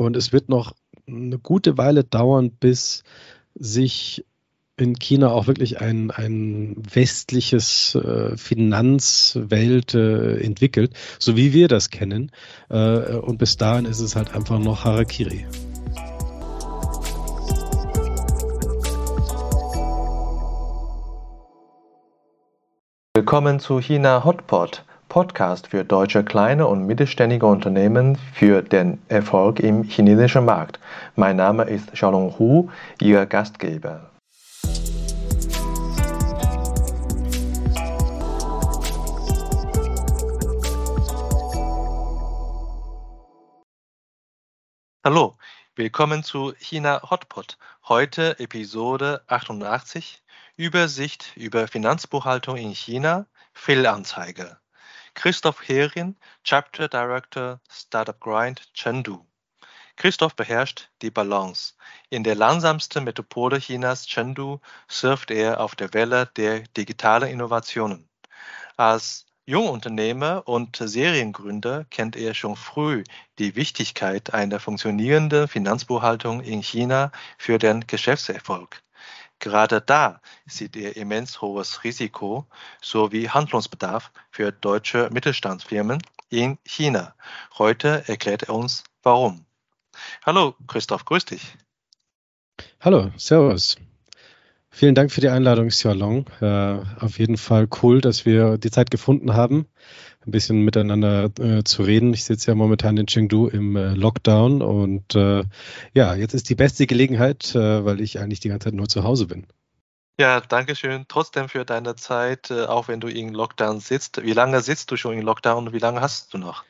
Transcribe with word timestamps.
Und 0.00 0.16
es 0.16 0.32
wird 0.32 0.48
noch 0.48 0.72
eine 1.06 1.38
gute 1.38 1.76
Weile 1.76 2.04
dauern, 2.04 2.52
bis 2.52 3.02
sich 3.54 4.24
in 4.78 4.94
China 4.94 5.30
auch 5.30 5.46
wirklich 5.46 5.82
ein, 5.82 6.10
ein 6.10 6.76
westliches 6.90 7.96
äh, 7.96 8.34
Finanzwelt 8.34 9.92
äh, 9.92 10.38
entwickelt, 10.40 10.94
so 11.18 11.36
wie 11.36 11.52
wir 11.52 11.68
das 11.68 11.90
kennen. 11.90 12.32
Äh, 12.70 13.16
und 13.16 13.36
bis 13.36 13.58
dahin 13.58 13.84
ist 13.84 14.00
es 14.00 14.16
halt 14.16 14.34
einfach 14.34 14.58
noch 14.58 14.86
Harakiri. 14.86 15.44
Willkommen 23.14 23.60
zu 23.60 23.80
China 23.80 24.24
Hotpot, 24.24 24.86
Podcast 25.10 25.66
für 25.66 25.84
deutsche 25.84 26.22
kleine 26.22 26.68
und 26.68 26.86
mittelständige 26.86 27.44
Unternehmen 27.44 28.16
für 28.32 28.62
den 28.62 29.02
Erfolg 29.08 29.58
im 29.58 29.82
chinesischen 29.82 30.44
Markt. 30.44 30.78
Mein 31.16 31.34
Name 31.34 31.64
ist 31.64 31.92
Xiaolong 31.92 32.38
Hu, 32.38 32.70
Ihr 33.00 33.26
Gastgeber. 33.26 34.08
Hallo, 45.04 45.34
willkommen 45.74 46.22
zu 46.22 46.52
China 46.60 47.02
Hotpot. 47.10 47.58
Heute 47.88 48.38
Episode 48.38 49.22
88 49.26 50.22
Übersicht 50.56 51.36
über 51.36 51.66
Finanzbuchhaltung 51.66 52.56
in 52.56 52.72
China, 52.76 53.26
Fehlanzeige. 53.52 54.59
Christoph 55.20 55.68
Herin, 55.68 56.16
Chapter 56.44 56.88
Director 56.88 57.60
Startup 57.70 58.18
Grind 58.18 58.62
Chengdu. 58.72 59.26
Christoph 59.96 60.34
beherrscht 60.34 60.88
die 61.02 61.10
Balance. 61.10 61.74
In 62.08 62.24
der 62.24 62.34
langsamsten 62.36 63.04
Metropole 63.04 63.58
Chinas, 63.58 64.06
Chengdu, 64.06 64.60
surft 64.88 65.30
er 65.30 65.60
auf 65.60 65.76
der 65.76 65.92
Welle 65.92 66.30
der 66.36 66.60
digitalen 66.74 67.28
Innovationen. 67.28 68.08
Als 68.78 69.26
Jungunternehmer 69.44 70.48
und 70.48 70.78
Seriengründer 70.78 71.84
kennt 71.90 72.16
er 72.16 72.32
schon 72.32 72.56
früh 72.56 73.04
die 73.38 73.56
Wichtigkeit 73.56 74.32
einer 74.32 74.58
funktionierenden 74.58 75.48
Finanzbuchhaltung 75.48 76.40
in 76.40 76.62
China 76.62 77.12
für 77.36 77.58
den 77.58 77.86
Geschäftserfolg. 77.86 78.82
Gerade 79.40 79.80
da 79.80 80.20
sieht 80.46 80.76
er 80.76 80.96
immens 80.96 81.40
hohes 81.40 81.82
Risiko 81.82 82.46
sowie 82.80 83.28
Handlungsbedarf 83.28 84.12
für 84.30 84.52
deutsche 84.52 85.08
Mittelstandsfirmen 85.10 86.02
in 86.28 86.58
China. 86.64 87.14
Heute 87.58 88.04
erklärt 88.06 88.44
er 88.44 88.54
uns, 88.54 88.84
warum. 89.02 89.44
Hallo, 90.24 90.54
Christoph, 90.66 91.04
grüß 91.04 91.24
dich. 91.24 91.56
Hallo, 92.80 93.10
Servus. 93.16 93.76
Vielen 94.72 94.94
Dank 94.94 95.10
für 95.10 95.20
die 95.20 95.28
Einladung, 95.28 95.68
Xiaolong. 95.68 96.26
Äh, 96.40 96.78
auf 97.00 97.18
jeden 97.18 97.36
Fall 97.36 97.68
cool, 97.82 98.00
dass 98.00 98.24
wir 98.24 98.56
die 98.56 98.70
Zeit 98.70 98.90
gefunden 98.90 99.34
haben, 99.34 99.66
ein 100.24 100.30
bisschen 100.30 100.64
miteinander 100.64 101.30
äh, 101.40 101.64
zu 101.64 101.82
reden. 101.82 102.14
Ich 102.14 102.24
sitze 102.24 102.52
ja 102.52 102.54
momentan 102.54 102.96
in 102.96 103.06
Chengdu 103.06 103.48
im 103.48 103.76
äh, 103.76 103.94
Lockdown 103.94 104.62
und 104.62 105.14
äh, 105.16 105.42
ja, 105.92 106.14
jetzt 106.14 106.34
ist 106.34 106.48
die 106.48 106.54
beste 106.54 106.86
Gelegenheit, 106.86 107.54
äh, 107.54 107.84
weil 107.84 108.00
ich 108.00 108.20
eigentlich 108.20 108.40
die 108.40 108.48
ganze 108.48 108.66
Zeit 108.66 108.74
nur 108.74 108.88
zu 108.88 109.02
Hause 109.02 109.26
bin. 109.26 109.46
Ja, 110.20 110.40
danke 110.40 110.76
schön. 110.76 111.06
Trotzdem 111.08 111.48
für 111.48 111.64
deine 111.64 111.96
Zeit, 111.96 112.50
äh, 112.50 112.66
auch 112.66 112.88
wenn 112.88 113.00
du 113.00 113.08
in 113.08 113.30
Lockdown 113.30 113.80
sitzt. 113.80 114.22
Wie 114.22 114.34
lange 114.34 114.60
sitzt 114.60 114.90
du 114.90 114.96
schon 114.96 115.14
in 115.14 115.22
Lockdown 115.22 115.66
und 115.66 115.72
wie 115.72 115.78
lange 115.78 116.00
hast 116.00 116.32
du 116.32 116.38
noch? 116.38 116.64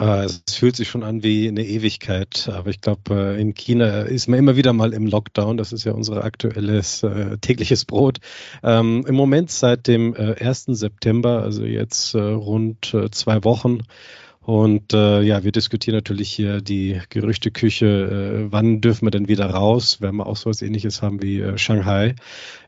Äh, 0.00 0.24
es 0.24 0.42
fühlt 0.48 0.76
sich 0.76 0.88
schon 0.88 1.02
an 1.04 1.22
wie 1.22 1.46
eine 1.46 1.64
Ewigkeit, 1.64 2.48
aber 2.50 2.70
ich 2.70 2.80
glaube, 2.80 3.14
äh, 3.14 3.40
in 3.40 3.52
China 3.52 4.02
ist 4.02 4.28
man 4.28 4.38
immer 4.38 4.56
wieder 4.56 4.72
mal 4.72 4.94
im 4.94 5.06
Lockdown. 5.06 5.58
Das 5.58 5.72
ist 5.72 5.84
ja 5.84 5.92
unser 5.92 6.24
aktuelles 6.24 7.02
äh, 7.02 7.36
tägliches 7.38 7.84
Brot. 7.84 8.18
Ähm, 8.62 9.04
Im 9.06 9.14
Moment 9.14 9.50
seit 9.50 9.86
dem 9.86 10.14
äh, 10.14 10.42
1. 10.42 10.64
September, 10.68 11.42
also 11.42 11.64
jetzt 11.64 12.14
äh, 12.14 12.18
rund 12.18 12.94
äh, 12.94 13.10
zwei 13.10 13.44
Wochen, 13.44 13.82
und 14.42 14.94
äh, 14.94 15.20
ja, 15.20 15.44
wir 15.44 15.52
diskutieren 15.52 15.96
natürlich 15.96 16.32
hier 16.32 16.62
die 16.62 16.98
Gerüchteküche, 17.10 17.86
äh, 17.86 18.52
wann 18.52 18.80
dürfen 18.80 19.04
wir 19.04 19.10
denn 19.10 19.28
wieder 19.28 19.50
raus, 19.50 19.98
wenn 20.00 20.16
wir 20.16 20.26
auch 20.26 20.36
so 20.36 20.48
was 20.48 20.62
ähnliches 20.62 21.02
haben 21.02 21.22
wie 21.22 21.40
äh, 21.40 21.58
Shanghai. 21.58 22.14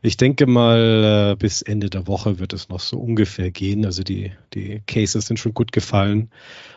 Ich 0.03 0.15
denke 0.15 0.45
mal, 0.45 1.31
äh, 1.31 1.35
bis 1.35 1.63
Ende 1.63 1.89
der 1.89 2.05
Woche 2.05 2.37
wird 2.37 2.53
es 2.53 2.69
noch 2.69 2.79
so 2.79 2.99
ungefähr 2.99 3.49
gehen. 3.49 3.85
Also 3.85 4.03
die, 4.03 4.33
die 4.53 4.83
Cases 4.85 5.25
sind 5.25 5.37
schon 5.39 5.55
gut 5.55 5.71
gefallen. 5.71 6.29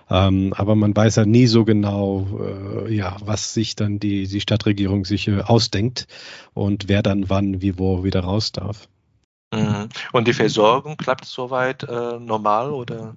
Ähm, 0.09 0.55
aber 0.57 0.75
man 0.77 0.97
weiß 0.97 1.17
ja 1.17 1.27
nie 1.27 1.47
so 1.47 1.67
genau, 1.67 2.87
äh, 2.87 2.95
ja, 2.95 3.19
was 3.23 3.53
sich 3.53 3.77
dann 3.77 3.99
die, 3.99 4.27
die 4.27 4.41
Stadtregierung 4.41 5.05
sich 5.05 5.29
äh, 5.29 5.43
ausdenkt 5.43 6.07
und 6.55 6.89
wer 6.89 7.03
dann 7.03 7.29
wann, 7.29 7.61
wie, 7.61 7.79
wo 7.79 8.03
wieder 8.03 8.21
raus 8.21 8.51
darf. 8.51 8.89
Mhm. 9.53 9.91
Und 10.13 10.27
die 10.27 10.33
Versorgung 10.33 10.97
klappt 10.97 11.27
soweit 11.27 11.83
normal 11.83 12.71
oder? 12.73 13.17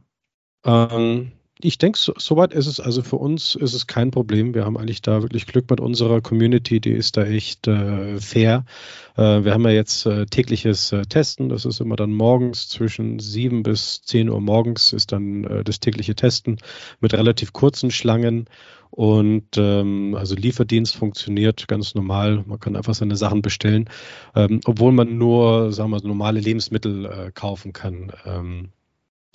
Ähm, 0.66 1.32
ich 1.62 1.78
denke, 1.78 2.00
so, 2.00 2.14
soweit 2.18 2.54
ist 2.54 2.68
es, 2.68 2.80
also 2.80 3.02
für 3.02 3.18
uns 3.18 3.56
ist 3.56 3.74
es 3.74 3.86
kein 3.86 4.12
Problem. 4.12 4.54
Wir 4.54 4.64
haben 4.64 4.78
eigentlich 4.78 5.02
da 5.02 5.22
wirklich 5.22 5.46
Glück 5.46 5.70
mit 5.70 5.82
unserer 5.82 6.22
Community, 6.22 6.80
die 6.80 6.92
ist 6.92 7.18
da 7.18 7.26
echt 7.26 7.68
äh, 7.68 8.18
fair. 8.20 8.64
Äh, 9.18 9.44
wir 9.44 9.54
haben 9.54 9.64
ja 9.64 9.72
jetzt 9.72 10.06
äh, 10.06 10.26
tägliches 10.26 10.94
äh, 10.94 11.02
Testen, 11.02 11.50
das 11.50 11.66
ist 11.66 11.82
immer 11.82 11.98
dann 11.98 12.14
morgens 12.14 12.70
zwischen 12.70 13.20
7 13.20 13.64
bis 13.64 14.02
10 14.04 14.30
Uhr 14.30 14.40
morgens 14.40 14.94
ist 14.94 15.12
dann 15.12 15.44
äh, 15.44 15.64
das 15.66 15.82
tägliche 15.82 16.16
Testen 16.16 16.60
mit 17.02 17.14
relativ 17.14 17.52
kurzen 17.52 17.92
Schlangen. 17.92 18.46
Und 18.92 19.58
ähm, 19.58 20.16
also 20.16 20.36
Lieferdienst 20.36 20.96
funktioniert 20.96 21.68
ganz 21.68 21.94
normal. 21.94 22.44
Man 22.48 22.60
kann 22.60 22.76
einfach 22.76 22.96
seine 22.96 23.18
Sachen 23.18 23.42
bestellen, 23.42 23.90
ähm, 24.36 24.62
obwohl 24.66 24.94
man 24.94 25.18
nur, 25.18 25.72
sagen 25.74 25.92
wir, 25.92 26.02
normale 26.02 26.40
Lebensmittel 26.40 27.06
äh, 27.06 27.32
kaufen 27.34 27.74
kann. 27.74 28.12
Ähm, 28.26 28.70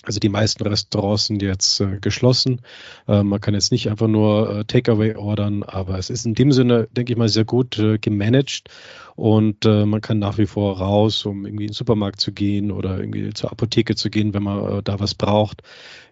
also 0.07 0.21
die 0.21 0.29
meisten 0.29 0.63
Restaurants 0.67 1.27
sind 1.27 1.43
jetzt 1.43 1.81
äh, 1.81 1.99
geschlossen. 2.01 2.61
Äh, 3.09 3.23
man 3.23 3.41
kann 3.41 3.55
jetzt 3.55 3.73
nicht 3.73 3.89
einfach 3.89 4.09
nur 4.09 4.59
äh, 4.59 4.65
Takeaway 4.65 5.17
ordern, 5.17 5.63
aber 5.63 5.99
es 5.99 6.11
ist 6.11 6.27
in 6.27 6.35
dem 6.35 6.53
Sinne, 6.53 6.89
denke 6.93 7.13
ich 7.13 7.19
mal, 7.19 7.29
sehr 7.29 7.45
gut 7.45 7.79
äh, 7.79 7.99
gemanagt 7.99 8.69
und 9.17 9.65
äh, 9.65 9.87
man 9.87 10.01
kann 10.01 10.19
nach 10.19 10.39
wie 10.39 10.47
vor 10.47 10.79
raus, 10.79 11.25
um 11.25 11.47
irgendwie 11.47 11.65
in 11.65 11.71
den 11.71 11.75
Supermarkt 11.75 12.21
zu 12.21 12.33
gehen 12.33 12.71
oder 12.71 12.99
irgendwie 12.99 13.33
zur 13.33 13.53
Apotheke 13.53 13.95
zu 13.95 14.11
gehen, 14.11 14.35
wenn 14.35 14.43
man 14.43 14.79
äh, 14.79 14.83
da 14.83 15.01
was 15.01 15.15
braucht. 15.15 15.63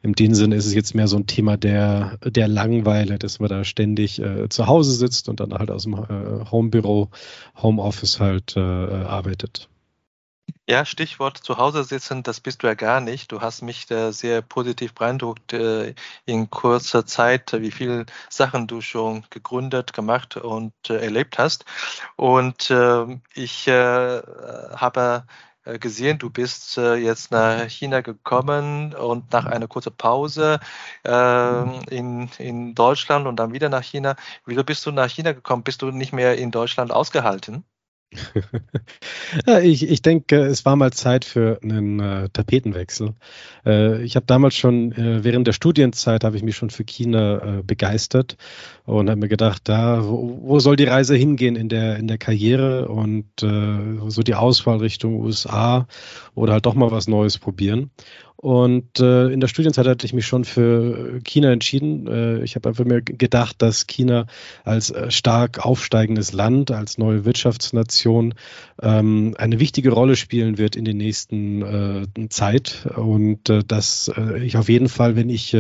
In 0.02 0.12
dem 0.14 0.34
Sinne 0.34 0.56
ist 0.56 0.66
es 0.66 0.74
jetzt 0.74 0.94
mehr 0.94 1.08
so 1.08 1.16
ein 1.16 1.26
Thema 1.26 1.56
der, 1.56 2.18
der 2.24 2.48
Langweile, 2.48 3.18
dass 3.18 3.40
man 3.40 3.48
da 3.48 3.62
ständig 3.62 4.20
zu 4.48 4.66
Hause 4.66 4.92
sitzt 4.94 5.28
und 5.28 5.38
dann 5.38 5.54
halt 5.54 5.70
aus 5.70 5.84
dem 5.84 5.96
Homebüro, 6.50 7.08
Homeoffice 7.62 8.18
halt 8.18 8.56
arbeitet. 8.56 9.68
Ja, 10.68 10.84
Stichwort 10.84 11.38
zu 11.38 11.56
Hause 11.58 11.82
sitzen, 11.84 12.22
das 12.22 12.40
bist 12.40 12.62
du 12.62 12.68
ja 12.68 12.74
gar 12.74 13.00
nicht. 13.00 13.32
Du 13.32 13.40
hast 13.40 13.62
mich 13.62 13.86
da 13.86 14.12
sehr 14.12 14.42
positiv 14.42 14.94
beeindruckt 14.94 15.52
äh, 15.52 15.94
in 16.24 16.50
kurzer 16.50 17.04
Zeit, 17.04 17.52
wie 17.52 17.72
viele 17.72 18.06
Sachen 18.30 18.68
du 18.68 18.80
schon 18.80 19.24
gegründet, 19.30 19.92
gemacht 19.92 20.36
und 20.36 20.72
äh, 20.88 20.98
erlebt 21.02 21.38
hast. 21.38 21.64
Und 22.16 22.70
äh, 22.70 23.18
ich 23.34 23.66
äh, 23.66 23.72
habe 23.72 25.26
äh, 25.64 25.78
gesehen, 25.80 26.18
du 26.18 26.30
bist 26.30 26.78
äh, 26.78 26.94
jetzt 26.94 27.32
nach 27.32 27.68
China 27.68 28.00
gekommen 28.00 28.94
und 28.94 29.32
nach 29.32 29.46
einer 29.46 29.66
kurzen 29.68 29.96
Pause 29.96 30.60
äh, 31.04 31.94
in, 31.94 32.30
in 32.38 32.74
Deutschland 32.76 33.26
und 33.26 33.36
dann 33.36 33.52
wieder 33.52 33.68
nach 33.68 33.82
China. 33.82 34.14
Wieso 34.46 34.62
bist 34.64 34.86
du 34.86 34.92
nach 34.92 35.08
China 35.10 35.32
gekommen? 35.32 35.64
Bist 35.64 35.82
du 35.82 35.90
nicht 35.90 36.12
mehr 36.12 36.38
in 36.38 36.50
Deutschland 36.52 36.92
ausgehalten? 36.92 37.64
ja, 39.46 39.60
ich, 39.60 39.88
ich 39.88 40.02
denke, 40.02 40.36
es 40.40 40.64
war 40.64 40.76
mal 40.76 40.92
Zeit 40.92 41.24
für 41.24 41.58
einen 41.62 42.00
äh, 42.00 42.28
Tapetenwechsel. 42.30 43.14
Äh, 43.64 44.02
ich 44.02 44.16
habe 44.16 44.26
damals 44.26 44.54
schon, 44.54 44.92
äh, 44.92 45.24
während 45.24 45.46
der 45.46 45.52
Studienzeit, 45.52 46.24
habe 46.24 46.36
ich 46.36 46.42
mich 46.42 46.56
schon 46.56 46.70
für 46.70 46.84
China 46.84 47.58
äh, 47.58 47.62
begeistert 47.62 48.36
und 48.84 49.08
habe 49.08 49.20
mir 49.20 49.28
gedacht, 49.28 49.62
da, 49.68 50.06
wo, 50.06 50.40
wo, 50.42 50.58
soll 50.58 50.76
die 50.76 50.84
Reise 50.84 51.16
hingehen 51.16 51.56
in 51.56 51.68
der, 51.68 51.96
in 51.96 52.08
der 52.08 52.18
Karriere 52.18 52.88
und 52.88 53.42
äh, 53.42 54.10
so 54.10 54.22
die 54.22 54.34
Auswahl 54.34 54.78
Richtung 54.78 55.20
USA 55.20 55.86
oder 56.34 56.54
halt 56.54 56.66
doch 56.66 56.74
mal 56.74 56.90
was 56.90 57.08
Neues 57.08 57.38
probieren. 57.38 57.90
Und 58.36 58.98
äh, 58.98 59.28
in 59.28 59.40
der 59.40 59.48
Studienzeit 59.48 59.86
hatte 59.86 60.04
ich 60.04 60.12
mich 60.12 60.26
schon 60.26 60.44
für 60.44 61.20
China 61.22 61.52
entschieden. 61.52 62.06
Äh, 62.06 62.42
ich 62.42 62.56
habe 62.56 62.68
einfach 62.68 62.84
mir 62.84 63.02
gedacht, 63.02 63.62
dass 63.62 63.86
China 63.86 64.26
als 64.64 64.90
äh, 64.90 65.10
stark 65.10 65.64
aufsteigendes 65.64 66.32
Land, 66.32 66.70
als 66.70 66.98
neue 66.98 67.24
Wirtschaftsnation 67.24 68.34
ähm, 68.80 69.34
eine 69.38 69.60
wichtige 69.60 69.90
Rolle 69.90 70.16
spielen 70.16 70.58
wird 70.58 70.74
in 70.74 70.84
der 70.84 70.94
nächsten 70.94 71.62
äh, 71.62 72.28
Zeit. 72.30 72.88
Und 72.96 73.48
äh, 73.48 73.62
dass 73.64 74.10
äh, 74.16 74.42
ich 74.44 74.56
auf 74.56 74.68
jeden 74.68 74.88
Fall, 74.88 75.14
wenn 75.14 75.30
ich 75.30 75.56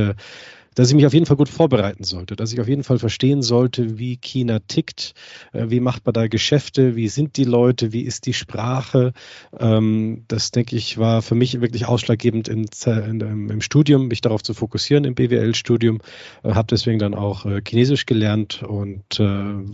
dass 0.74 0.88
ich 0.88 0.94
mich 0.94 1.06
auf 1.06 1.14
jeden 1.14 1.26
Fall 1.26 1.36
gut 1.36 1.48
vorbereiten 1.48 2.04
sollte, 2.04 2.36
dass 2.36 2.52
ich 2.52 2.60
auf 2.60 2.68
jeden 2.68 2.84
Fall 2.84 2.98
verstehen 2.98 3.42
sollte, 3.42 3.98
wie 3.98 4.16
China 4.16 4.58
tickt, 4.60 5.14
äh, 5.52 5.66
wie 5.68 5.80
macht 5.80 6.06
man 6.06 6.12
da 6.14 6.26
Geschäfte, 6.28 6.96
wie 6.96 7.08
sind 7.08 7.36
die 7.36 7.44
Leute, 7.44 7.92
wie 7.92 8.02
ist 8.02 8.26
die 8.26 8.32
Sprache. 8.32 9.12
Ähm, 9.58 10.24
das, 10.28 10.50
denke 10.50 10.76
ich, 10.76 10.98
war 10.98 11.22
für 11.22 11.34
mich 11.34 11.60
wirklich 11.60 11.86
ausschlaggebend 11.86 12.48
in, 12.48 12.66
im 12.86 13.60
Studium, 13.60 14.08
mich 14.08 14.20
darauf 14.20 14.42
zu 14.42 14.54
fokussieren 14.54 15.04
im 15.04 15.14
BWL-Studium. 15.14 16.00
Äh, 16.42 16.54
Habe 16.54 16.68
deswegen 16.70 16.98
dann 16.98 17.14
auch 17.14 17.46
äh, 17.46 17.60
Chinesisch 17.66 18.06
gelernt 18.06 18.62
und 18.62 19.02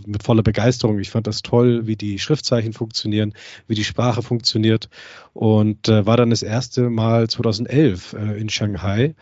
mit 0.05 0.23
voller 0.23 0.43
Begeisterung. 0.43 0.99
Ich 0.99 1.09
fand 1.09 1.27
das 1.27 1.41
toll, 1.41 1.87
wie 1.87 1.95
die 1.95 2.19
Schriftzeichen 2.19 2.73
funktionieren, 2.73 3.33
wie 3.67 3.75
die 3.75 3.83
Sprache 3.83 4.21
funktioniert 4.21 4.89
und 5.33 5.87
war 5.87 6.17
dann 6.17 6.29
das 6.29 6.43
erste 6.43 6.89
Mal 6.89 7.29
2011 7.29 8.13
äh, 8.13 8.39
in 8.39 8.49
Shanghai 8.49 9.15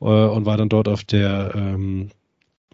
äh, 0.00 0.04
und 0.04 0.46
war 0.46 0.56
dann 0.56 0.68
dort 0.68 0.88
auf 0.88 1.04
der 1.04 1.52
ähm, 1.54 2.10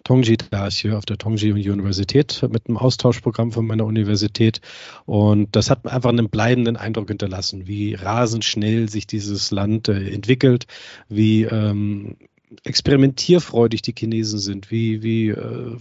Tongji 0.04 0.38
hier 0.70 0.96
auf 0.96 1.04
der 1.04 1.18
Tongji 1.18 1.52
Universität 1.70 2.42
mit 2.50 2.66
einem 2.66 2.78
Austauschprogramm 2.78 3.52
von 3.52 3.66
meiner 3.66 3.84
Universität. 3.84 4.60
Und 5.04 5.54
das 5.54 5.70
hat 5.70 5.86
einfach 5.86 6.10
einen 6.10 6.30
bleibenden 6.30 6.76
Eindruck 6.76 7.08
hinterlassen, 7.08 7.66
wie 7.66 7.94
rasend 7.94 8.44
schnell 8.44 8.88
sich 8.88 9.06
dieses 9.06 9.50
Land 9.50 9.88
äh, 9.88 10.10
entwickelt, 10.10 10.66
wie 11.08 11.44
ähm, 11.44 12.16
experimentierfreudig 12.64 13.82
die 13.82 13.94
Chinesen 13.96 14.38
sind, 14.38 14.70
wie, 14.70 15.02
wie 15.02 15.28
äh, 15.28 15.76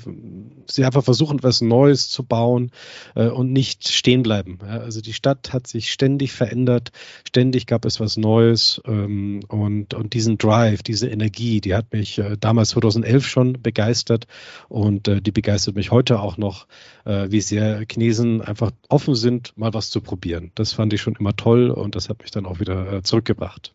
sie 0.67 0.85
einfach 0.85 1.03
versuchen, 1.03 1.41
was 1.41 1.61
Neues 1.61 2.09
zu 2.09 2.23
bauen 2.23 2.71
äh, 3.15 3.27
und 3.27 3.51
nicht 3.51 3.87
stehen 3.87 4.23
bleiben. 4.23 4.59
Ja, 4.61 4.79
also 4.79 5.01
die 5.01 5.13
Stadt 5.13 5.51
hat 5.51 5.67
sich 5.67 5.91
ständig 5.91 6.31
verändert, 6.31 6.91
ständig 7.27 7.65
gab 7.65 7.85
es 7.85 7.99
was 7.99 8.17
Neues 8.17 8.81
ähm, 8.85 9.41
und, 9.47 9.93
und 9.93 10.13
diesen 10.13 10.37
Drive, 10.37 10.83
diese 10.83 11.07
Energie, 11.07 11.59
die 11.59 11.73
hat 11.73 11.91
mich 11.91 12.19
äh, 12.19 12.37
damals 12.39 12.69
2011 12.69 13.25
schon 13.25 13.53
begeistert 13.61 14.27
und 14.67 15.07
äh, 15.07 15.21
die 15.21 15.31
begeistert 15.31 15.75
mich 15.75 15.91
heute 15.91 16.19
auch 16.19 16.37
noch, 16.37 16.67
äh, 17.05 17.27
wie 17.31 17.41
sehr 17.41 17.83
Chinesen 17.91 18.41
einfach 18.41 18.71
offen 18.89 19.15
sind, 19.15 19.57
mal 19.57 19.73
was 19.73 19.89
zu 19.89 20.01
probieren. 20.01 20.51
Das 20.55 20.73
fand 20.73 20.93
ich 20.93 21.01
schon 21.01 21.15
immer 21.19 21.35
toll 21.35 21.71
und 21.71 21.95
das 21.95 22.09
hat 22.09 22.21
mich 22.21 22.31
dann 22.31 22.45
auch 22.45 22.59
wieder 22.59 22.93
äh, 22.93 23.01
zurückgebracht. 23.01 23.73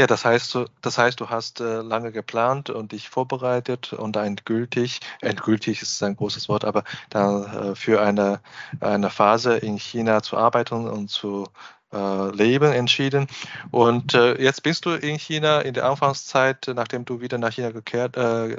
Ja, 0.00 0.06
das 0.06 0.24
heißt, 0.24 0.56
das 0.80 0.96
heißt, 0.96 1.18
du 1.20 1.28
hast 1.28 1.60
äh, 1.60 1.80
lange 1.80 2.12
geplant 2.12 2.70
und 2.70 2.92
dich 2.92 3.08
vorbereitet 3.08 3.92
und 3.92 4.14
endgültig, 4.16 5.00
endgültig 5.20 5.82
ist 5.82 6.00
ein 6.04 6.14
großes 6.14 6.48
Wort, 6.48 6.64
aber 6.64 6.84
da, 7.10 7.70
äh, 7.72 7.74
für 7.74 8.00
eine, 8.00 8.40
eine 8.80 9.10
Phase 9.10 9.56
in 9.56 9.76
China 9.76 10.22
zu 10.22 10.36
arbeiten 10.36 10.86
und 10.86 11.08
zu 11.10 11.48
äh, 11.92 12.30
leben 12.30 12.72
entschieden. 12.72 13.26
Und 13.72 14.12
jetzt 14.12 14.62
bist 14.62 14.84
du 14.86 14.90
in 14.90 15.18
China 15.18 15.60
in 15.62 15.74
der 15.74 15.86
Anfangszeit, 15.86 16.70
nachdem 16.74 17.04
du 17.04 17.20
wieder 17.20 17.38
nach 17.38 17.52
China 17.52 17.70
gekehrt, 17.70 18.14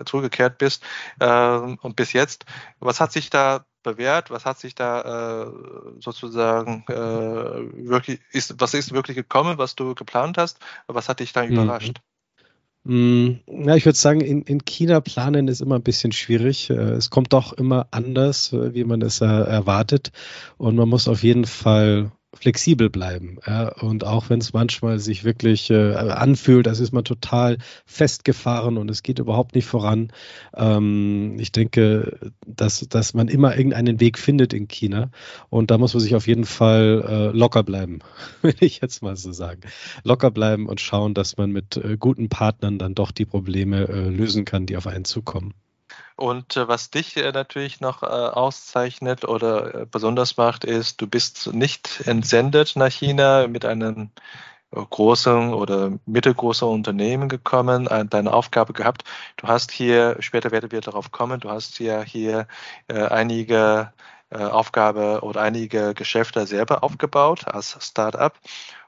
zurückgekehrt 0.08 0.58
bist 0.58 0.84
ähm, 1.20 1.78
und 1.82 1.96
bis 1.96 2.14
jetzt. 2.14 2.46
Was 2.80 3.00
hat 3.00 3.12
sich 3.12 3.30
da 3.30 3.66
bewährt? 3.84 4.32
Was 4.32 4.46
hat 4.46 4.60
sich 4.60 4.76
da 4.76 5.44
äh, 5.44 5.52
sozusagen 6.00 6.84
äh, 6.88 6.94
wirklich, 6.94 8.20
ist, 8.32 8.56
was 8.60 8.74
ist 8.74 8.94
wirklich 8.94 9.16
gekommen, 9.16 9.58
was 9.58 9.76
du 9.76 9.96
geplant 9.96 10.38
hast? 10.38 10.60
Was 10.88 11.10
hat 11.10 11.20
dich 11.20 11.34
da 11.34 11.46
mhm. 11.46 11.54
überrascht? 11.54 12.02
Mhm. 12.84 13.42
Ja, 13.48 13.76
ich 13.76 13.86
würde 13.86 13.98
sagen, 13.98 14.22
in, 14.22 14.42
in 14.44 14.64
China 14.66 15.02
planen 15.02 15.48
ist 15.48 15.62
immer 15.62 15.76
ein 15.76 15.84
bisschen 15.84 16.12
schwierig. 16.12 16.70
Äh, 16.70 16.74
es 16.74 17.10
kommt 17.10 17.34
doch 17.34 17.54
immer 17.54 17.88
anders, 17.92 18.54
äh, 18.54 18.74
wie 18.74 18.84
man 18.84 19.02
es 19.02 19.22
erwartet. 19.22 20.12
Und 20.58 20.76
man 20.76 20.90
muss 20.90 21.08
auf 21.08 21.24
jeden 21.24 21.46
Fall 21.46 22.12
flexibel 22.34 22.90
bleiben. 22.90 23.38
Ja? 23.46 23.70
Und 23.82 24.04
auch 24.04 24.30
wenn 24.30 24.40
es 24.40 24.54
manchmal 24.54 25.00
sich 25.00 25.24
wirklich 25.24 25.70
äh, 25.70 25.94
anfühlt, 25.96 26.68
als 26.68 26.80
ist 26.80 26.94
man 26.94 27.04
total 27.04 27.58
festgefahren 27.86 28.78
und 28.78 28.90
es 28.90 29.04
geht 29.04 29.20
überhaupt 29.20 29.56
nicht 29.56 29.66
voran. 29.66 30.12
Ähm, 30.56 31.38
ich 31.40 31.52
denke, 31.52 32.32
dass, 32.46 32.82
dass 32.90 33.14
man 33.14 33.28
immer 33.28 33.58
irgendeinen 33.58 34.00
Weg 34.00 34.18
findet 34.18 34.54
in 34.54 34.68
China. 34.68 35.10
Und 35.50 35.72
da 35.72 35.78
muss 35.78 35.94
man 35.94 36.02
sich 36.02 36.16
auf 36.16 36.28
jeden 36.28 36.46
Fall 36.46 37.04
äh, 37.08 37.38
locker 37.38 37.64
bleiben, 37.64 38.00
will 38.42 38.56
ich 38.60 38.82
jetzt 38.82 39.02
mal 39.02 39.16
so 39.16 39.32
sagen. 39.32 39.62
Locker 40.04 40.32
bleiben 40.32 40.68
und 40.68 40.82
schauen, 40.82 41.14
dass 41.14 41.38
man 41.38 41.52
mit 41.52 41.78
äh, 41.78 41.98
guten 41.98 42.30
Partnern 42.30 42.78
dann 42.78 42.96
doch 42.96 43.12
die 43.12 43.26
Probleme 43.26 43.88
äh, 43.88 44.10
lösen 44.10 44.46
kann, 44.46 44.66
die 44.66 44.78
auf 44.78 44.88
einen 44.88 45.06
zukommen. 45.06 45.54
Und 46.20 46.58
äh, 46.58 46.68
was 46.68 46.90
dich 46.92 47.16
äh, 47.16 47.32
natürlich 47.32 47.80
noch 47.80 48.04
äh, 48.04 48.06
auszeichnet 48.06 49.24
oder 49.24 49.74
äh, 49.74 49.86
besonders 49.90 50.36
macht, 50.36 50.66
ist, 50.66 51.00
du 51.00 51.08
bist 51.08 51.54
nicht 51.54 52.02
entsendet 52.06 52.76
nach 52.76 52.92
China 52.92 53.48
mit 53.48 53.64
einem 53.64 54.12
äh, 54.72 54.82
großen 54.82 55.54
oder 55.54 55.94
mittelgroßen 56.06 56.68
Unternehmen 56.68 57.30
gekommen, 57.30 57.88
äh, 57.88 58.06
deine 58.06 58.34
Aufgabe 58.34 58.74
gehabt. 58.74 59.06
Du 59.38 59.48
hast 59.48 59.72
hier, 59.72 60.18
später 60.20 60.52
werden 60.52 60.74
wir 60.74 60.82
darauf 60.82 61.12
kommen, 61.12 61.40
du 61.40 61.50
hast 61.50 61.80
ja 61.80 62.02
hier 62.02 62.48
einige 62.90 63.94
Aufgabe 64.30 65.22
oder 65.24 65.42
einige 65.42 65.94
Geschäfte 65.94 66.46
selber 66.46 66.84
aufgebaut 66.84 67.48
als 67.48 67.78
Startup. 67.80 68.34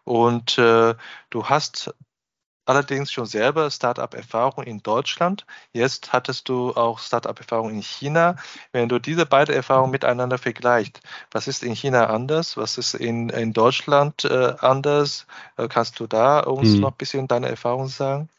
Und 0.04 0.58
du 0.58 1.46
hast 1.46 1.94
allerdings 2.72 3.12
schon 3.12 3.26
selber 3.26 3.70
Startup-Erfahrung 3.70 4.64
in 4.64 4.82
Deutschland. 4.82 5.46
Jetzt 5.74 6.14
hattest 6.14 6.50
du 6.50 6.72
auch 6.72 7.00
Startup-Erfahrung 7.00 7.70
in 7.70 7.82
China. 7.82 8.38
Wenn 8.72 8.90
du 8.90 9.00
diese 9.00 9.26
beiden 9.26 9.54
Erfahrungen 9.54 9.92
miteinander 9.92 10.38
vergleichst, 10.38 11.02
was 11.32 11.48
ist 11.48 11.64
in 11.64 11.76
China 11.76 12.08
anders? 12.08 12.58
Was 12.58 12.78
ist 12.78 12.94
in, 12.94 13.30
in 13.30 13.54
Deutschland 13.54 14.26
äh, 14.26 14.54
anders? 14.60 15.28
Äh, 15.58 15.68
kannst 15.68 16.00
du 16.00 16.08
da 16.08 16.40
uns 16.40 16.74
hm. 16.74 16.80
noch 16.80 16.92
ein 16.92 16.98
bisschen 16.98 17.28
deine 17.28 17.50
Erfahrung 17.50 17.88
sagen? 17.88 18.30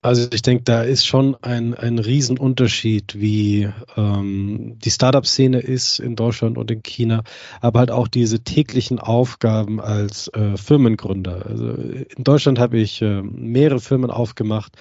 Also 0.00 0.28
ich 0.32 0.42
denke, 0.42 0.62
da 0.62 0.82
ist 0.82 1.06
schon 1.06 1.34
ein, 1.42 1.74
ein 1.74 1.98
Riesenunterschied, 1.98 3.18
wie 3.18 3.68
ähm, 3.96 4.78
die 4.78 4.92
Startup-Szene 4.92 5.58
ist 5.58 5.98
in 5.98 6.14
Deutschland 6.14 6.56
und 6.56 6.70
in 6.70 6.84
China, 6.84 7.24
aber 7.60 7.80
halt 7.80 7.90
auch 7.90 8.06
diese 8.06 8.44
täglichen 8.44 9.00
Aufgaben 9.00 9.80
als 9.80 10.28
äh, 10.28 10.56
Firmengründer. 10.56 11.46
Also 11.46 11.72
in 11.72 12.22
Deutschland 12.22 12.60
habe 12.60 12.78
ich 12.78 13.02
äh, 13.02 13.22
mehrere 13.22 13.80
Firmen 13.80 14.12
aufgemacht 14.12 14.76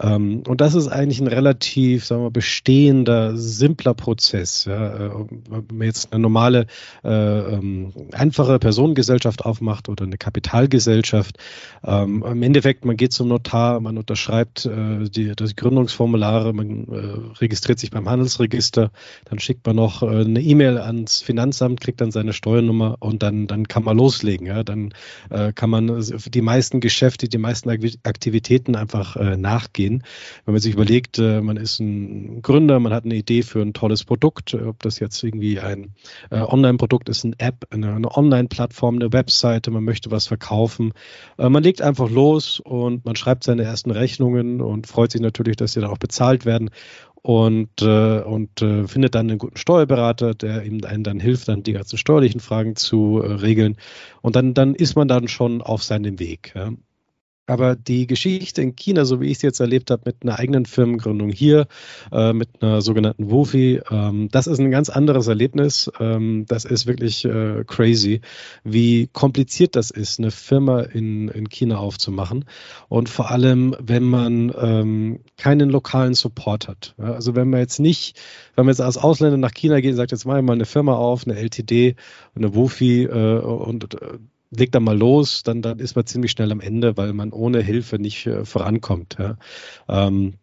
ähm, 0.00 0.42
und 0.48 0.60
das 0.60 0.74
ist 0.74 0.88
eigentlich 0.88 1.20
ein 1.20 1.28
relativ, 1.28 2.04
sagen 2.04 2.22
wir, 2.22 2.30
bestehender, 2.30 3.36
simpler 3.36 3.94
Prozess. 3.94 4.64
Ja. 4.64 5.06
Äh, 5.06 5.10
wenn 5.48 5.64
man 5.72 5.86
jetzt 5.86 6.12
eine 6.12 6.22
normale, 6.22 6.66
äh, 7.04 7.08
ähm, 7.10 7.92
einfache 8.12 8.58
Personengesellschaft 8.58 9.44
aufmacht 9.44 9.88
oder 9.88 10.04
eine 10.04 10.18
Kapitalgesellschaft, 10.18 11.38
ähm, 11.84 12.24
im 12.26 12.42
Endeffekt, 12.42 12.84
man 12.84 12.96
geht 12.96 13.12
zum 13.12 13.28
Notar, 13.28 13.80
man 13.80 13.96
unterschreibt 13.96 14.66
äh, 14.66 15.08
die, 15.08 15.32
das 15.36 15.54
Gründungsformulare, 15.54 16.52
man 16.52 16.88
äh, 16.88 17.38
registriert 17.38 17.78
sich 17.78 17.92
beim 17.92 18.08
Handelsregister, 18.08 18.90
dann 19.26 19.38
schickt 19.38 19.64
man 19.64 19.76
noch 19.76 20.02
äh, 20.02 20.06
eine 20.06 20.40
E-Mail 20.40 20.78
ans 20.78 21.22
Finanzamt, 21.22 21.80
kriegt 21.80 22.00
dann 22.00 22.10
seine 22.10 22.32
Steuernummer 22.32 22.96
und 22.98 23.22
dann, 23.22 23.46
dann 23.46 23.68
kann 23.68 23.84
man 23.84 23.96
loslegen. 23.96 24.46
Ja. 24.46 24.64
Dann 24.64 24.92
äh, 25.30 25.52
kann 25.52 25.70
man 25.70 26.04
die 26.26 26.42
meisten 26.42 26.80
Geschäfte, 26.80 27.28
die 27.28 27.38
meisten 27.38 27.70
Aktivitäten 27.70 28.74
einfach 28.74 29.16
nachgehen 29.36 29.83
gehen. 29.84 30.02
Wenn 30.44 30.54
man 30.54 30.60
sich 30.60 30.74
überlegt, 30.74 31.18
äh, 31.18 31.40
man 31.40 31.56
ist 31.56 31.80
ein 31.80 32.42
Gründer, 32.42 32.80
man 32.80 32.92
hat 32.92 33.04
eine 33.04 33.14
Idee 33.14 33.42
für 33.42 33.60
ein 33.60 33.74
tolles 33.74 34.04
Produkt, 34.04 34.54
ob 34.54 34.82
das 34.82 34.98
jetzt 34.98 35.22
irgendwie 35.22 35.60
ein 35.60 35.94
äh, 36.30 36.40
Online-Produkt 36.40 37.08
ist, 37.08 37.24
eine 37.24 37.34
App, 37.38 37.66
eine, 37.70 38.16
Online-Plattform, 38.16 38.96
eine 38.96 39.12
Webseite, 39.12 39.70
man 39.70 39.84
möchte 39.84 40.10
was 40.10 40.26
verkaufen. 40.26 40.92
Äh, 41.38 41.48
man 41.48 41.62
legt 41.62 41.82
einfach 41.82 42.10
los 42.10 42.60
und 42.60 43.04
man 43.04 43.16
schreibt 43.16 43.44
seine 43.44 43.62
ersten 43.62 43.90
Rechnungen 43.90 44.60
und 44.60 44.86
freut 44.86 45.12
sich 45.12 45.20
natürlich, 45.20 45.56
dass 45.56 45.72
sie 45.72 45.80
dann 45.80 45.90
auch 45.90 45.98
bezahlt 45.98 46.44
werden 46.44 46.70
und, 47.24 47.80
äh, 47.80 48.20
und 48.20 48.60
äh, 48.60 48.86
findet 48.86 49.14
dann 49.14 49.30
einen 49.30 49.38
guten 49.38 49.56
Steuerberater, 49.56 50.34
der 50.34 50.62
ihm 50.64 50.84
einen 50.84 51.04
dann 51.04 51.20
hilft, 51.20 51.48
dann 51.48 51.62
die 51.62 51.72
ganzen 51.72 51.96
steuerlichen 51.96 52.40
Fragen 52.40 52.76
zu 52.76 53.22
äh, 53.22 53.32
regeln. 53.32 53.78
Und 54.20 54.36
dann, 54.36 54.52
dann 54.52 54.74
ist 54.74 54.94
man 54.94 55.08
dann 55.08 55.26
schon 55.26 55.62
auf 55.62 55.82
seinem 55.82 56.18
Weg. 56.18 56.52
Ja. 56.54 56.72
Aber 57.46 57.76
die 57.76 58.06
Geschichte 58.06 58.62
in 58.62 58.74
China, 58.74 59.04
so 59.04 59.20
wie 59.20 59.26
ich 59.26 59.36
es 59.36 59.42
jetzt 59.42 59.60
erlebt 59.60 59.90
habe, 59.90 60.02
mit 60.06 60.16
einer 60.22 60.38
eigenen 60.38 60.64
Firmengründung 60.64 61.30
hier, 61.30 61.66
äh, 62.10 62.32
mit 62.32 62.48
einer 62.62 62.80
sogenannten 62.80 63.30
Wofi, 63.30 63.80
ähm, 63.90 64.28
das 64.30 64.46
ist 64.46 64.60
ein 64.60 64.70
ganz 64.70 64.88
anderes 64.88 65.26
Erlebnis. 65.26 65.90
Ähm, 66.00 66.46
das 66.48 66.64
ist 66.64 66.86
wirklich 66.86 67.24
äh, 67.26 67.64
crazy, 67.66 68.22
wie 68.64 69.08
kompliziert 69.08 69.76
das 69.76 69.90
ist, 69.90 70.18
eine 70.18 70.30
Firma 70.30 70.80
in, 70.80 71.28
in 71.28 71.50
China 71.50 71.78
aufzumachen. 71.78 72.46
Und 72.88 73.10
vor 73.10 73.30
allem, 73.30 73.76
wenn 73.78 74.04
man 74.04 74.52
ähm, 74.58 75.20
keinen 75.36 75.68
lokalen 75.68 76.14
Support 76.14 76.68
hat. 76.68 76.94
Ja, 76.98 77.12
also 77.12 77.34
wenn 77.34 77.50
man 77.50 77.60
jetzt 77.60 77.78
nicht, 77.78 78.18
wenn 78.54 78.64
man 78.64 78.72
jetzt 78.72 78.80
als 78.80 78.96
Ausländer 78.96 79.36
nach 79.36 79.52
China 79.52 79.80
geht 79.80 79.90
und 79.90 79.96
sagt, 79.96 80.12
jetzt 80.12 80.24
mache 80.24 80.38
ich 80.38 80.44
mal 80.44 80.54
eine 80.54 80.64
Firma 80.64 80.94
auf, 80.94 81.26
eine 81.26 81.36
LTD, 81.36 81.96
eine 82.34 82.54
Wofi 82.54 83.04
äh, 83.04 83.38
und 83.38 83.94
äh, 83.94 84.18
legt 84.50 84.74
dann 84.74 84.84
mal 84.84 84.96
los, 84.96 85.42
dann, 85.42 85.62
dann 85.62 85.78
ist 85.78 85.96
man 85.96 86.06
ziemlich 86.06 86.30
schnell 86.30 86.52
am 86.52 86.60
Ende, 86.60 86.96
weil 86.96 87.12
man 87.12 87.32
ohne 87.32 87.60
Hilfe 87.60 87.98
nicht 87.98 88.26
äh, 88.26 88.44
vorankommt. 88.44 89.16
Ja. 89.18 89.36
Ähm, 89.88 90.34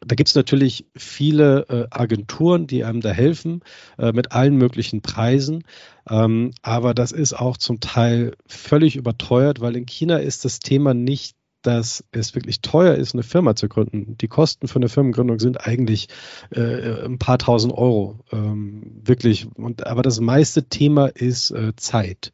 da 0.00 0.14
gibt 0.14 0.28
es 0.30 0.34
natürlich 0.34 0.86
viele 0.96 1.66
äh, 1.68 1.86
Agenturen, 1.90 2.66
die 2.66 2.84
einem 2.84 3.00
da 3.00 3.10
helfen 3.10 3.62
äh, 3.98 4.12
mit 4.12 4.32
allen 4.32 4.56
möglichen 4.56 5.02
Preisen. 5.02 5.64
Ähm, 6.08 6.52
aber 6.62 6.94
das 6.94 7.12
ist 7.12 7.34
auch 7.34 7.58
zum 7.58 7.80
Teil 7.80 8.34
völlig 8.46 8.96
überteuert, 8.96 9.60
weil 9.60 9.76
in 9.76 9.86
China 9.86 10.16
ist 10.16 10.44
das 10.44 10.60
Thema 10.60 10.94
nicht 10.94 11.36
dass 11.62 12.04
es 12.12 12.34
wirklich 12.34 12.60
teuer 12.60 12.94
ist, 12.94 13.14
eine 13.14 13.22
Firma 13.22 13.54
zu 13.54 13.68
gründen. 13.68 14.16
Die 14.18 14.28
Kosten 14.28 14.68
für 14.68 14.76
eine 14.76 14.88
Firmengründung 14.88 15.38
sind 15.38 15.66
eigentlich 15.66 16.08
äh, 16.50 17.04
ein 17.04 17.18
paar 17.18 17.38
tausend 17.38 17.72
Euro. 17.72 18.20
Ähm, 18.32 19.00
wirklich. 19.04 19.46
Und, 19.54 19.86
aber 19.86 20.02
das 20.02 20.20
meiste 20.20 20.64
Thema 20.64 21.06
ist 21.06 21.50
äh, 21.50 21.74
Zeit. 21.76 22.32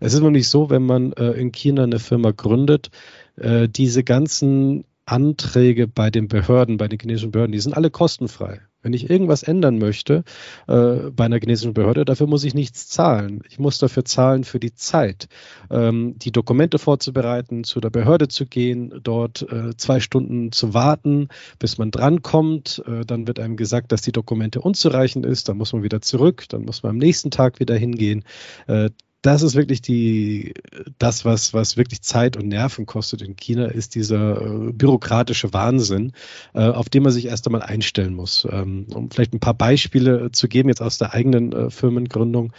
Es 0.00 0.14
ist 0.14 0.20
nämlich 0.20 0.48
so, 0.48 0.70
wenn 0.70 0.84
man 0.84 1.12
äh, 1.12 1.32
in 1.32 1.52
China 1.52 1.84
eine 1.84 1.98
Firma 1.98 2.30
gründet, 2.30 2.90
äh, 3.36 3.68
diese 3.68 4.04
ganzen 4.04 4.84
Anträge 5.06 5.88
bei 5.88 6.10
den 6.10 6.28
Behörden, 6.28 6.76
bei 6.76 6.88
den 6.88 6.98
chinesischen 7.00 7.30
Behörden, 7.30 7.52
die 7.52 7.60
sind 7.60 7.74
alle 7.74 7.90
kostenfrei. 7.90 8.60
Wenn 8.88 8.94
ich 8.94 9.10
irgendwas 9.10 9.42
ändern 9.42 9.76
möchte 9.76 10.24
äh, 10.66 11.10
bei 11.14 11.26
einer 11.26 11.38
chinesischen 11.38 11.74
Behörde, 11.74 12.06
dafür 12.06 12.26
muss 12.26 12.42
ich 12.44 12.54
nichts 12.54 12.88
zahlen. 12.88 13.42
Ich 13.46 13.58
muss 13.58 13.76
dafür 13.76 14.06
zahlen 14.06 14.44
für 14.44 14.58
die 14.58 14.74
Zeit, 14.74 15.28
ähm, 15.70 16.14
die 16.16 16.32
Dokumente 16.32 16.78
vorzubereiten, 16.78 17.64
zu 17.64 17.80
der 17.80 17.90
Behörde 17.90 18.28
zu 18.28 18.46
gehen, 18.46 18.98
dort 19.02 19.42
äh, 19.42 19.76
zwei 19.76 20.00
Stunden 20.00 20.52
zu 20.52 20.72
warten, 20.72 21.28
bis 21.58 21.76
man 21.76 21.90
drankommt. 21.90 22.82
Äh, 22.86 23.04
dann 23.04 23.26
wird 23.26 23.40
einem 23.40 23.58
gesagt, 23.58 23.92
dass 23.92 24.00
die 24.00 24.12
Dokumente 24.12 24.62
unzureichend 24.62 25.26
ist. 25.26 25.50
Dann 25.50 25.58
muss 25.58 25.74
man 25.74 25.82
wieder 25.82 26.00
zurück. 26.00 26.46
Dann 26.48 26.62
muss 26.62 26.82
man 26.82 26.92
am 26.92 26.96
nächsten 26.96 27.30
Tag 27.30 27.60
wieder 27.60 27.76
hingehen. 27.76 28.24
Äh, 28.68 28.88
das 29.22 29.42
ist 29.42 29.56
wirklich 29.56 29.82
die, 29.82 30.54
das, 30.98 31.24
was, 31.24 31.52
was 31.52 31.76
wirklich 31.76 32.02
Zeit 32.02 32.36
und 32.36 32.48
Nerven 32.48 32.86
kostet 32.86 33.22
in 33.22 33.36
China, 33.36 33.66
ist 33.66 33.94
dieser 33.94 34.40
äh, 34.40 34.72
bürokratische 34.72 35.52
Wahnsinn, 35.52 36.12
äh, 36.54 36.68
auf 36.68 36.88
den 36.88 37.02
man 37.02 37.12
sich 37.12 37.26
erst 37.26 37.46
einmal 37.46 37.62
einstellen 37.62 38.14
muss. 38.14 38.46
Ähm, 38.50 38.86
um 38.94 39.10
vielleicht 39.10 39.34
ein 39.34 39.40
paar 39.40 39.54
Beispiele 39.54 40.30
zu 40.30 40.48
geben, 40.48 40.68
jetzt 40.68 40.82
aus 40.82 40.98
der 40.98 41.14
eigenen 41.14 41.52
äh, 41.52 41.70
Firmengründung. 41.70 42.52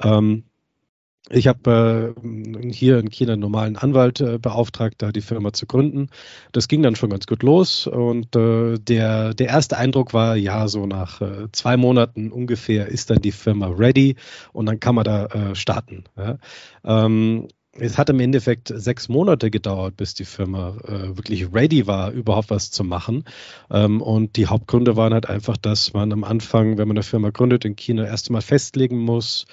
Ähm, 0.00 0.44
ich 1.30 1.46
habe 1.46 2.14
äh, 2.22 2.70
hier 2.70 2.98
in 2.98 3.10
China 3.10 3.32
einen 3.32 3.40
normalen 3.40 3.76
Anwalt 3.76 4.20
äh, 4.20 4.38
beauftragt, 4.38 4.96
da 4.98 5.10
die 5.10 5.22
Firma 5.22 5.52
zu 5.54 5.66
gründen. 5.66 6.08
Das 6.52 6.68
ging 6.68 6.82
dann 6.82 6.96
schon 6.96 7.10
ganz 7.10 7.26
gut 7.26 7.42
los 7.42 7.86
und 7.86 8.36
äh, 8.36 8.78
der, 8.78 9.32
der 9.32 9.48
erste 9.48 9.78
Eindruck 9.78 10.12
war, 10.12 10.36
ja, 10.36 10.68
so 10.68 10.86
nach 10.86 11.22
äh, 11.22 11.50
zwei 11.52 11.76
Monaten 11.78 12.30
ungefähr 12.30 12.88
ist 12.88 13.08
dann 13.08 13.22
die 13.22 13.32
Firma 13.32 13.68
ready 13.68 14.16
und 14.52 14.66
dann 14.66 14.80
kann 14.80 14.94
man 14.94 15.04
da 15.04 15.26
äh, 15.26 15.54
starten. 15.54 16.04
Ja. 16.16 16.38
Ähm, 16.84 17.48
es 17.76 17.98
hat 17.98 18.08
im 18.08 18.20
Endeffekt 18.20 18.72
sechs 18.74 19.08
Monate 19.08 19.50
gedauert, 19.50 19.96
bis 19.96 20.14
die 20.14 20.24
Firma 20.24 20.76
äh, 20.86 21.16
wirklich 21.16 21.52
ready 21.52 21.86
war, 21.86 22.12
überhaupt 22.12 22.50
was 22.50 22.70
zu 22.70 22.84
machen. 22.84 23.24
Ähm, 23.70 24.00
und 24.00 24.36
die 24.36 24.46
Hauptgründe 24.46 24.96
waren 24.96 25.12
halt 25.12 25.28
einfach, 25.28 25.56
dass 25.56 25.92
man 25.92 26.12
am 26.12 26.22
Anfang, 26.22 26.78
wenn 26.78 26.86
man 26.86 26.96
eine 26.96 27.02
Firma 27.02 27.30
gründet, 27.30 27.64
in 27.64 27.74
China 27.76 28.04
erst 28.06 28.28
einmal 28.28 28.42
festlegen 28.42 28.98
muss, 28.98 29.46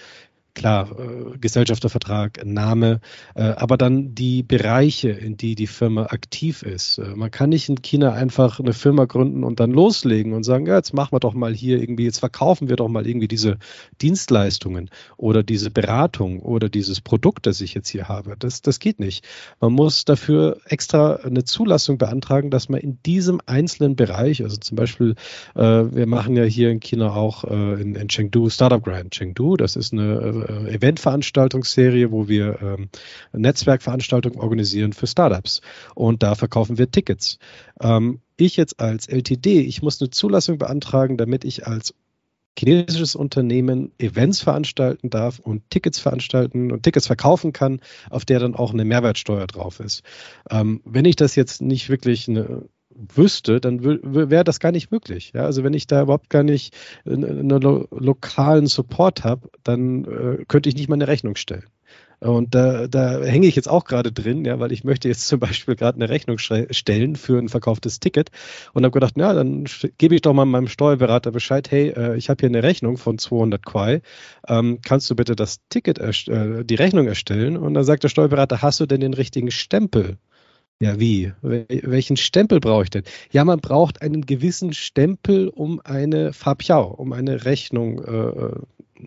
klar, 0.54 0.90
äh, 0.92 1.38
Gesellschaftervertrag, 1.38 2.46
Name, 2.46 3.00
äh, 3.36 3.44
aber 3.44 3.78
dann 3.78 4.16
die 4.16 4.44
Bereiche, 4.44 5.10
in 5.10 5.38
die 5.38 5.56
die 5.56 5.68
Firma 5.68 6.08
aktiv 6.08 6.64
ist. 6.64 6.98
Äh, 6.98 7.16
man 7.16 7.32
kann 7.32 7.50
nicht 7.50 7.70
in 7.70 7.82
China 7.82 8.14
einfach 8.14 8.60
eine 8.60 8.74
Firma 8.74 9.06
gründen 9.06 9.44
und 9.44 9.60
dann 9.60 9.72
loslegen 9.72 10.34
und 10.34 10.44
sagen, 10.44 10.66
ja, 10.66 10.76
jetzt 10.76 10.94
machen 10.94 11.14
wir 11.14 11.20
doch 11.20 11.34
mal 11.34 11.54
hier 11.54 11.82
irgendwie, 11.82 12.06
jetzt 12.06 12.20
verkaufen 12.20 12.70
wir 12.70 12.76
doch 12.76 12.90
mal 12.90 13.08
irgendwie 13.08 13.28
diese 13.28 13.58
Dienstleistungen 14.02 14.90
oder 15.18 15.44
diese 15.44 15.72
Beratung 15.72 16.40
oder 16.42 16.70
dieses 16.70 17.02
Produkt, 17.02 17.46
das 17.46 17.62
ich 17.62 17.74
jetzt 17.74 17.90
hier 17.90 18.08
habe. 18.08 18.36
Das, 18.38 18.62
das 18.62 18.80
geht 18.80 19.00
nicht. 19.00 19.26
Man 19.60 19.74
muss 19.74 20.06
dafür 20.06 20.58
extra 20.66 21.16
eine 21.16 21.44
Zulassung 21.44 21.98
beantragen, 21.98 22.52
dass 22.52 22.70
man 22.70 22.80
in 22.80 23.00
diesem 23.06 23.42
einzelnen 23.46 23.96
Bereich, 23.96 24.44
also 24.44 24.58
zum 24.58 24.76
Beispiel, 24.76 25.16
äh, 25.56 25.62
wir 25.62 26.08
machen 26.08 26.36
ja 26.36 26.44
hier 26.44 26.70
in 26.70 26.80
China 26.80 27.16
auch 27.16 27.44
äh, 27.44 27.82
in, 27.82 27.96
in 27.96 28.08
Chengdu 28.08 28.50
Startup 28.50 28.84
Grand. 28.84 29.12
Chengdu, 29.12 29.58
das 29.58 29.76
ist 29.76 29.94
eine 29.94 30.41
äh, 30.42 30.76
Eventveranstaltungsserie, 30.76 32.12
wo 32.12 32.28
wir 32.28 32.62
ähm, 32.62 32.90
Netzwerkveranstaltungen 33.34 34.40
organisieren 34.40 34.94
für 34.94 35.08
Startups. 35.08 35.62
Und 35.96 36.24
da 36.24 36.36
verkaufen 36.36 36.78
wir 36.78 36.92
Tickets. 36.92 37.40
Ähm, 37.82 38.22
ich 38.38 38.58
jetzt 38.58 38.80
als 38.80 39.08
LTD, 39.08 39.62
ich 39.62 39.82
muss 39.82 40.02
eine 40.02 40.10
Zulassung 40.10 40.58
beantragen, 40.58 41.18
damit 41.18 41.46
ich 41.46 41.68
als 41.68 41.94
chinesisches 42.58 43.16
Unternehmen 43.16 43.92
Events 43.98 44.42
veranstalten 44.42 45.10
darf 45.10 45.40
und 45.40 45.70
Tickets 45.70 46.00
veranstalten 46.00 46.72
und 46.72 46.84
Tickets 46.84 47.08
verkaufen 47.08 47.54
kann, 47.54 47.80
auf 48.10 48.26
der 48.26 48.40
dann 48.40 48.56
auch 48.56 48.74
eine 48.74 48.86
Mehrwertsteuer 48.86 49.48
drauf 49.48 49.80
ist. 49.80 50.04
Ähm, 50.50 50.82
wenn 50.84 51.06
ich 51.06 51.16
das 51.16 51.36
jetzt 51.36 51.62
nicht 51.62 51.90
wirklich 51.90 52.28
eine 52.28 52.66
wüsste, 53.16 53.60
dann 53.60 53.84
wäre 53.84 54.44
das 54.44 54.60
gar 54.60 54.72
nicht 54.72 54.92
möglich. 54.92 55.32
Ja? 55.34 55.46
Also 55.46 55.64
wenn 55.64 55.74
ich 55.74 55.88
da 55.88 56.04
überhaupt 56.04 56.30
gar 56.30 56.44
nicht 56.44 56.76
einen 57.06 57.50
lo 57.50 57.88
lokalen 57.92 58.68
Support 58.68 59.24
habe, 59.24 59.50
dann 59.64 60.06
äh, 60.06 60.46
könnte 60.48 60.70
ich 60.70 60.76
nicht 60.76 60.90
mal 60.90 60.96
eine 60.96 61.08
Rechnung 61.08 61.36
stellen. 61.36 61.66
Und 62.22 62.54
da, 62.54 62.88
da 62.88 63.20
hänge 63.24 63.48
ich 63.48 63.56
jetzt 63.56 63.68
auch 63.68 63.84
gerade 63.84 64.12
drin, 64.12 64.46
ja, 64.46 64.60
weil 64.60 64.72
ich 64.72 64.84
möchte 64.84 65.08
jetzt 65.08 65.28
zum 65.28 65.40
Beispiel 65.40 65.76
gerade 65.76 65.96
eine 65.96 66.10
Rechnung 66.10 66.38
stellen 66.38 67.16
für 67.16 67.40
ein 67.40 67.50
verkauftes 67.50 68.00
Ticket 68.00 68.30
und 68.74 68.84
habe 68.84 68.94
gedacht, 68.94 69.18
ja, 69.18 69.34
dann 69.34 69.66
gebe 69.98 70.14
ich 70.14 70.22
doch 70.22 70.34
mal 70.34 70.46
meinem 70.46 70.68
Steuerberater 70.68 71.32
Bescheid, 71.32 71.70
hey, 71.72 71.90
äh, 71.90 72.16
ich 72.18 72.30
habe 72.30 72.42
hier 72.42 72.50
eine 72.50 72.62
Rechnung 72.62 72.98
von 72.98 73.18
200 73.18 73.66
Quai, 73.66 74.02
ähm, 74.48 74.80
kannst 74.86 75.10
du 75.10 75.16
bitte 75.16 75.36
das 75.36 75.62
Ticket, 75.70 75.98
äh, 75.98 76.64
die 76.64 76.76
Rechnung 76.76 77.08
erstellen? 77.08 77.58
Und 77.58 77.74
dann 77.74 77.84
sagt 77.84 78.04
der 78.04 78.10
Steuerberater, 78.10 78.62
hast 78.62 78.80
du 78.80 78.86
denn 78.86 79.02
den 79.02 79.16
richtigen 79.16 79.50
Stempel? 79.50 80.18
Ja, 80.82 81.00
wie? 81.00 81.32
Welchen 81.44 82.18
Stempel 82.18 82.60
brauche 82.60 82.86
ich 82.86 82.90
denn? 82.90 83.04
Ja, 83.32 83.46
man 83.46 83.60
braucht 83.60 84.02
einen 84.02 84.26
gewissen 84.26 84.74
Stempel, 84.74 85.48
um 85.50 85.80
eine 85.84 86.34
Fabiao, 86.34 86.88
um 86.88 87.14
eine 87.14 87.46
Rechnung 87.46 88.04
äh, 88.04 88.60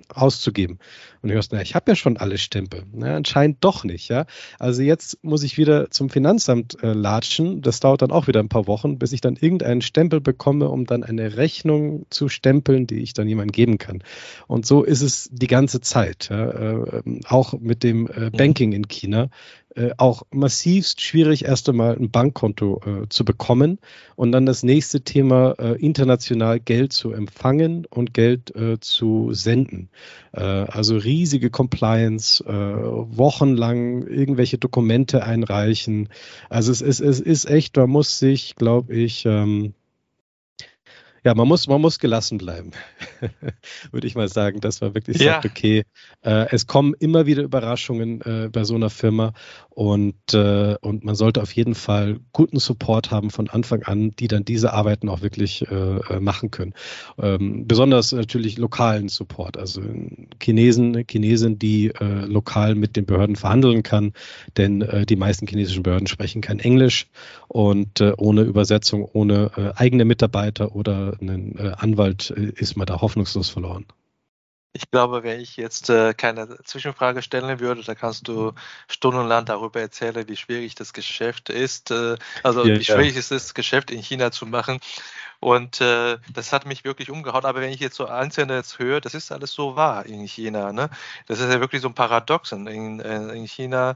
auszugeben. 0.08 0.78
Und 1.22 1.30
du 1.30 1.34
hörst, 1.34 1.52
na, 1.52 1.62
ich 1.62 1.74
habe 1.74 1.90
ja 1.90 1.96
schon 1.96 2.16
alle 2.16 2.38
Stempel. 2.38 2.84
Na, 2.92 3.16
anscheinend 3.16 3.58
doch 3.62 3.84
nicht, 3.84 4.08
ja. 4.08 4.26
Also 4.58 4.82
jetzt 4.82 5.22
muss 5.22 5.42
ich 5.42 5.58
wieder 5.58 5.90
zum 5.90 6.10
Finanzamt 6.10 6.82
äh, 6.82 6.92
latschen. 6.92 7.62
Das 7.62 7.80
dauert 7.80 8.02
dann 8.02 8.10
auch 8.10 8.26
wieder 8.26 8.40
ein 8.40 8.48
paar 8.48 8.66
Wochen, 8.66 8.98
bis 8.98 9.12
ich 9.12 9.20
dann 9.20 9.36
irgendeinen 9.36 9.82
Stempel 9.82 10.20
bekomme, 10.20 10.68
um 10.68 10.86
dann 10.86 11.02
eine 11.02 11.36
Rechnung 11.36 12.06
zu 12.10 12.28
stempeln, 12.28 12.86
die 12.86 13.00
ich 13.00 13.14
dann 13.14 13.28
jemandem 13.28 13.52
geben 13.52 13.78
kann. 13.78 14.02
Und 14.46 14.66
so 14.66 14.84
ist 14.84 15.02
es 15.02 15.28
die 15.32 15.46
ganze 15.46 15.80
Zeit. 15.80 16.28
Ja? 16.30 16.50
Äh, 16.50 17.20
auch 17.26 17.54
mit 17.58 17.82
dem 17.82 18.06
äh, 18.06 18.26
mhm. 18.26 18.32
Banking 18.32 18.72
in 18.72 18.88
China. 18.88 19.28
Äh, 19.76 19.90
auch 19.96 20.22
massivst 20.30 21.00
schwierig, 21.00 21.46
erst 21.46 21.68
einmal 21.68 21.96
ein 21.96 22.10
Bankkonto 22.10 22.80
äh, 22.86 23.08
zu 23.08 23.24
bekommen 23.24 23.80
und 24.14 24.30
dann 24.30 24.46
das 24.46 24.62
nächste 24.62 25.00
Thema, 25.00 25.56
äh, 25.58 25.72
international 25.84 26.60
Geld 26.60 26.92
zu 26.92 27.10
empfangen 27.10 27.84
und 27.90 28.14
Geld 28.14 28.54
äh, 28.54 28.78
zu 28.78 29.32
senden. 29.32 29.88
Äh, 30.32 30.42
also 30.42 30.96
riesige 30.96 31.50
Compliance, 31.50 32.44
wochenlang 32.44 34.06
irgendwelche 34.06 34.58
Dokumente 34.58 35.24
einreichen. 35.24 36.08
Also 36.48 36.72
es 36.72 36.80
ist, 36.80 37.00
es 37.00 37.20
ist 37.20 37.46
echt, 37.46 37.76
man 37.76 37.90
muss 37.90 38.18
sich, 38.18 38.56
glaube 38.56 38.94
ich, 38.94 39.24
ähm, 39.26 39.74
ja, 41.24 41.34
man 41.34 41.48
muss, 41.48 41.66
man 41.68 41.80
muss 41.80 41.98
gelassen 41.98 42.36
bleiben, 42.36 42.72
würde 43.92 44.06
ich 44.06 44.14
mal 44.14 44.28
sagen, 44.28 44.60
dass 44.60 44.82
man 44.82 44.94
wirklich 44.94 45.18
ja. 45.18 45.34
sagt, 45.34 45.46
okay, 45.46 45.84
äh, 46.20 46.46
es 46.50 46.66
kommen 46.66 46.92
immer 47.00 47.24
wieder 47.24 47.42
Überraschungen 47.42 48.20
äh, 48.20 48.50
bei 48.52 48.64
so 48.64 48.74
einer 48.74 48.90
Firma 48.90 49.32
und, 49.74 50.34
äh, 50.34 50.76
und 50.80 51.04
man 51.04 51.16
sollte 51.16 51.42
auf 51.42 51.52
jeden 51.52 51.74
Fall 51.74 52.20
guten 52.32 52.60
Support 52.60 53.10
haben 53.10 53.30
von 53.30 53.50
Anfang 53.50 53.82
an, 53.82 54.12
die 54.12 54.28
dann 54.28 54.44
diese 54.44 54.72
Arbeiten 54.72 55.08
auch 55.08 55.20
wirklich 55.20 55.68
äh, 55.68 55.74
äh, 55.74 56.20
machen 56.20 56.52
können. 56.52 56.74
Ähm, 57.18 57.66
besonders 57.66 58.12
natürlich 58.12 58.56
lokalen 58.56 59.08
Support, 59.08 59.56
also 59.56 59.82
Chinesen, 60.40 61.04
Chinesen, 61.10 61.58
die 61.58 61.88
äh, 61.88 62.24
lokal 62.26 62.76
mit 62.76 62.94
den 62.94 63.04
Behörden 63.04 63.34
verhandeln 63.34 63.82
kann, 63.82 64.12
denn 64.56 64.82
äh, 64.82 65.06
die 65.06 65.16
meisten 65.16 65.48
chinesischen 65.48 65.82
Behörden 65.82 66.06
sprechen 66.06 66.40
kein 66.40 66.60
Englisch 66.60 67.08
und 67.48 68.00
äh, 68.00 68.12
ohne 68.16 68.42
Übersetzung, 68.42 69.04
ohne 69.12 69.50
äh, 69.56 69.72
eigene 69.74 70.04
Mitarbeiter 70.04 70.76
oder 70.76 71.16
einen 71.20 71.58
äh, 71.58 71.72
Anwalt 71.76 72.32
äh, 72.36 72.52
ist 72.54 72.76
man 72.76 72.86
da 72.86 73.00
hoffnungslos 73.00 73.50
verloren. 73.50 73.86
Ich 74.76 74.90
glaube, 74.90 75.22
wenn 75.22 75.38
ich 75.38 75.56
jetzt 75.56 75.88
äh, 75.88 76.14
keine 76.14 76.58
Zwischenfrage 76.64 77.22
stellen 77.22 77.60
würde, 77.60 77.84
da 77.84 77.94
kannst 77.94 78.26
du 78.26 78.52
stundenlang 78.88 79.44
darüber 79.44 79.80
erzählen, 79.80 80.26
wie 80.26 80.36
schwierig 80.36 80.74
das 80.74 80.92
Geschäft 80.92 81.48
ist, 81.48 81.92
äh, 81.92 82.16
also 82.42 82.66
ja, 82.66 82.76
wie 82.76 82.84
schwierig 82.84 83.14
ja. 83.14 83.20
es 83.20 83.30
ist, 83.30 83.54
Geschäft 83.54 83.92
in 83.92 84.02
China 84.02 84.32
zu 84.32 84.46
machen. 84.46 84.80
Und 85.38 85.80
äh, 85.80 86.16
das 86.32 86.52
hat 86.52 86.66
mich 86.66 86.84
wirklich 86.84 87.10
umgehauen. 87.10 87.44
Aber 87.44 87.60
wenn 87.60 87.70
ich 87.70 87.78
jetzt 87.78 87.96
so 87.96 88.06
Einzelne 88.06 88.56
jetzt 88.56 88.78
höre, 88.78 89.00
das 89.00 89.14
ist 89.14 89.30
alles 89.30 89.52
so 89.52 89.76
wahr 89.76 90.06
in 90.06 90.26
China. 90.26 90.72
Ne? 90.72 90.88
Das 91.26 91.38
ist 91.38 91.52
ja 91.52 91.60
wirklich 91.60 91.82
so 91.82 91.88
ein 91.88 91.94
Paradoxon. 91.94 92.66
In, 92.66 92.98
äh, 93.00 93.34
in 93.34 93.46
China 93.46 93.94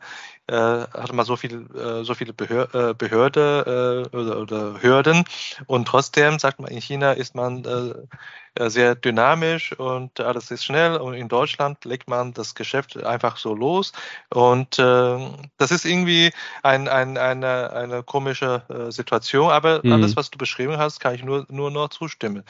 äh, 0.48 0.54
hat 0.54 1.12
man 1.12 1.24
so 1.24 1.36
viel, 1.36 1.66
äh, 1.76 2.04
so 2.04 2.14
viele 2.14 2.32
Behör 2.32 2.74
äh, 2.74 2.94
Behörde 2.94 4.04
äh, 4.12 4.16
oder, 4.16 4.38
oder, 4.40 4.82
Hürden 4.82 5.24
und 5.66 5.86
trotzdem 5.86 6.38
sagt 6.38 6.60
man, 6.60 6.70
in 6.70 6.80
China 6.80 7.12
ist 7.12 7.34
man 7.34 7.64
äh, 7.64 8.70
sehr 8.70 8.94
dynamisch 8.94 9.72
und 9.78 10.18
alles 10.20 10.50
ist 10.50 10.64
schnell 10.64 10.96
und 10.96 11.14
in 11.14 11.28
Deutschland 11.28 11.84
legt 11.84 12.08
man 12.08 12.32
das 12.32 12.54
Geschäft 12.54 12.96
einfach 13.04 13.36
so 13.36 13.54
los 13.54 13.92
und 14.30 14.78
äh, 14.78 15.18
das 15.58 15.70
ist 15.70 15.84
irgendwie 15.84 16.32
ein, 16.62 16.88
ein, 16.88 17.18
eine, 17.18 17.72
eine 17.72 18.02
komische 18.02 18.62
äh, 18.68 18.90
Situation, 18.90 19.50
aber 19.50 19.80
mhm. 19.84 19.92
alles, 19.92 20.16
was 20.16 20.30
du 20.30 20.38
beschrieben 20.38 20.78
hast, 20.78 20.98
kann 21.00 21.14
ich 21.14 21.22
nur, 21.22 21.46
nur 21.50 21.70
noch 21.70 21.88
zustimmen. 21.90 22.42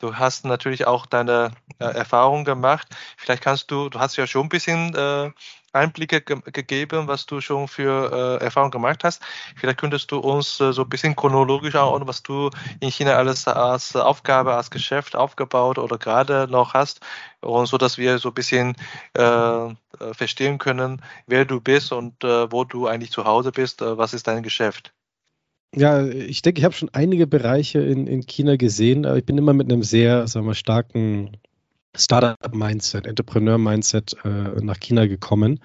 Du 0.00 0.16
hast 0.16 0.46
natürlich 0.46 0.86
auch 0.86 1.04
deine 1.04 1.52
äh, 1.78 1.84
Erfahrung 1.84 2.44
gemacht. 2.44 2.88
Vielleicht 3.18 3.42
kannst 3.42 3.70
du, 3.70 3.90
du 3.90 4.00
hast 4.00 4.16
ja 4.16 4.26
schon 4.26 4.46
ein 4.46 4.48
bisschen 4.48 4.94
äh, 4.94 5.30
Einblicke 5.72 6.20
ge 6.20 6.40
gegeben, 6.52 7.06
was 7.06 7.26
du 7.26 7.40
schon 7.40 7.68
für 7.68 8.38
äh, 8.40 8.44
Erfahrungen 8.44 8.70
gemacht 8.72 9.04
hast. 9.04 9.22
Vielleicht 9.56 9.78
könntest 9.78 10.10
du 10.10 10.18
uns 10.18 10.60
äh, 10.60 10.72
so 10.72 10.82
ein 10.82 10.88
bisschen 10.88 11.16
chronologisch 11.16 11.76
auch, 11.76 12.00
was 12.06 12.22
du 12.22 12.50
in 12.80 12.90
China 12.90 13.14
alles 13.14 13.46
als 13.46 13.94
Aufgabe, 13.96 14.54
als 14.54 14.70
Geschäft 14.70 15.16
aufgebaut 15.16 15.78
oder 15.78 15.98
gerade 15.98 16.48
noch 16.50 16.74
hast, 16.74 17.00
und 17.40 17.66
so 17.66 17.78
dass 17.78 17.98
wir 17.98 18.18
so 18.18 18.28
ein 18.30 18.34
bisschen 18.34 18.76
äh, 19.16 19.22
äh 19.22 19.74
verstehen 20.12 20.58
können, 20.58 21.02
wer 21.26 21.44
du 21.44 21.60
bist 21.60 21.92
und 21.92 22.24
äh, 22.24 22.50
wo 22.50 22.64
du 22.64 22.86
eigentlich 22.86 23.12
zu 23.12 23.24
Hause 23.24 23.52
bist. 23.52 23.82
Äh, 23.82 23.98
was 23.98 24.14
ist 24.14 24.26
dein 24.26 24.42
Geschäft? 24.42 24.92
Ja, 25.74 26.04
ich 26.04 26.42
denke, 26.42 26.58
ich 26.58 26.64
habe 26.64 26.74
schon 26.74 26.90
einige 26.92 27.28
Bereiche 27.28 27.78
in, 27.78 28.08
in 28.08 28.26
China 28.26 28.56
gesehen, 28.56 29.06
aber 29.06 29.18
ich 29.18 29.24
bin 29.24 29.38
immer 29.38 29.52
mit 29.52 29.70
einem 29.70 29.84
sehr, 29.84 30.26
sagen 30.26 30.46
wir, 30.46 30.54
starken 30.54 31.36
Startup-Mindset, 31.96 33.06
Entrepreneur-Mindset 33.06 34.16
äh, 34.24 34.62
nach 34.62 34.78
China 34.78 35.06
gekommen. 35.06 35.60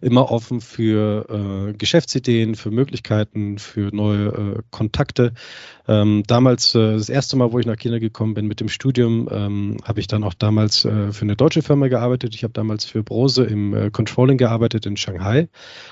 Immer 0.00 0.30
offen 0.30 0.60
für 0.60 1.70
äh, 1.70 1.72
Geschäftsideen, 1.72 2.54
für 2.54 2.70
Möglichkeiten, 2.70 3.58
für 3.58 3.94
neue 3.94 4.26
äh, 4.26 4.62
Kontakte. 4.70 5.32
Ähm, 5.90 6.22
damals, 6.28 6.76
äh, 6.76 6.92
das 6.92 7.08
erste 7.08 7.36
Mal, 7.36 7.50
wo 7.50 7.58
ich 7.58 7.66
nach 7.66 7.76
China 7.76 7.98
gekommen 7.98 8.34
bin 8.34 8.46
mit 8.46 8.60
dem 8.60 8.68
Studium, 8.68 9.28
ähm, 9.28 9.76
habe 9.82 9.98
ich 9.98 10.06
dann 10.06 10.22
auch 10.22 10.34
damals 10.34 10.84
äh, 10.84 11.10
für 11.10 11.22
eine 11.22 11.34
deutsche 11.34 11.62
Firma 11.62 11.88
gearbeitet. 11.88 12.32
Ich 12.36 12.44
habe 12.44 12.52
damals 12.52 12.84
für 12.84 13.02
Brose 13.02 13.42
im 13.42 13.74
äh, 13.74 13.90
Controlling 13.90 14.38
gearbeitet 14.38 14.86
in 14.86 14.96
Shanghai 14.96 15.48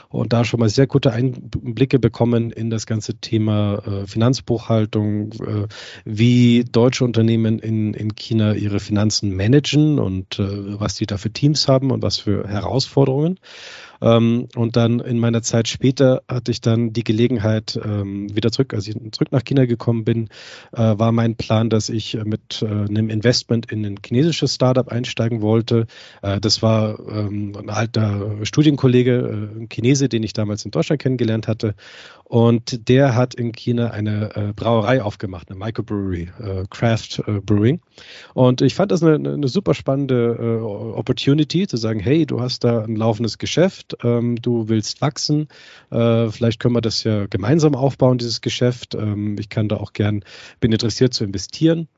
und 0.09 0.33
da 0.33 0.45
schon 0.45 0.61
mal 0.61 0.69
sehr 0.69 0.87
gute 0.87 1.13
Einblicke 1.13 1.99
bekommen 1.99 2.53
in 2.53 2.71
das 2.71 2.87
ganze 2.87 3.17
Thema 3.17 3.83
Finanzbuchhaltung, 4.07 5.35
wie 6.05 6.65
deutsche 6.65 7.05
Unternehmen 7.05 7.59
in, 7.59 7.93
in 7.95 8.15
China 8.15 8.55
ihre 8.55 8.81
Finanzen 8.81 9.35
managen 9.35 9.99
und 9.99 10.39
äh, 10.39 10.81
was 10.81 10.95
die 10.95 11.07
da 11.07 11.19
für 11.19 11.31
Teams 11.31 11.69
haben 11.69 11.91
und 11.91 12.03
was 12.03 12.19
für 12.19 12.47
Herausforderungen. 12.47 13.39
Ähm, 14.01 14.49
und 14.55 14.77
dann 14.77 15.01
in 15.01 15.19
meiner 15.19 15.43
Zeit 15.43 15.69
später 15.69 16.23
hatte 16.29 16.51
ich 16.51 16.61
dann 16.61 16.93
die 16.93 17.05
Gelegenheit, 17.05 17.79
ähm, 17.83 18.35
wieder 18.35 18.53
zurück, 18.53 18.75
als 18.75 18.87
ich 18.87 18.97
zurück 19.13 19.33
nach 19.33 19.45
China 19.45 19.67
gekommen 19.67 20.05
bin, 20.05 20.29
äh, 20.73 20.99
war 20.99 21.13
mein 21.13 21.37
Plan, 21.37 21.71
dass 21.71 21.89
ich 21.89 22.19
mit 22.25 22.63
äh, 22.63 22.67
einem 22.67 23.11
Investment 23.11 23.71
in 23.71 23.85
ein 23.85 23.97
chinesisches 24.05 24.55
Startup 24.55 24.89
einsteigen 24.89 25.43
wollte. 25.43 25.87
Äh, 26.23 26.41
das 26.41 26.63
war 26.63 26.99
ähm, 27.09 27.55
ein 27.59 27.71
alter 27.71 28.45
Studienkollege, 28.45 29.13
äh, 29.57 29.61
ein 29.61 29.69
Chinese, 29.69 30.09
den 30.09 30.23
ich 30.23 30.33
damals 30.33 30.65
in 30.65 30.71
Deutschland 30.71 31.01
kennengelernt 31.03 31.49
hatte. 31.49 31.75
Und 32.29 32.89
der 32.89 33.15
hat 33.15 33.35
in 33.35 33.53
China 33.53 33.91
eine 33.91 34.37
äh, 34.37 34.53
Brauerei 34.55 35.03
aufgemacht, 35.03 35.51
eine 35.51 35.59
Microbrewery, 35.59 36.29
äh, 36.39 36.65
Craft 36.69 37.23
äh, 37.27 37.41
Brewing. 37.41 37.81
Und 38.35 38.61
ich 38.61 38.75
fand 38.75 38.93
das 38.93 39.03
eine, 39.03 39.33
eine 39.33 39.49
super 39.49 39.73
spannende 39.73 40.37
äh, 40.39 40.63
Opportunity, 40.63 41.67
zu 41.67 41.79
sagen, 41.79 42.01
hey, 42.01 42.27
du 42.27 42.43
hast 42.43 42.65
da 42.65 42.83
ein 42.83 42.97
laufendes 42.97 43.39
Geschäft, 43.39 43.88
ähm, 44.03 44.37
du 44.37 44.69
willst 44.69 45.01
wachsen, 45.01 45.49
äh, 45.91 46.29
vielleicht 46.29 46.61
können 46.61 46.75
wir 46.75 46.81
das 46.81 47.05
ja 47.05 47.27
gemeinsam 47.27 47.75
aufbauen, 47.75 48.19
dieses 48.19 48.41
Geschäft. 48.41 48.95
Ähm, 48.95 49.37
ich 49.39 49.49
kann 49.49 49.69
da 49.69 49.77
auch 49.77 49.93
gern, 49.93 50.25
bin 50.61 50.73
interessiert 50.73 51.15
zu 51.15 51.25
investieren. 51.25 51.89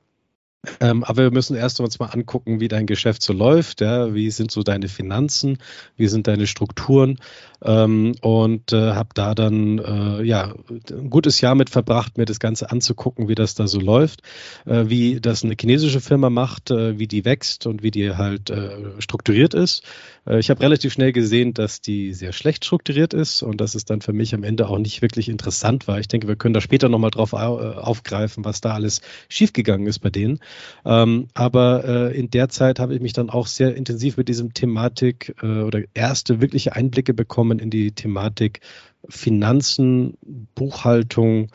Ähm, 0.81 1.05
aber 1.05 1.23
wir 1.23 1.31
müssen 1.31 1.57
erst 1.57 1.81
uns 1.81 1.99
mal 1.99 2.07
angucken, 2.07 2.61
wie 2.61 2.69
dein 2.69 2.87
Geschäft 2.87 3.23
so 3.23 3.33
läuft. 3.33 3.81
Ja? 3.81 4.14
Wie 4.14 4.31
sind 4.31 4.50
so 4.50 4.62
deine 4.62 4.88
Finanzen? 4.88 5.57
Wie 5.97 6.07
sind 6.07 6.26
deine 6.26 6.47
Strukturen? 6.47 7.19
Ähm, 7.62 8.14
und 8.21 8.73
äh, 8.73 8.93
habe 8.93 9.11
da 9.14 9.35
dann 9.35 9.79
äh, 9.79 10.23
ja 10.23 10.55
ein 10.90 11.11
gutes 11.11 11.40
Jahr 11.40 11.55
mit 11.55 11.71
verbracht, 11.71 12.19
mir 12.19 12.26
das 12.26 12.40
Ganze 12.40 12.71
anzugucken, 12.71 13.29
wie 13.29 13.35
das 13.35 13.55
da 13.55 13.67
so 13.67 13.81
läuft, 13.81 14.23
äh, 14.67 14.85
wie 14.87 15.21
das 15.21 15.45
eine 15.45 15.57
chinesische 15.59 16.00
Firma 16.00 16.29
macht, 16.29 16.71
äh, 16.71 16.99
wie 16.99 17.07
die 17.07 17.25
wächst 17.25 17.67
und 17.67 17.83
wie 17.83 17.90
die 17.90 18.17
halt 18.17 18.50
äh, 18.50 19.00
strukturiert 19.00 19.55
ist. 19.55 19.83
Äh, 20.26 20.40
ich 20.40 20.50
habe 20.50 20.61
relativ 20.61 20.93
schnell 20.93 21.12
gesehen, 21.12 21.55
dass 21.55 21.81
die 21.81 22.12
sehr 22.12 22.33
schlecht 22.33 22.64
strukturiert 22.64 23.14
ist 23.14 23.43
und 23.43 23.61
dass 23.61 23.75
es 23.75 23.85
dann 23.87 24.00
für 24.00 24.12
mich 24.12 24.35
am 24.35 24.43
Ende 24.43 24.69
auch 24.69 24.79
nicht 24.79 25.02
wirklich 25.02 25.29
interessant 25.29 25.88
war. 25.88 26.00
Ich 26.00 26.09
denke, 26.09 26.29
wir 26.29 26.37
können 26.37 26.55
da 26.55 26.61
später 26.61 26.88
nochmal 26.88 27.11
drauf 27.11 27.33
aufgreifen, 27.33 28.45
was 28.45 28.61
da 28.61 28.75
alles 28.75 29.00
schiefgegangen 29.29 29.87
ist 29.87 30.00
bei 30.00 30.11
denen. 30.11 30.40
Ähm, 30.85 31.28
aber 31.35 31.85
äh, 31.85 32.19
in 32.19 32.30
der 32.30 32.49
Zeit 32.49 32.78
habe 32.78 32.95
ich 32.95 33.00
mich 33.00 33.12
dann 33.12 33.30
auch 33.30 33.47
sehr 33.47 33.75
intensiv 33.75 34.16
mit 34.16 34.28
diesem 34.28 34.54
Thematik 34.54 35.35
äh, 35.42 35.62
oder 35.62 35.83
erste 35.95 36.40
wirkliche 36.40 36.75
Einblicke 36.75 37.14
bekommen 37.14 37.59
in 37.59 37.71
die 37.71 37.92
Thematik 37.92 38.61
Finanzen, 39.09 40.19
Buchhaltung, 40.54 41.50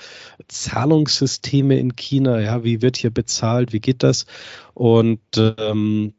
Zahlungssysteme 0.47 1.77
in 1.77 1.95
China. 1.95 2.39
Ja, 2.39 2.63
wie 2.63 2.81
wird 2.81 2.97
hier 2.97 3.11
bezahlt? 3.11 3.71
Wie 3.71 3.79
geht 3.79 4.03
das? 4.03 4.25
Und 4.73 5.21
ähm, 5.37 6.13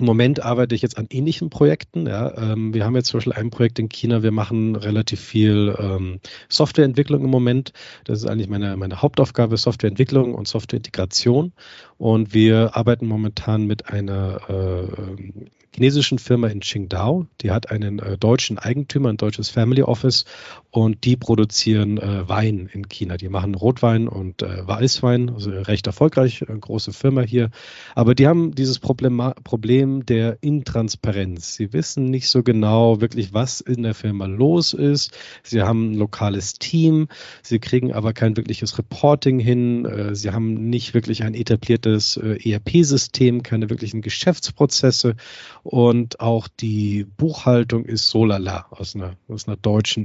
im 0.00 0.06
Moment 0.06 0.42
arbeite 0.42 0.74
ich 0.74 0.82
jetzt 0.82 0.98
an 0.98 1.06
ähnlichen 1.10 1.50
Projekten. 1.50 2.06
Ja. 2.06 2.36
Ähm, 2.36 2.74
wir 2.74 2.84
haben 2.84 2.96
jetzt 2.96 3.08
zum 3.08 3.18
Beispiel 3.18 3.34
ein 3.34 3.50
Projekt 3.50 3.78
in 3.78 3.88
China. 3.88 4.22
Wir 4.22 4.32
machen 4.32 4.74
relativ 4.74 5.20
viel 5.20 5.76
ähm, 5.78 6.20
Softwareentwicklung 6.48 7.22
im 7.22 7.30
Moment. 7.30 7.72
Das 8.04 8.18
ist 8.18 8.26
eigentlich 8.26 8.48
meine, 8.48 8.76
meine 8.76 9.02
Hauptaufgabe, 9.02 9.56
Softwareentwicklung 9.56 10.34
und 10.34 10.48
Softwareintegration. 10.48 11.52
Und 11.98 12.34
wir 12.34 12.76
arbeiten 12.76 13.06
momentan 13.06 13.66
mit 13.66 13.88
einer 13.88 14.40
äh, 14.48 15.50
chinesischen 15.74 16.18
Firma 16.18 16.48
in 16.48 16.60
Qingdao. 16.60 17.26
Die 17.42 17.50
hat 17.50 17.70
einen 17.70 17.98
äh, 17.98 18.18
deutschen 18.18 18.58
Eigentümer, 18.58 19.10
ein 19.10 19.16
deutsches 19.16 19.50
Family 19.50 19.82
Office 19.82 20.24
und 20.70 21.04
die 21.04 21.16
produzieren 21.16 21.98
äh, 21.98 22.28
Wein 22.28 22.68
in 22.72 22.88
China. 22.88 23.16
Die 23.16 23.28
machen 23.28 23.54
Rotwein 23.54 24.08
und 24.08 24.42
äh, 24.42 24.66
Weißwein, 24.66 25.30
also 25.30 25.50
recht 25.50 25.86
erfolgreich, 25.86 26.48
eine 26.48 26.60
große 26.60 26.92
Firma 26.92 27.22
hier. 27.22 27.50
Aber 27.94 28.14
die 28.14 28.26
haben 28.26 28.54
dieses 28.54 28.78
Problem, 28.78 29.20
Problem 29.42 30.06
der 30.06 30.38
Intransparenz. 30.42 31.56
Sie 31.56 31.72
wissen 31.72 32.04
nicht 32.04 32.28
so 32.28 32.42
genau 32.42 33.00
wirklich, 33.00 33.34
was 33.34 33.60
in 33.60 33.82
der 33.82 33.94
Firma 33.94 34.26
los 34.26 34.72
ist. 34.72 35.12
Sie 35.42 35.60
haben 35.62 35.92
ein 35.92 35.94
lokales 35.94 36.54
Team, 36.54 37.08
sie 37.42 37.58
kriegen 37.58 37.92
aber 37.92 38.12
kein 38.12 38.36
wirkliches 38.36 38.78
Reporting 38.78 39.40
hin. 39.40 39.84
Äh, 39.84 40.14
sie 40.14 40.30
haben 40.30 40.70
nicht 40.70 40.94
wirklich 40.94 41.24
ein 41.24 41.34
etabliertes 41.34 42.16
äh, 42.16 42.38
ERP-System, 42.48 43.42
keine 43.42 43.70
wirklichen 43.70 44.02
Geschäftsprozesse 44.02 45.16
und 45.62 46.20
auch 46.20 46.48
die 46.48 47.04
Buchhaltung 47.16 47.84
ist 47.84 48.08
so 48.08 48.24
lala 48.24 48.66
aus 48.70 48.94
einer, 48.94 49.16
aus 49.28 49.48
einer 49.48 49.56
deutschen 49.56 50.04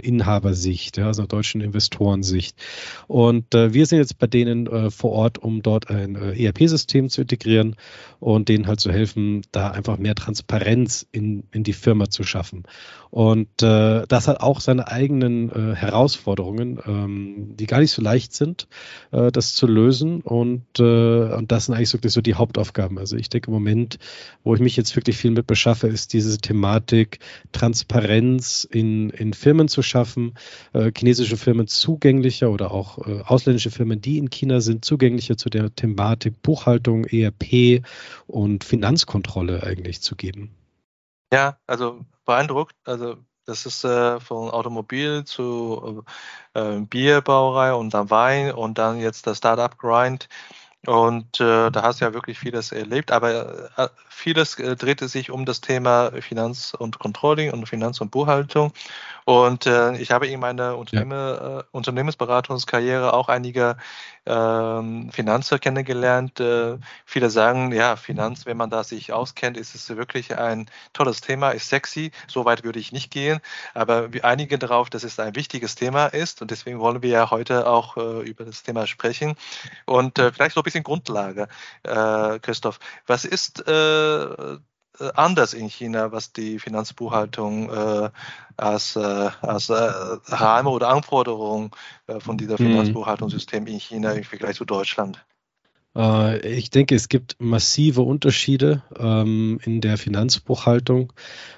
Inhabersicht, 0.56 0.98
ja, 0.98 1.10
aus 1.10 1.20
einer 1.20 1.28
deutschen 1.28 1.62
Investorensicht. 1.62 2.56
Und 3.08 3.54
äh, 3.54 3.74
wir 3.74 3.86
sind 3.86 4.00
jetzt 4.00 4.18
bei 4.18 4.28
denen 4.28 4.68
äh, 4.68 4.90
vor 4.90 5.12
Ort, 5.12 5.38
um 5.38 5.62
dort 5.62 5.90
ein 5.90 6.16
äh, 6.16 6.44
ERP-System 6.44 7.10
zu 7.10 7.22
integrieren 7.22 7.76
und 8.20 8.50
denen 8.50 8.68
halt 8.68 8.80
zu 8.80 8.92
helfen, 8.92 9.42
da 9.52 9.72
einfach 9.72 9.98
mehr 9.98 10.16
Transparenz 10.16 11.06
in, 11.12 11.44
in 11.52 11.64
die 11.64 11.74
Firma 11.74 12.10
zu 12.10 12.24
schaffen. 12.24 12.64
Und 13.12 13.62
äh, 13.62 14.06
das 14.08 14.28
hat 14.28 14.40
auch 14.40 14.60
seine 14.60 14.88
eigenen 14.88 15.50
äh, 15.50 15.76
Herausforderungen, 15.76 16.80
ähm, 16.86 17.56
die 17.56 17.66
gar 17.66 17.80
nicht 17.80 17.92
so 17.92 18.02
leicht 18.02 18.34
sind, 18.34 18.68
äh, 19.12 19.32
das 19.32 19.54
zu 19.56 19.68
lösen. 19.68 20.22
Und, 20.22 20.80
und 20.80 21.52
das 21.52 21.66
sind 21.66 21.76
eigentlich 21.76 21.94
wirklich 21.94 22.14
so 22.14 22.22
die 22.22 22.36
Hauptaufgaben. 22.36 22.98
Also 22.98 23.16
ich 23.16 23.30
denke 23.30 23.48
im 23.48 23.54
Moment, 23.54 23.98
wo 24.44 24.54
ich 24.54 24.62
mich 24.62 24.76
jetzt 24.76 24.96
wirklich 24.96 25.18
viel 25.18 25.32
mit 25.32 25.48
beschaffe, 25.48 25.88
ist 25.88 26.14
diese 26.14 26.38
Thematik 26.38 27.20
Transparenz 27.52 28.68
in, 28.70 29.10
in 29.12 29.34
Firmen 29.34 29.68
zu 29.68 29.82
schaffen, 29.82 30.34
äh, 30.74 30.92
chinesische 30.96 31.38
Firmen 31.38 31.68
zugänglicher 31.68 32.50
oder 32.50 32.72
auch 32.72 33.06
äh, 33.08 33.22
ausländische 33.26 33.72
Firmen, 33.72 34.02
die 34.02 34.18
in 34.18 34.30
China 34.30 34.62
sind, 34.62 34.86
zugänglicher 34.86 35.38
zu 35.38 35.50
der 35.50 35.74
Thematik 35.74 36.42
Buchhaltung, 36.42 37.06
ERP 37.06 37.84
und 38.28 38.64
Finanzkontrolle 38.64 39.64
eigentlich 39.64 40.02
zu 40.02 40.16
geben. 40.16 40.52
Ja, 41.34 41.58
also 41.68 42.06
beeindruckt. 42.26 42.76
Also 42.84 43.18
das 43.46 43.66
ist 43.66 43.84
äh, 43.84 44.20
von 44.20 44.50
Automobil 44.50 45.24
zu 45.24 46.04
äh, 46.54 46.80
Bierbrauerei 46.80 47.74
und 47.74 47.94
dann 47.94 48.10
Wein 48.10 48.52
und 48.52 48.78
dann 48.78 49.00
jetzt 49.00 49.28
das 49.28 49.38
Startup 49.38 49.78
Grind. 49.78 50.28
Und 50.86 51.40
äh, 51.40 51.72
da 51.72 51.82
hast 51.82 52.00
du 52.02 52.06
ja 52.06 52.14
wirklich 52.14 52.38
vieles 52.38 52.72
erlebt, 52.72 53.12
aber 53.12 53.70
äh, 53.78 53.88
vieles 54.08 54.60
äh, 54.60 54.76
drehte 54.76 55.08
sich 55.08 55.32
um 55.32 55.46
das 55.46 55.62
Thema 55.62 56.12
Finanz- 56.22 56.76
und 56.78 57.00
Controlling 57.00 57.52
und 57.52 57.68
Finanz- 57.68 58.02
und 58.02 58.12
Buchhaltung. 58.12 58.72
Und 59.26 59.66
äh, 59.66 59.98
ich 59.98 60.12
habe 60.12 60.28
in 60.28 60.40
meiner 60.40 60.78
Unternehmen, 60.78 61.12
ja. 61.12 61.60
äh, 61.60 61.64
Unternehmensberatungskarriere 61.72 63.12
auch 63.12 63.28
einige 63.28 63.76
ähm, 64.28 65.10
Finanzer 65.12 65.58
kennengelernt. 65.58 66.40
Äh, 66.40 66.78
viele 67.06 67.32
sagen, 67.32 67.72
ja, 67.72 67.96
Finanz, 67.96 68.46
wenn 68.46 68.56
man 68.56 68.70
da 68.70 68.84
sich 68.84 69.14
auskennt, 69.14 69.58
ist 69.58 69.74
es 69.74 69.90
wirklich 69.90 70.38
ein 70.38 70.70
tolles 70.94 71.22
Thema, 71.22 71.52
ist 71.52 71.70
sexy. 71.70 72.12
So 72.28 72.46
weit 72.46 72.64
würde 72.64 72.80
ich 72.80 72.92
nicht 72.92 73.10
gehen, 73.10 73.40
aber 73.74 74.14
wir 74.14 74.26
einigen 74.26 74.60
darauf, 74.60 74.92
dass 74.92 75.04
es 75.04 75.20
ein 75.20 75.36
wichtiges 75.36 75.74
Thema 75.74 76.06
ist 76.06 76.44
und 76.44 76.52
deswegen 76.52 76.80
wollen 76.80 77.02
wir 77.02 77.10
ja 77.10 77.32
heute 77.32 77.68
auch 77.68 77.98
äh, 77.98 78.22
über 78.30 78.46
das 78.46 78.62
Thema 78.62 78.86
sprechen. 78.86 79.36
Und 79.86 80.20
äh, 80.20 80.32
vielleicht 80.32 80.54
so 80.54 80.62
ein 80.62 80.64
bisschen 80.64 80.84
Grundlage, 80.84 81.48
äh, 81.82 82.38
Christoph. 82.40 82.80
Was 83.08 83.26
ist 83.26 83.68
äh, 83.68 84.58
anders 85.14 85.54
in 85.54 85.70
China, 85.70 86.12
was 86.12 86.32
die 86.34 86.60
Finanzbuchhaltung 86.60 87.70
äh, 87.70 88.10
als, 88.58 88.96
äh, 88.96 89.00
als 89.42 89.70
äh, 89.70 89.74
Rahmen 89.74 90.68
oder 90.68 90.90
Anforderung 90.90 91.76
äh, 92.08 92.20
von 92.20 92.38
dieser 92.38 92.54
mhm. 92.54 92.68
Finanzbuchhaltungssystem 92.68 93.68
in 93.68 93.80
China 93.80 94.12
im 94.12 94.24
Vergleich 94.24 94.56
zu 94.56 94.66
Deutschland. 94.66 95.26
Äh, 95.96 96.48
ich 96.48 96.70
denke, 96.70 96.96
es 96.96 97.10
gibt 97.10 97.38
massive 97.40 98.02
Unterschiede 98.02 98.84
ähm, 98.98 99.60
in 99.64 99.82
der 99.82 99.98
Finanzbuchhaltung. 99.98 101.14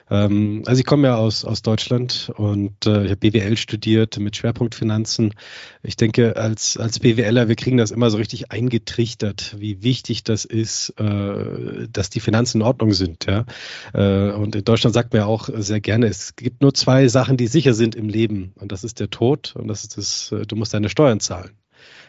Ähm, 0.09 0.63
also 0.65 0.79
ich 0.79 0.85
komme 0.85 1.07
ja 1.07 1.17
aus, 1.17 1.43
aus 1.43 1.61
Deutschland 1.61 2.31
und 2.35 2.85
äh, 2.85 3.05
ich 3.05 3.11
habe 3.11 3.17
BWL 3.17 3.57
studiert 3.57 4.17
mit 4.19 4.35
Schwerpunkt 4.35 4.75
Finanzen. 4.75 5.33
Ich 5.83 5.97
denke, 5.97 6.37
als, 6.37 6.77
als 6.77 6.99
BWLer, 6.99 7.47
wir 7.47 7.55
kriegen 7.55 7.77
das 7.77 7.91
immer 7.91 8.09
so 8.09 8.17
richtig 8.17 8.51
eingetrichtert, 8.51 9.55
wie 9.59 9.83
wichtig 9.83 10.23
das 10.23 10.45
ist, 10.45 10.93
äh, 10.99 11.87
dass 11.91 12.09
die 12.09 12.19
Finanzen 12.19 12.61
in 12.61 12.67
Ordnung 12.67 12.93
sind. 12.93 13.25
Ja? 13.25 13.45
Äh, 13.93 14.31
und 14.31 14.55
in 14.55 14.63
Deutschland 14.63 14.93
sagt 14.93 15.13
man 15.13 15.23
ja 15.23 15.25
auch 15.25 15.49
sehr 15.53 15.81
gerne, 15.81 16.07
es 16.07 16.35
gibt 16.35 16.61
nur 16.61 16.73
zwei 16.73 17.07
Sachen, 17.07 17.37
die 17.37 17.47
sicher 17.47 17.73
sind 17.73 17.95
im 17.95 18.09
Leben. 18.09 18.53
Und 18.55 18.71
das 18.71 18.83
ist 18.83 18.99
der 18.99 19.09
Tod 19.09 19.55
und 19.55 19.67
das 19.67 19.83
ist 19.83 19.97
das, 19.97 20.31
äh, 20.31 20.45
du 20.45 20.55
musst 20.55 20.73
deine 20.73 20.89
Steuern 20.89 21.19
zahlen. 21.19 21.51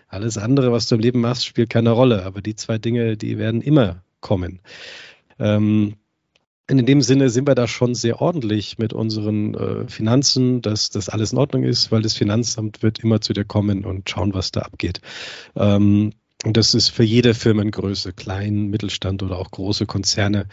Alles 0.09 0.39
andere, 0.39 0.73
was 0.73 0.89
du 0.89 0.97
im 0.97 1.01
Leben 1.01 1.21
machst, 1.21 1.47
spielt 1.47 1.71
keine 1.71 1.91
Rolle. 1.91 2.25
Aber 2.25 2.41
die 2.43 2.57
zwei 2.57 2.79
Dinge, 2.79 3.17
die 3.17 3.39
werden 3.39 3.61
immer 3.61 4.03
kommen. 4.21 4.61
Ähm, 5.39 5.95
in 6.71 6.85
dem 6.85 7.01
Sinne 7.01 7.31
sind 7.31 7.49
wir 7.49 7.55
da 7.55 7.67
schon 7.67 7.95
sehr 7.95 8.21
ordentlich 8.21 8.77
mit 8.79 8.93
unseren 8.93 9.55
äh, 9.55 9.89
Finanzen, 9.89 10.61
dass 10.61 10.91
das 10.91 11.09
alles 11.09 11.33
in 11.33 11.39
Ordnung 11.39 11.65
ist, 11.65 11.91
weil 11.91 12.03
das 12.03 12.15
Finanzamt 12.15 12.83
wird 12.83 12.99
immer 12.99 13.21
zu 13.21 13.33
dir 13.33 13.45
kommen 13.45 13.87
und 13.87 14.11
schauen, 14.11 14.35
was 14.35 14.51
da 14.51 14.61
abgeht. 14.61 15.01
Ähm, 15.57 16.13
und 16.45 16.57
das 16.57 16.75
ist 16.75 16.91
für 16.91 17.03
jede 17.03 17.35
Firmengröße, 17.35 18.13
klein, 18.13 18.69
Mittelstand 18.69 19.23
oder 19.23 19.39
auch 19.39 19.51
große 19.51 19.87
Konzerne. 19.87 20.47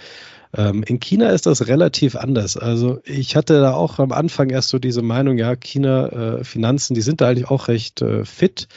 Ähm, 0.56 0.84
in 0.84 1.00
China 1.00 1.30
ist 1.30 1.46
das 1.46 1.68
relativ 1.68 2.16
anders. 2.16 2.58
Also 2.58 3.00
ich 3.04 3.36
hatte 3.36 3.60
da 3.60 3.74
auch 3.74 4.00
am 4.00 4.12
Anfang 4.12 4.50
erst 4.50 4.70
so 4.70 4.80
diese 4.80 5.02
Meinung, 5.02 5.38
ja, 5.38 5.56
China 5.56 6.08
äh, 6.08 6.44
Finanzen, 6.44 6.96
die 6.96 7.02
sind 7.02 7.22
da 7.22 7.28
eigentlich 7.30 7.50
auch 7.50 7.68
recht 7.68 8.02
äh, 8.02 8.26
fit. 8.26 8.68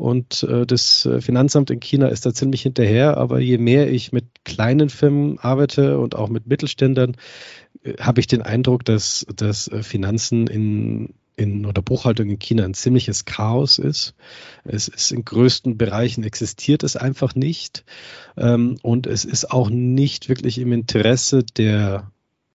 Und 0.00 0.44
äh, 0.44 0.64
das 0.64 1.04
äh, 1.04 1.20
Finanzamt 1.20 1.70
in 1.70 1.78
China 1.78 2.08
ist 2.08 2.24
da 2.24 2.32
ziemlich 2.32 2.62
hinterher. 2.62 3.18
Aber 3.18 3.38
je 3.38 3.58
mehr 3.58 3.92
ich 3.92 4.12
mit 4.12 4.24
kleinen 4.44 4.88
Firmen 4.88 5.38
arbeite 5.38 5.98
und 5.98 6.14
auch 6.14 6.30
mit 6.30 6.46
Mittelständlern, 6.46 7.18
äh, 7.82 7.92
habe 8.00 8.20
ich 8.20 8.26
den 8.26 8.40
Eindruck, 8.40 8.82
dass, 8.86 9.26
dass 9.36 9.68
äh, 9.68 9.82
Finanzen 9.82 10.46
in, 10.46 11.12
in 11.36 11.66
oder 11.66 11.82
Buchhaltung 11.82 12.30
in 12.30 12.38
China 12.38 12.64
ein 12.64 12.72
ziemliches 12.72 13.26
Chaos 13.26 13.78
ist. 13.78 14.14
Es 14.64 14.88
ist 14.88 15.12
in 15.12 15.22
größten 15.22 15.76
Bereichen 15.76 16.24
existiert 16.24 16.82
es 16.82 16.96
einfach 16.96 17.34
nicht. 17.34 17.84
Ähm, 18.38 18.78
und 18.80 19.06
es 19.06 19.26
ist 19.26 19.50
auch 19.50 19.68
nicht 19.68 20.30
wirklich 20.30 20.56
im 20.56 20.72
Interesse 20.72 21.44
der 21.44 22.10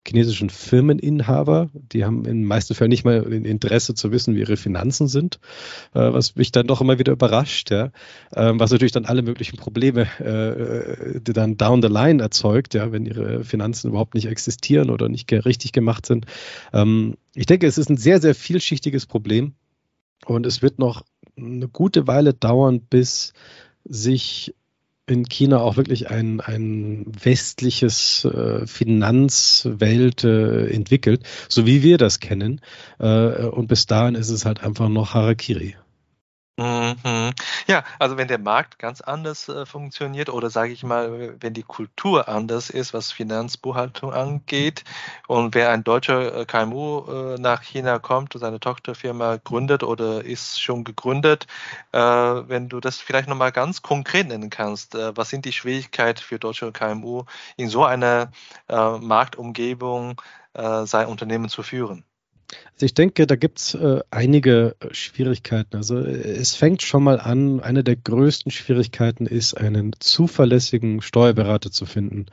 chinesischen 0.06 0.50
Firmeninhaber. 0.50 1.70
Die 1.74 2.04
haben 2.04 2.24
in 2.24 2.40
den 2.40 2.44
meisten 2.44 2.74
Fällen 2.74 2.90
nicht 2.90 3.04
mal 3.04 3.24
ein 3.24 3.44
Interesse 3.44 3.94
zu 3.94 4.12
wissen, 4.12 4.34
wie 4.34 4.40
ihre 4.40 4.56
Finanzen 4.56 5.08
sind, 5.08 5.40
äh, 5.94 6.12
was 6.12 6.36
mich 6.36 6.52
dann 6.52 6.66
doch 6.66 6.80
immer 6.80 6.98
wieder 6.98 7.12
überrascht, 7.12 7.70
ja. 7.70 7.90
Ähm, 8.34 8.60
was 8.60 8.70
natürlich 8.70 8.92
dann 8.92 9.06
alle 9.06 9.22
möglichen 9.22 9.56
Probleme 9.56 10.02
äh, 10.20 11.20
die 11.20 11.32
dann 11.32 11.56
down 11.56 11.82
the 11.82 11.88
line 11.88 12.22
erzeugt, 12.22 12.74
ja, 12.74 12.92
wenn 12.92 13.06
ihre 13.06 13.44
Finanzen 13.44 13.88
überhaupt 13.88 14.14
nicht 14.14 14.26
existieren 14.26 14.90
oder 14.90 15.08
nicht 15.08 15.32
richtig 15.32 15.72
gemacht 15.72 16.06
sind. 16.06 16.26
Ähm, 16.72 17.16
ich 17.34 17.46
denke, 17.46 17.66
es 17.66 17.78
ist 17.78 17.90
ein 17.90 17.96
sehr, 17.96 18.20
sehr 18.20 18.34
vielschichtiges 18.34 19.06
Problem 19.06 19.54
und 20.26 20.46
es 20.46 20.62
wird 20.62 20.78
noch 20.78 21.02
eine 21.36 21.68
gute 21.68 22.06
Weile 22.06 22.34
dauern, 22.34 22.80
bis 22.80 23.32
sich 23.84 24.54
in 25.06 25.24
China 25.24 25.60
auch 25.60 25.76
wirklich 25.76 26.10
ein, 26.10 26.40
ein 26.40 27.04
westliches 27.06 28.24
äh, 28.24 28.66
Finanzwelt 28.66 30.24
äh, 30.24 30.68
entwickelt, 30.68 31.22
so 31.48 31.66
wie 31.66 31.82
wir 31.82 31.98
das 31.98 32.20
kennen. 32.20 32.60
Äh, 32.98 33.46
und 33.46 33.66
bis 33.66 33.86
dahin 33.86 34.14
ist 34.14 34.30
es 34.30 34.46
halt 34.46 34.62
einfach 34.62 34.88
noch 34.88 35.14
Harakiri. 35.14 35.76
Mhm. 36.56 37.32
Ja, 37.66 37.82
also 37.98 38.16
wenn 38.16 38.28
der 38.28 38.38
Markt 38.38 38.78
ganz 38.78 39.00
anders 39.00 39.48
äh, 39.48 39.66
funktioniert 39.66 40.28
oder 40.28 40.50
sage 40.50 40.70
ich 40.72 40.84
mal, 40.84 41.34
wenn 41.40 41.52
die 41.52 41.64
Kultur 41.64 42.28
anders 42.28 42.70
ist, 42.70 42.94
was 42.94 43.10
Finanzbuchhaltung 43.10 44.12
angeht 44.12 44.84
und 45.26 45.56
wer 45.56 45.70
ein 45.70 45.82
deutscher 45.82 46.42
äh, 46.42 46.44
KMU 46.46 47.34
äh, 47.34 47.38
nach 47.40 47.62
China 47.62 47.98
kommt 47.98 48.34
seine 48.34 48.60
Tochterfirma 48.60 49.38
gründet 49.42 49.82
oder 49.82 50.24
ist 50.24 50.60
schon 50.62 50.84
gegründet, 50.84 51.48
äh, 51.90 51.98
wenn 51.98 52.68
du 52.68 52.78
das 52.78 52.98
vielleicht 52.98 53.28
nochmal 53.28 53.50
ganz 53.50 53.82
konkret 53.82 54.28
nennen 54.28 54.48
kannst, 54.48 54.94
äh, 54.94 55.16
was 55.16 55.30
sind 55.30 55.44
die 55.46 55.52
Schwierigkeiten 55.52 56.20
für 56.22 56.38
deutsche 56.38 56.70
KMU 56.70 57.24
in 57.56 57.68
so 57.68 57.84
einer 57.84 58.30
äh, 58.68 58.98
Marktumgebung 58.98 60.20
sein 60.84 61.08
Unternehmen 61.08 61.48
zu 61.48 61.64
führen? 61.64 62.04
Also 62.74 62.86
ich 62.86 62.94
denke, 62.94 63.26
da 63.26 63.36
gibt 63.36 63.60
es 63.60 63.74
äh, 63.74 64.00
einige 64.10 64.74
Schwierigkeiten. 64.90 65.76
Also 65.76 65.98
äh, 65.98 66.10
es 66.10 66.56
fängt 66.56 66.82
schon 66.82 67.04
mal 67.04 67.20
an, 67.20 67.60
eine 67.60 67.84
der 67.84 67.96
größten 67.96 68.50
Schwierigkeiten 68.50 69.26
ist, 69.26 69.54
einen 69.54 69.92
zuverlässigen 70.00 71.00
Steuerberater 71.00 71.70
zu 71.70 71.86
finden. 71.86 72.26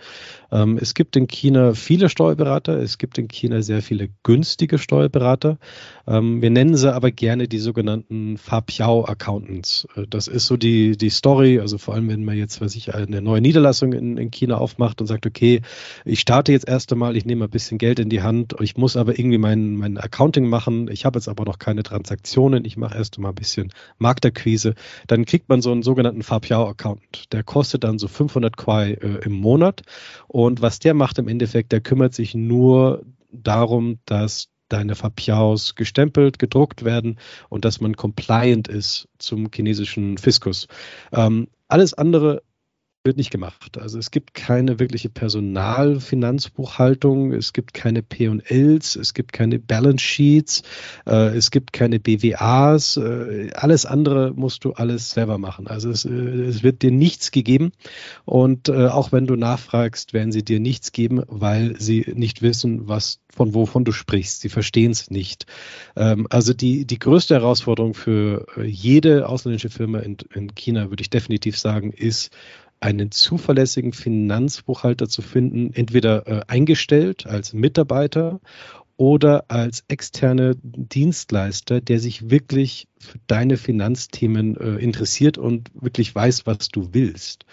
Ähm, 0.52 0.80
es 0.82 0.93
gibt 0.93 1.15
in 1.15 1.28
China 1.28 1.74
viele 1.74 2.10
Steuerberater, 2.10 2.80
es 2.80 2.97
gibt 2.97 3.17
in 3.17 3.28
China 3.28 3.62
sehr 3.62 3.82
viele 3.82 4.10
günstige 4.24 4.80
Steuerberater. 4.80 5.60
Ähm, 6.08 6.41
wir 6.41 6.50
nennen 6.50 6.76
sie 6.76 6.93
aber 6.93 7.12
gerne 7.12 7.47
die 7.47 7.60
sogenannten 7.60 8.38
Fapiao-Accountants. 8.38 9.88
Äh, 9.95 10.08
das 10.10 10.28
ist 10.28 10.47
so 10.47 10.58
die, 10.58 10.97
die 10.97 11.10
Story, 11.12 11.60
also 11.60 11.78
vor 11.78 11.93
allem, 11.93 12.10
wenn 12.10 12.26
man 12.26 12.38
jetzt, 12.38 12.60
weiß 12.62 12.76
ich, 12.76 12.93
eine 12.93 13.21
neue 13.21 13.41
Niederlassung 13.41 13.93
in, 13.93 14.17
in 14.17 14.32
China 14.32 14.58
aufmacht 14.58 15.02
und 15.02 15.08
sagt, 15.08 15.26
okay, 15.26 15.62
ich 16.04 16.19
starte 16.19 16.52
jetzt 16.52 16.67
erst 16.67 16.91
einmal, 16.91 17.15
ich 17.15 17.26
nehme 17.26 17.45
ein 17.45 17.52
bisschen 17.52 17.78
Geld 17.78 18.00
in 18.00 18.10
die 18.10 18.24
Hand, 18.24 18.56
ich 18.60 18.76
muss 18.76 18.97
aber 18.97 19.17
irgendwie 19.19 19.38
meinen, 19.38 19.78
meinen 19.78 19.97
Accounting 20.03 20.47
machen, 20.47 20.89
ich 20.89 21.05
habe 21.05 21.17
jetzt 21.17 21.27
aber 21.27 21.45
noch 21.45 21.59
keine 21.59 21.83
Transaktionen, 21.83 22.65
ich 22.65 22.77
mache 22.77 22.97
erst 22.97 23.17
mal 23.19 23.29
ein 23.29 23.35
bisschen 23.35 23.71
Marktakquise, 23.97 24.75
dann 25.07 25.25
kriegt 25.25 25.49
man 25.49 25.61
so 25.61 25.71
einen 25.71 25.83
sogenannten 25.83 26.23
Fapiao-Account. 26.23 27.31
Der 27.33 27.43
kostet 27.43 27.83
dann 27.83 27.99
so 27.99 28.07
500 28.07 28.57
Quai 28.57 28.93
äh, 28.93 29.25
im 29.25 29.33
Monat 29.33 29.81
und 30.27 30.61
was 30.61 30.79
der 30.79 30.93
macht 30.93 31.17
im 31.19 31.27
Endeffekt, 31.27 31.71
der 31.71 31.81
kümmert 31.81 32.13
sich 32.13 32.35
nur 32.35 33.03
darum, 33.31 33.99
dass 34.05 34.49
deine 34.69 34.95
Fapiaos 34.95 35.75
gestempelt, 35.75 36.39
gedruckt 36.39 36.85
werden 36.85 37.19
und 37.49 37.65
dass 37.65 37.81
man 37.81 37.95
compliant 37.95 38.67
ist 38.67 39.09
zum 39.17 39.49
chinesischen 39.53 40.17
Fiskus. 40.17 40.67
Ähm, 41.11 41.47
alles 41.67 41.93
andere 41.93 42.41
wird 43.03 43.17
nicht 43.17 43.31
gemacht. 43.31 43.79
Also 43.79 43.97
es 43.97 44.11
gibt 44.11 44.35
keine 44.35 44.79
wirkliche 44.79 45.09
Personalfinanzbuchhaltung, 45.09 47.33
es 47.33 47.51
gibt 47.51 47.73
keine 47.73 48.03
P&Ls, 48.03 48.95
es 48.95 49.15
gibt 49.15 49.33
keine 49.33 49.57
Balance 49.57 50.05
Sheets, 50.05 50.61
äh, 51.07 51.35
es 51.35 51.49
gibt 51.49 51.73
keine 51.73 51.99
BWAs, 51.99 52.97
äh, 52.97 53.49
alles 53.53 53.87
andere 53.87 54.33
musst 54.35 54.65
du 54.65 54.73
alles 54.73 55.09
selber 55.09 55.39
machen. 55.39 55.65
Also 55.65 55.89
es, 55.89 56.05
äh, 56.05 56.11
es 56.11 56.61
wird 56.61 56.83
dir 56.83 56.91
nichts 56.91 57.31
gegeben 57.31 57.71
und 58.25 58.69
äh, 58.69 58.85
auch 58.87 59.11
wenn 59.11 59.25
du 59.25 59.35
nachfragst, 59.35 60.13
werden 60.13 60.31
sie 60.31 60.43
dir 60.43 60.59
nichts 60.59 60.91
geben, 60.91 61.23
weil 61.27 61.79
sie 61.79 62.05
nicht 62.13 62.43
wissen, 62.43 62.87
was 62.87 63.19
von 63.33 63.55
wovon 63.55 63.85
du 63.85 63.91
sprichst. 63.91 64.41
Sie 64.41 64.49
verstehen 64.49 64.91
es 64.91 65.09
nicht. 65.09 65.45
Ähm, 65.95 66.27
also 66.29 66.53
die, 66.53 66.85
die 66.85 66.99
größte 66.99 67.33
Herausforderung 67.33 67.93
für 67.93 68.45
äh, 68.57 68.63
jede 68.63 69.27
ausländische 69.27 69.69
Firma 69.69 69.99
in, 69.99 70.17
in 70.33 70.53
China, 70.53 70.89
würde 70.89 71.01
ich 71.01 71.09
definitiv 71.09 71.57
sagen, 71.57 71.91
ist, 71.91 72.31
einen 72.81 73.11
zuverlässigen 73.11 73.93
Finanzbuchhalter 73.93 75.07
zu 75.07 75.21
finden, 75.21 75.71
entweder 75.73 76.27
äh, 76.27 76.41
eingestellt 76.47 77.27
als 77.27 77.53
Mitarbeiter 77.53 78.41
oder 78.97 79.45
als 79.47 79.83
externe 79.87 80.55
Dienstleister, 80.61 81.79
der 81.79 81.99
sich 81.99 82.29
wirklich 82.29 82.87
für 82.99 83.19
deine 83.27 83.57
Finanzthemen 83.57 84.57
äh, 84.57 84.75
interessiert 84.75 85.37
und 85.37 85.71
wirklich 85.73 86.13
weiß, 86.13 86.45
was 86.45 86.69
du 86.69 86.89
willst. 86.91 87.45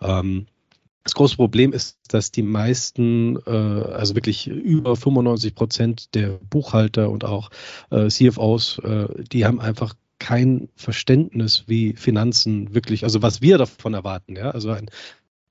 Ähm, 0.00 0.46
das 1.04 1.14
große 1.14 1.36
Problem 1.36 1.72
ist, 1.72 1.98
dass 2.08 2.32
die 2.32 2.42
meisten, 2.42 3.36
äh, 3.46 3.50
also 3.50 4.16
wirklich 4.16 4.48
über 4.48 4.96
95 4.96 5.54
Prozent 5.54 6.14
der 6.16 6.30
Buchhalter 6.50 7.10
und 7.10 7.24
auch 7.24 7.50
äh, 7.90 8.08
CFOs, 8.08 8.80
äh, 8.80 9.06
die 9.30 9.44
haben 9.44 9.60
einfach 9.60 9.94
kein 10.18 10.68
Verständnis, 10.76 11.64
wie 11.66 11.94
Finanzen 11.94 12.74
wirklich, 12.74 13.04
also 13.04 13.22
was 13.22 13.42
wir 13.42 13.58
davon 13.58 13.94
erwarten, 13.94 14.36
ja, 14.36 14.50
also 14.50 14.70
ein, 14.70 14.86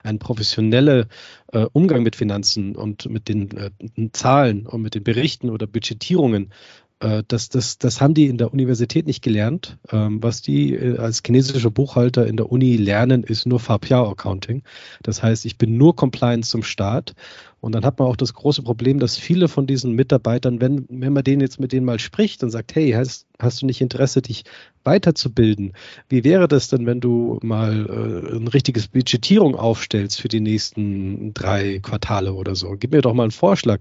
ein 0.04 0.20
professioneller 0.20 1.08
äh, 1.52 1.66
Umgang 1.72 2.04
mit 2.04 2.16
Finanzen 2.16 2.76
und 2.76 3.10
mit 3.10 3.28
den 3.28 3.52
äh, 3.58 3.72
Zahlen 4.12 4.68
und 4.68 4.82
mit 4.82 4.96
den 4.96 5.04
Berichten 5.04 5.50
oder 5.50 5.68
Budgetierungen 5.68 6.52
äh, 7.00 7.24
das, 7.28 7.50
das, 7.50 7.78
das 7.78 8.02
haben 8.02 8.14
die 8.14 8.28
in 8.28 8.38
der 8.38 8.54
Universität 8.54 9.06
nicht 9.06 9.22
gelernt. 9.22 9.78
Ähm, 9.92 10.22
was 10.24 10.42
die 10.42 10.74
äh, 10.74 10.98
als 10.98 11.22
chinesische 11.26 11.72
Buchhalter 11.72 12.26
in 12.28 12.38
der 12.38 12.52
Uni 12.52 12.78
lernen, 12.78 13.24
ist 13.24 13.46
nur 13.46 13.60
Fapiao-Accounting. 13.60 14.64
Das 15.04 15.22
heißt, 15.22 15.46
ich 15.46 15.58
bin 15.58 15.78
nur 15.78 15.96
compliant 15.96 16.46
zum 16.46 16.64
Staat. 16.64 17.14
Und 17.66 17.72
dann 17.72 17.84
hat 17.84 17.98
man 17.98 18.08
auch 18.08 18.16
das 18.16 18.36
große 18.36 18.62
Problem, 18.62 19.00
dass 19.00 19.18
viele 19.18 19.48
von 19.48 19.66
diesen 19.66 19.94
Mitarbeitern, 19.94 20.62
wenn, 20.62 20.86
wenn 20.88 21.14
man 21.14 21.24
denen 21.24 21.42
jetzt 21.42 21.60
mit 21.60 21.72
denen 21.72 21.84
mal 21.84 21.98
spricht 21.98 22.44
und 22.44 22.52
sagt, 22.52 22.76
hey, 22.76 22.92
hast, 22.92 23.26
hast 23.40 23.60
du 23.60 23.66
nicht 23.66 23.82
Interesse, 23.82 24.22
dich 24.22 24.44
weiterzubilden? 24.84 25.74
Wie 26.08 26.24
wäre 26.24 26.48
das 26.48 26.68
denn, 26.68 26.86
wenn 26.86 27.00
du 27.00 27.40
mal 27.42 27.88
äh, 27.88 28.36
ein 28.36 28.48
richtiges 28.50 28.88
Budgetierung 28.90 29.56
aufstellst 29.56 30.22
für 30.22 30.28
die 30.28 30.42
nächsten 30.42 31.34
drei 31.34 31.80
Quartale 31.80 32.36
oder 32.36 32.54
so? 32.54 32.76
Gib 32.78 32.92
mir 32.92 33.02
doch 33.02 33.16
mal 33.16 33.24
einen 33.24 33.32
Vorschlag. 33.32 33.80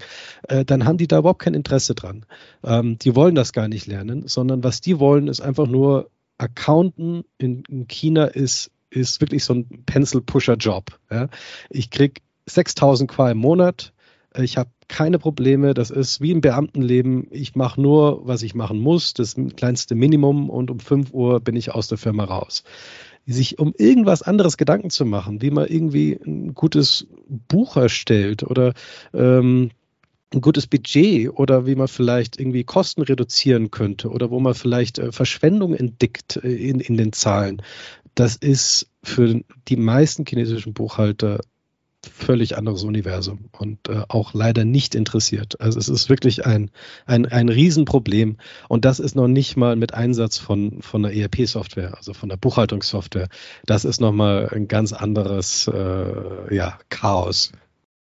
Äh, 0.48 0.64
dann 0.64 0.86
haben 0.86 0.96
die 0.96 1.06
da 1.06 1.18
überhaupt 1.18 1.42
kein 1.42 1.52
Interesse 1.52 1.94
dran. 1.94 2.24
Ähm, 2.64 2.96
die 2.98 3.14
wollen 3.14 3.34
das 3.34 3.52
gar 3.52 3.68
nicht 3.68 3.86
lernen, 3.86 4.26
sondern 4.26 4.64
was 4.64 4.80
die 4.80 4.98
wollen, 4.98 5.28
ist 5.28 5.42
einfach 5.42 5.66
nur 5.66 6.08
Accounten 6.38 7.24
in, 7.36 7.64
in 7.68 7.86
China 7.86 8.24
ist 8.24 8.70
ist 8.88 9.20
wirklich 9.20 9.44
so 9.44 9.54
ein 9.54 9.84
Pencil-Pusher-Job. 9.86 10.98
Ja. 11.10 11.28
Ich 11.68 11.90
krieg 11.90 12.22
6000 12.46 13.10
Qua 13.10 13.30
im 13.30 13.38
Monat. 13.38 13.92
Ich 14.36 14.56
habe 14.56 14.70
keine 14.88 15.18
Probleme. 15.18 15.74
Das 15.74 15.90
ist 15.90 16.20
wie 16.20 16.32
im 16.32 16.40
Beamtenleben. 16.40 17.28
Ich 17.30 17.54
mache 17.54 17.80
nur, 17.80 18.26
was 18.26 18.42
ich 18.42 18.54
machen 18.54 18.78
muss, 18.78 19.14
das 19.14 19.36
kleinste 19.56 19.94
Minimum 19.94 20.50
und 20.50 20.70
um 20.70 20.80
5 20.80 21.12
Uhr 21.12 21.40
bin 21.40 21.56
ich 21.56 21.72
aus 21.72 21.88
der 21.88 21.98
Firma 21.98 22.24
raus. 22.24 22.64
Sich 23.26 23.58
um 23.58 23.72
irgendwas 23.78 24.22
anderes 24.22 24.56
Gedanken 24.56 24.90
zu 24.90 25.06
machen, 25.06 25.40
wie 25.40 25.50
man 25.50 25.66
irgendwie 25.66 26.18
ein 26.26 26.54
gutes 26.54 27.06
Buch 27.48 27.76
erstellt 27.76 28.42
oder 28.42 28.74
ähm, 29.14 29.70
ein 30.34 30.40
gutes 30.40 30.66
Budget 30.66 31.30
oder 31.30 31.66
wie 31.66 31.76
man 31.76 31.88
vielleicht 31.88 32.38
irgendwie 32.38 32.64
Kosten 32.64 33.02
reduzieren 33.02 33.70
könnte 33.70 34.10
oder 34.10 34.30
wo 34.30 34.40
man 34.40 34.54
vielleicht 34.54 34.98
äh, 34.98 35.12
Verschwendung 35.12 35.74
entdeckt 35.74 36.36
äh, 36.42 36.48
in, 36.48 36.80
in 36.80 36.96
den 36.96 37.12
Zahlen. 37.12 37.62
Das 38.14 38.36
ist 38.36 38.90
für 39.02 39.40
die 39.68 39.76
meisten 39.76 40.26
chinesischen 40.26 40.74
Buchhalter 40.74 41.40
völlig 42.08 42.56
anderes 42.56 42.84
Universum 42.84 43.48
und 43.52 43.88
äh, 43.88 44.02
auch 44.08 44.34
leider 44.34 44.64
nicht 44.64 44.94
interessiert. 44.94 45.60
Also 45.60 45.78
es 45.78 45.88
ist 45.88 46.08
wirklich 46.08 46.46
ein, 46.46 46.70
ein, 47.06 47.26
ein 47.26 47.48
Riesenproblem 47.48 48.38
und 48.68 48.84
das 48.84 49.00
ist 49.00 49.14
noch 49.14 49.28
nicht 49.28 49.56
mal 49.56 49.76
mit 49.76 49.94
Einsatz 49.94 50.38
von, 50.38 50.82
von 50.82 51.02
der 51.02 51.14
ERP-Software, 51.14 51.96
also 51.96 52.14
von 52.14 52.28
der 52.28 52.36
Buchhaltungssoftware. 52.36 53.28
Das 53.66 53.84
ist 53.84 54.00
nochmal 54.00 54.50
ein 54.54 54.68
ganz 54.68 54.92
anderes 54.92 55.68
äh, 55.68 56.54
ja, 56.54 56.78
Chaos. 56.88 57.52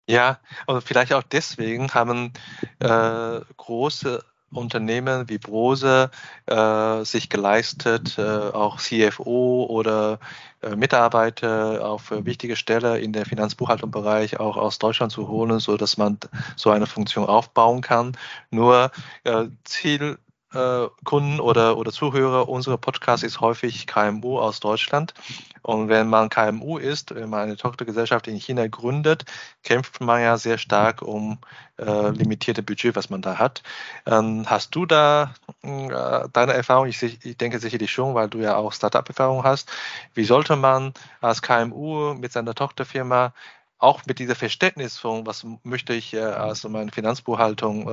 Ja, 0.07 0.39
und 0.67 0.83
vielleicht 0.83 1.13
auch 1.13 1.23
deswegen 1.23 1.93
haben 1.93 2.33
äh, 2.79 3.39
große 3.57 4.23
Unternehmen 4.53 5.29
wie 5.29 5.37
Brose 5.37 6.11
äh, 6.45 7.03
sich 7.03 7.29
geleistet, 7.29 8.17
äh, 8.17 8.21
auch 8.21 8.77
CFO 8.77 9.65
oder 9.69 10.19
äh, 10.61 10.75
Mitarbeiter 10.75 11.85
auf 11.87 12.11
äh, 12.11 12.25
wichtige 12.25 12.55
Stelle 12.55 12.99
in 12.99 13.13
der 13.13 13.25
Finanzbuchhaltungsbereich 13.25 14.39
auch 14.39 14.57
aus 14.57 14.79
Deutschland 14.79 15.11
zu 15.11 15.27
holen, 15.27 15.59
so 15.59 15.77
dass 15.77 15.97
man 15.97 16.17
so 16.55 16.69
eine 16.69 16.85
Funktion 16.85 17.25
aufbauen 17.25 17.81
kann. 17.81 18.17
Nur 18.49 18.91
äh, 19.23 19.45
Ziel 19.63 20.17
Kunden 20.51 21.39
oder, 21.39 21.77
oder 21.77 21.91
Zuhörer 21.91 22.49
unserer 22.49 22.77
Podcast 22.77 23.23
ist 23.23 23.39
häufig 23.39 23.87
KMU 23.87 24.37
aus 24.37 24.59
Deutschland. 24.59 25.13
Und 25.61 25.89
wenn 25.89 26.09
man 26.09 26.29
KMU 26.29 26.77
ist, 26.77 27.13
wenn 27.15 27.29
man 27.29 27.41
eine 27.41 27.55
Tochtergesellschaft 27.55 28.27
in 28.27 28.35
China 28.35 28.67
gründet, 28.67 29.25
kämpft 29.63 30.01
man 30.01 30.21
ja 30.21 30.37
sehr 30.37 30.57
stark 30.57 31.01
um 31.01 31.37
äh, 31.77 32.09
limitierte 32.09 32.63
Budget, 32.63 32.95
was 32.95 33.09
man 33.09 33.21
da 33.21 33.37
hat. 33.37 33.63
Ähm, 34.05 34.45
hast 34.47 34.75
du 34.75 34.85
da 34.85 35.33
äh, 35.61 36.27
deine 36.33 36.53
Erfahrung? 36.53 36.87
Ich, 36.87 37.01
ich, 37.01 37.37
denke 37.37 37.59
sicherlich 37.59 37.91
schon, 37.91 38.15
weil 38.15 38.27
du 38.27 38.39
ja 38.39 38.55
auch 38.55 38.73
Startup-Erfahrung 38.73 39.43
hast. 39.43 39.71
Wie 40.13 40.25
sollte 40.25 40.55
man 40.55 40.93
als 41.21 41.41
KMU 41.41 42.13
mit 42.15 42.31
seiner 42.31 42.55
Tochterfirma 42.55 43.33
auch 43.81 44.05
mit 44.05 44.19
dieser 44.19 44.35
Verständnis 44.35 44.97
von, 44.97 45.25
was 45.25 45.45
möchte 45.63 45.93
ich 45.93 46.13
äh, 46.13 46.19
als 46.19 46.63
meine 46.63 46.91
Finanzbuchhaltung 46.91 47.89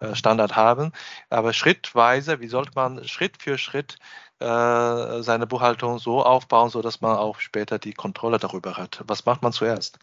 äh, 0.00 0.06
äh, 0.06 0.14
Standard 0.14 0.56
haben, 0.56 0.92
aber 1.28 1.52
schrittweise, 1.52 2.40
wie 2.40 2.48
sollte 2.48 2.72
man 2.74 3.06
Schritt 3.06 3.42
für 3.42 3.58
Schritt 3.58 3.96
äh, 4.38 4.46
seine 5.22 5.46
Buchhaltung 5.46 5.98
so 5.98 6.24
aufbauen, 6.24 6.70
so 6.70 6.80
dass 6.80 7.00
man 7.00 7.16
auch 7.16 7.40
später 7.40 7.78
die 7.78 7.92
Kontrolle 7.92 8.38
darüber 8.38 8.76
hat? 8.76 9.02
Was 9.06 9.26
macht 9.26 9.42
man 9.42 9.52
zuerst? 9.52 9.98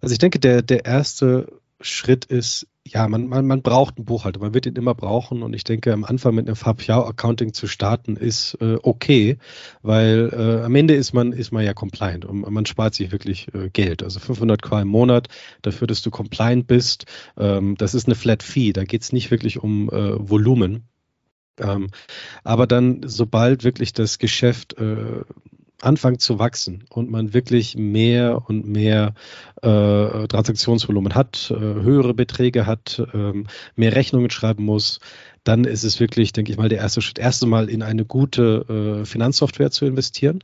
Also 0.00 0.12
ich 0.12 0.18
denke, 0.18 0.38
der, 0.38 0.62
der 0.62 0.84
erste 0.84 1.50
Schritt 1.80 2.24
ist, 2.24 2.66
ja, 2.84 3.08
man, 3.08 3.26
man, 3.26 3.46
man 3.46 3.62
braucht 3.62 3.98
einen 3.98 4.04
Buchhalter, 4.04 4.40
man 4.40 4.54
wird 4.54 4.66
ihn 4.66 4.76
immer 4.76 4.94
brauchen 4.94 5.42
und 5.42 5.54
ich 5.54 5.64
denke, 5.64 5.92
am 5.92 6.04
Anfang 6.04 6.34
mit 6.34 6.46
einem 6.46 6.56
Fabjau-Accounting 6.56 7.52
zu 7.52 7.66
starten 7.66 8.16
ist 8.16 8.56
äh, 8.60 8.76
okay, 8.82 9.38
weil 9.82 10.30
äh, 10.32 10.64
am 10.64 10.74
Ende 10.74 10.94
ist 10.94 11.12
man, 11.12 11.32
ist 11.32 11.52
man 11.52 11.64
ja 11.64 11.74
compliant 11.74 12.24
und 12.24 12.48
man 12.48 12.66
spart 12.66 12.94
sich 12.94 13.12
wirklich 13.12 13.52
äh, 13.54 13.68
Geld. 13.70 14.02
Also 14.02 14.20
500 14.20 14.62
Qua 14.62 14.82
im 14.82 14.88
Monat 14.88 15.28
dafür, 15.62 15.86
dass 15.86 16.02
du 16.02 16.10
compliant 16.10 16.66
bist, 16.66 17.06
ähm, 17.36 17.76
das 17.76 17.94
ist 17.94 18.06
eine 18.06 18.14
Flat 18.14 18.42
Fee, 18.42 18.72
da 18.72 18.84
geht 18.84 19.02
es 19.02 19.12
nicht 19.12 19.30
wirklich 19.30 19.58
um 19.58 19.90
äh, 19.90 20.28
Volumen. 20.28 20.88
Ähm, 21.58 21.88
aber 22.44 22.66
dann, 22.66 23.00
sobald 23.04 23.64
wirklich 23.64 23.92
das 23.92 24.18
Geschäft 24.18 24.78
äh, 24.78 25.22
anfangen 25.80 26.18
zu 26.18 26.38
wachsen 26.38 26.84
und 26.90 27.10
man 27.10 27.34
wirklich 27.34 27.76
mehr 27.76 28.42
und 28.46 28.66
mehr 28.66 29.14
äh, 29.62 30.26
Transaktionsvolumen 30.26 31.14
hat, 31.14 31.50
äh, 31.50 31.58
höhere 31.58 32.14
Beträge 32.14 32.66
hat, 32.66 33.02
ähm, 33.12 33.46
mehr 33.74 33.94
Rechnungen 33.94 34.30
schreiben 34.30 34.64
muss, 34.64 35.00
dann 35.46 35.64
ist 35.64 35.84
es 35.84 36.00
wirklich, 36.00 36.32
denke 36.32 36.50
ich 36.50 36.58
mal, 36.58 36.68
der 36.68 36.78
erste 36.78 37.00
Schritt, 37.00 37.20
erste 37.20 37.46
Mal 37.46 37.68
in 37.68 37.82
eine 37.82 38.04
gute 38.04 39.00
äh, 39.02 39.04
Finanzsoftware 39.04 39.70
zu 39.70 39.86
investieren. 39.86 40.42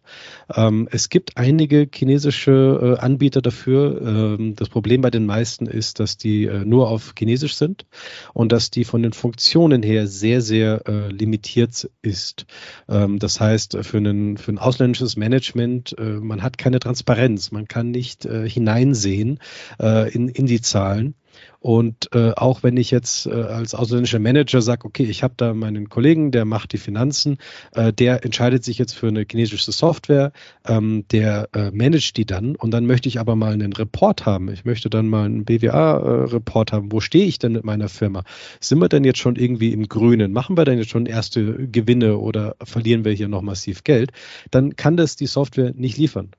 Ähm, 0.55 0.89
es 0.93 1.09
gibt 1.09 1.37
einige 1.37 1.89
chinesische 1.93 2.97
äh, 2.99 3.01
Anbieter 3.01 3.43
dafür. 3.43 4.01
Ähm, 4.01 4.55
das 4.55 4.69
Problem 4.69 5.01
bei 5.01 5.11
den 5.11 5.27
meisten 5.27 5.67
ist, 5.67 5.99
dass 5.99 6.19
die 6.19 6.45
äh, 6.45 6.65
nur 6.65 6.89
auf 6.89 7.15
Chinesisch 7.19 7.57
sind 7.57 7.85
und 8.33 8.53
dass 8.53 8.71
die 8.71 8.85
von 8.85 9.03
den 9.03 9.13
Funktionen 9.13 9.83
her 9.83 10.07
sehr, 10.07 10.41
sehr 10.41 10.87
äh, 10.87 11.09
limitiert 11.09 11.91
ist. 12.03 12.47
Ähm, 12.89 13.19
das 13.19 13.41
heißt, 13.41 13.79
für, 13.83 13.97
einen, 13.97 14.37
für 14.37 14.53
ein 14.53 14.59
ausländisches 14.59 15.17
Management, 15.17 15.97
äh, 15.99 16.21
man 16.21 16.45
hat 16.45 16.59
keine 16.59 16.79
Transparenz, 16.79 17.51
man 17.51 17.67
kann 17.67 17.91
nicht 17.91 18.25
äh, 18.25 18.49
hineinsehen 18.49 19.41
in, 19.79 20.29
in 20.29 20.47
die 20.47 20.61
Zahlen. 20.61 21.15
Und 21.63 22.09
äh, 22.13 22.33
auch 22.33 22.65
wenn 22.65 22.77
ich 22.77 22.91
jetzt 22.91 23.27
äh, 23.27 23.31
als 23.31 23.75
ausländischer 23.75 24.19
Manager 24.19 24.61
sage, 24.61 24.85
okay, 24.85 25.05
ich 25.05 25.23
habe 25.23 25.35
da 25.37 25.55
meinen 25.55 25.89
Kollegen, 25.89 26.33
der 26.33 26.45
macht 26.45 26.73
die 26.73 26.79
Finanzen, 26.79 27.39
äh, 27.75 27.93
der 27.93 28.25
entscheidet 28.25 28.65
sich 28.65 28.79
jetzt 28.79 28.95
für 28.95 29.09
eine 29.09 29.25
chinesische 29.31 29.71
Software, 29.71 30.33
ähm, 30.67 31.05
der 31.13 31.49
äh, 31.53 31.71
managt 31.71 32.17
die 32.17 32.27
dann 32.27 32.57
und 32.57 32.73
dann 32.73 32.87
möchte 32.87 33.09
ich 33.09 33.21
aber 33.21 33.37
mal 33.37 33.53
einen 33.53 33.73
Report 33.73 34.27
haben. 34.27 34.51
Ich 34.51 34.65
möchte 34.65 34.91
dann 34.91 35.09
mal 35.09 35.27
einen 35.27 35.45
BWA-Report 35.45 36.73
haben. 36.73 36.91
Wo 36.91 37.01
stehe 37.01 37.27
ich 37.27 37.39
denn 37.39 37.53
mit 37.53 37.65
meiner 37.65 37.89
Firma? 37.89 38.25
Sind 38.61 38.81
wir 38.81 38.89
denn 38.89 39.05
jetzt 39.05 39.21
schon 39.21 39.37
irgendwie 39.37 39.73
im 39.73 39.87
Grünen? 39.89 40.33
Machen 40.33 40.57
wir 40.57 40.65
denn 40.65 40.79
jetzt 40.79 40.91
schon 40.91 41.07
erste 41.07 41.69
Gewinne 41.69 42.19
oder 42.19 42.57
verlieren 42.65 43.05
wir 43.05 43.13
hier 43.13 43.29
noch 43.29 43.43
massiv 43.43 43.85
Geld? 43.85 44.11
Dann 44.51 44.75
kann 44.75 44.97
das 44.97 45.15
die 45.15 45.27
Software 45.27 45.73
nicht 45.77 45.97
liefern 45.97 46.33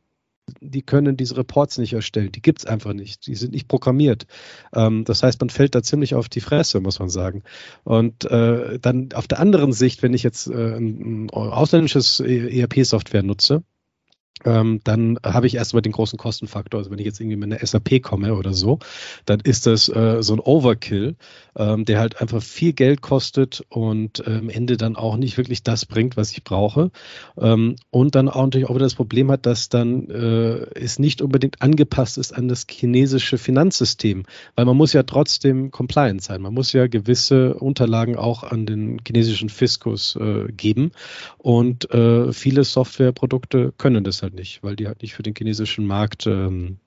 die 0.59 0.81
können 0.81 1.17
diese 1.17 1.37
Reports 1.37 1.77
nicht 1.77 1.93
erstellen. 1.93 2.31
Die 2.31 2.41
gibt 2.41 2.59
es 2.59 2.65
einfach 2.65 2.93
nicht. 2.93 3.27
Die 3.27 3.35
sind 3.35 3.53
nicht 3.53 3.67
programmiert. 3.67 4.25
Ähm, 4.73 5.03
das 5.05 5.23
heißt, 5.23 5.39
man 5.39 5.49
fällt 5.49 5.75
da 5.75 5.83
ziemlich 5.83 6.15
auf 6.15 6.29
die 6.29 6.41
Fresse, 6.41 6.79
muss 6.79 6.99
man 6.99 7.09
sagen. 7.09 7.43
Und 7.83 8.25
äh, 8.25 8.79
dann 8.79 9.09
auf 9.13 9.27
der 9.27 9.39
anderen 9.39 9.73
Sicht, 9.73 10.03
wenn 10.03 10.13
ich 10.13 10.23
jetzt 10.23 10.47
äh, 10.47 10.75
ein, 10.75 11.25
ein 11.25 11.29
ausländisches 11.29 12.19
ERP-Software 12.19 13.23
nutze, 13.23 13.63
ähm, 14.45 14.81
dann 14.83 15.19
habe 15.23 15.47
ich 15.47 15.55
erstmal 15.55 15.81
den 15.81 15.91
großen 15.91 16.17
Kostenfaktor. 16.17 16.79
Also 16.79 16.91
wenn 16.91 16.99
ich 16.99 17.05
jetzt 17.05 17.19
irgendwie 17.19 17.37
mit 17.37 17.51
einer 17.51 17.65
SAP 17.65 18.01
komme 18.01 18.35
oder 18.35 18.53
so, 18.53 18.79
dann 19.25 19.39
ist 19.39 19.67
das 19.67 19.89
äh, 19.89 20.21
so 20.21 20.33
ein 20.33 20.39
Overkill, 20.39 21.15
ähm, 21.55 21.85
der 21.85 21.99
halt 21.99 22.19
einfach 22.19 22.41
viel 22.41 22.73
Geld 22.73 23.01
kostet 23.01 23.63
und 23.69 24.25
äh, 24.27 24.37
am 24.37 24.49
Ende 24.49 24.77
dann 24.77 24.95
auch 24.95 25.17
nicht 25.17 25.37
wirklich 25.37 25.63
das 25.63 25.85
bringt, 25.85 26.17
was 26.17 26.31
ich 26.31 26.43
brauche. 26.43 26.91
Ähm, 27.37 27.75
und 27.91 28.15
dann 28.15 28.27
auch 28.27 28.43
natürlich 28.43 28.67
auch 28.67 28.75
wieder 28.75 28.85
das 28.85 28.95
Problem 28.95 29.31
hat, 29.31 29.45
dass 29.45 29.69
dann 29.69 30.09
äh, 30.09 30.79
es 30.79 30.99
nicht 30.99 31.21
unbedingt 31.21 31.61
angepasst 31.61 32.17
ist 32.17 32.33
an 32.33 32.47
das 32.47 32.65
chinesische 32.69 33.37
Finanzsystem, 33.37 34.23
weil 34.55 34.65
man 34.65 34.75
muss 34.75 34.93
ja 34.93 35.03
trotzdem 35.03 35.71
compliant 35.71 36.21
sein. 36.21 36.41
Man 36.41 36.53
muss 36.53 36.73
ja 36.73 36.87
gewisse 36.87 37.53
Unterlagen 37.53 38.17
auch 38.17 38.43
an 38.43 38.65
den 38.65 38.99
chinesischen 39.05 39.49
Fiskus 39.49 40.15
äh, 40.15 40.51
geben 40.51 40.91
und 41.37 41.89
äh, 41.91 42.33
viele 42.33 42.63
Softwareprodukte 42.63 43.73
können 43.77 44.03
das 44.03 44.22
halt 44.23 44.33
nicht, 44.33 44.63
weil 44.63 44.75
die 44.75 44.87
halt 44.87 45.01
nicht 45.01 45.13
für 45.13 45.23
den 45.23 45.35
chinesischen 45.37 45.85
Markt 45.85 46.25
ähm, 46.25 46.77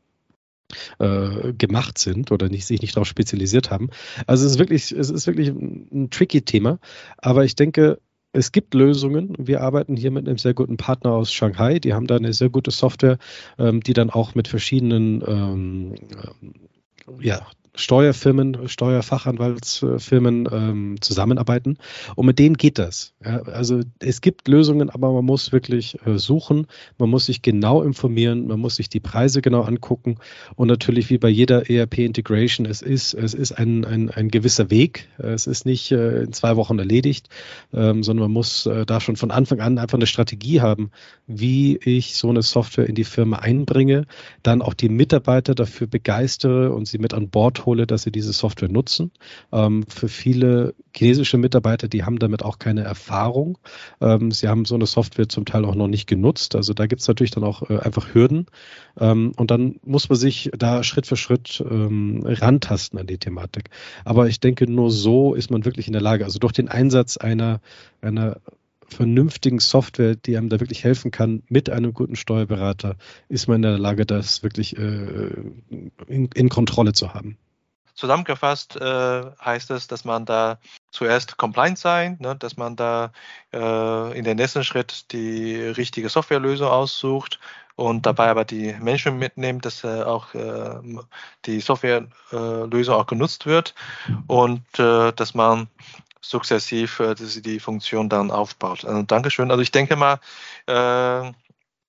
äh, 0.98 1.52
gemacht 1.52 1.98
sind 1.98 2.32
oder 2.32 2.48
nicht, 2.48 2.66
sich 2.66 2.82
nicht 2.82 2.96
darauf 2.96 3.06
spezialisiert 3.06 3.70
haben. 3.70 3.90
Also 4.26 4.44
es 4.44 4.52
ist 4.52 4.58
wirklich, 4.58 4.90
es 4.90 5.10
ist 5.10 5.26
wirklich 5.26 5.48
ein, 5.48 5.88
ein 5.92 6.10
tricky 6.10 6.42
Thema, 6.42 6.78
aber 7.18 7.44
ich 7.44 7.54
denke, 7.54 8.00
es 8.32 8.52
gibt 8.52 8.74
Lösungen. 8.74 9.34
Wir 9.38 9.62
arbeiten 9.62 9.96
hier 9.96 10.10
mit 10.10 10.28
einem 10.28 10.36
sehr 10.36 10.52
guten 10.52 10.76
Partner 10.76 11.12
aus 11.12 11.32
Shanghai. 11.32 11.78
Die 11.78 11.94
haben 11.94 12.06
da 12.06 12.16
eine 12.16 12.34
sehr 12.34 12.50
gute 12.50 12.70
Software, 12.70 13.16
ähm, 13.58 13.80
die 13.80 13.94
dann 13.94 14.10
auch 14.10 14.34
mit 14.34 14.46
verschiedenen 14.48 15.22
ähm, 15.26 15.94
ja, 17.20 17.46
Steuerfirmen, 17.76 18.68
Steuerfachanwaltsfirmen 18.68 20.48
ähm, 20.50 20.96
zusammenarbeiten. 21.00 21.78
Und 22.14 22.26
mit 22.26 22.38
denen 22.38 22.56
geht 22.56 22.78
das. 22.78 23.12
Ja, 23.24 23.42
also 23.42 23.80
es 24.00 24.20
gibt 24.20 24.48
Lösungen, 24.48 24.90
aber 24.90 25.12
man 25.12 25.24
muss 25.24 25.52
wirklich 25.52 25.98
äh, 26.06 26.18
suchen, 26.18 26.66
man 26.98 27.10
muss 27.10 27.26
sich 27.26 27.42
genau 27.42 27.82
informieren, 27.82 28.46
man 28.46 28.58
muss 28.58 28.76
sich 28.76 28.88
die 28.88 29.00
Preise 29.00 29.42
genau 29.42 29.62
angucken. 29.62 30.16
Und 30.56 30.68
natürlich 30.68 31.10
wie 31.10 31.18
bei 31.18 31.28
jeder 31.28 31.68
ERP-Integration, 31.70 32.66
es 32.66 32.80
ist, 32.82 33.14
es 33.14 33.34
ist 33.34 33.52
ein, 33.52 33.84
ein, 33.84 34.10
ein 34.10 34.28
gewisser 34.28 34.70
Weg. 34.70 35.08
Es 35.18 35.46
ist 35.46 35.66
nicht 35.66 35.92
äh, 35.92 36.22
in 36.22 36.32
zwei 36.32 36.56
Wochen 36.56 36.78
erledigt, 36.78 37.28
ähm, 37.74 38.02
sondern 38.02 38.24
man 38.24 38.32
muss 38.32 38.66
äh, 38.66 38.86
da 38.86 39.00
schon 39.00 39.16
von 39.16 39.30
Anfang 39.30 39.60
an 39.60 39.78
einfach 39.78 39.98
eine 39.98 40.06
Strategie 40.06 40.62
haben, 40.62 40.90
wie 41.26 41.76
ich 41.76 42.16
so 42.16 42.30
eine 42.30 42.42
Software 42.42 42.88
in 42.88 42.94
die 42.94 43.04
Firma 43.04 43.40
einbringe, 43.40 44.06
dann 44.42 44.62
auch 44.62 44.74
die 44.74 44.88
Mitarbeiter 44.88 45.54
dafür 45.54 45.86
begeistere 45.86 46.72
und 46.72 46.88
sie 46.88 46.98
mit 46.98 47.12
an 47.12 47.28
Bord 47.28 47.65
abhole, 47.66 47.86
dass 47.86 48.02
sie 48.02 48.12
diese 48.12 48.32
Software 48.32 48.68
nutzen. 48.68 49.10
Ähm, 49.52 49.84
für 49.88 50.08
viele 50.08 50.74
chinesische 50.94 51.36
Mitarbeiter, 51.36 51.88
die 51.88 52.04
haben 52.04 52.18
damit 52.20 52.44
auch 52.44 52.58
keine 52.60 52.82
Erfahrung. 52.82 53.58
Ähm, 54.00 54.30
sie 54.30 54.48
haben 54.48 54.64
so 54.64 54.76
eine 54.76 54.86
Software 54.86 55.28
zum 55.28 55.44
Teil 55.44 55.64
auch 55.64 55.74
noch 55.74 55.88
nicht 55.88 56.06
genutzt. 56.06 56.54
Also 56.54 56.74
da 56.74 56.86
gibt 56.86 57.02
es 57.02 57.08
natürlich 57.08 57.32
dann 57.32 57.42
auch 57.42 57.68
äh, 57.68 57.78
einfach 57.78 58.14
Hürden. 58.14 58.46
Ähm, 59.00 59.32
und 59.36 59.50
dann 59.50 59.80
muss 59.84 60.08
man 60.08 60.16
sich 60.16 60.50
da 60.56 60.84
Schritt 60.84 61.06
für 61.06 61.16
Schritt 61.16 61.62
ähm, 61.68 62.22
rantasten 62.24 63.00
an 63.00 63.08
die 63.08 63.18
Thematik. 63.18 63.70
Aber 64.04 64.28
ich 64.28 64.38
denke, 64.38 64.70
nur 64.70 64.92
so 64.92 65.34
ist 65.34 65.50
man 65.50 65.64
wirklich 65.64 65.88
in 65.88 65.92
der 65.92 66.02
Lage, 66.02 66.24
also 66.24 66.38
durch 66.38 66.52
den 66.52 66.68
Einsatz 66.68 67.16
einer, 67.16 67.60
einer 68.00 68.36
vernünftigen 68.88 69.58
Software, 69.58 70.16
die 70.16 70.36
einem 70.36 70.48
da 70.48 70.60
wirklich 70.60 70.84
helfen 70.84 71.10
kann, 71.10 71.42
mit 71.48 71.70
einem 71.70 71.92
guten 71.92 72.16
Steuerberater, 72.16 72.96
ist 73.28 73.48
man 73.48 73.56
in 73.56 73.62
der 73.62 73.78
Lage, 73.78 74.06
das 74.06 74.42
wirklich 74.42 74.76
äh, 74.76 75.30
in, 76.06 76.28
in, 76.34 76.48
Kontrolle 76.48 76.92
zu 76.92 77.14
haben. 77.14 77.36
Zusammengefasst 77.96 78.76
äh, 78.76 79.22
heißt 79.44 79.70
es, 79.70 79.88
dass 79.88 80.04
man 80.04 80.24
da 80.24 80.58
zuerst 80.90 81.36
compliant 81.38 81.78
sein, 81.78 82.16
ne, 82.20 82.36
dass 82.36 82.56
man 82.56 82.76
da 82.76 83.10
äh, 83.52 84.18
in 84.18 84.24
den 84.24 84.36
nächsten 84.36 84.64
Schritt 84.64 85.12
die 85.12 85.56
richtige 85.56 86.08
Softwarelösung 86.08 86.68
aussucht 86.68 87.40
und 87.74 88.06
dabei 88.06 88.28
aber 88.28 88.44
die 88.44 88.74
Menschen 88.80 89.18
mitnimmt, 89.18 89.64
dass 89.64 89.82
äh, 89.84 90.02
auch 90.02 90.34
äh, 90.34 90.78
die 91.44 91.60
Softwarelösung 91.60 92.94
auch 92.94 93.06
genutzt 93.06 93.46
wird 93.46 93.74
und 94.26 94.62
äh, 94.78 95.12
dass 95.12 95.34
man 95.34 95.68
sukzessiv 96.20 97.00
äh, 97.00 97.14
die 97.14 97.60
Funktion 97.60 98.08
dann 98.08 98.30
aufbaut. 98.30 98.84
Also 98.84 99.02
Dankeschön. 99.02 99.50
Also 99.50 99.62
ich 99.62 99.72
denke 99.72 99.96
mal, 99.96 100.18
äh, 100.66 101.32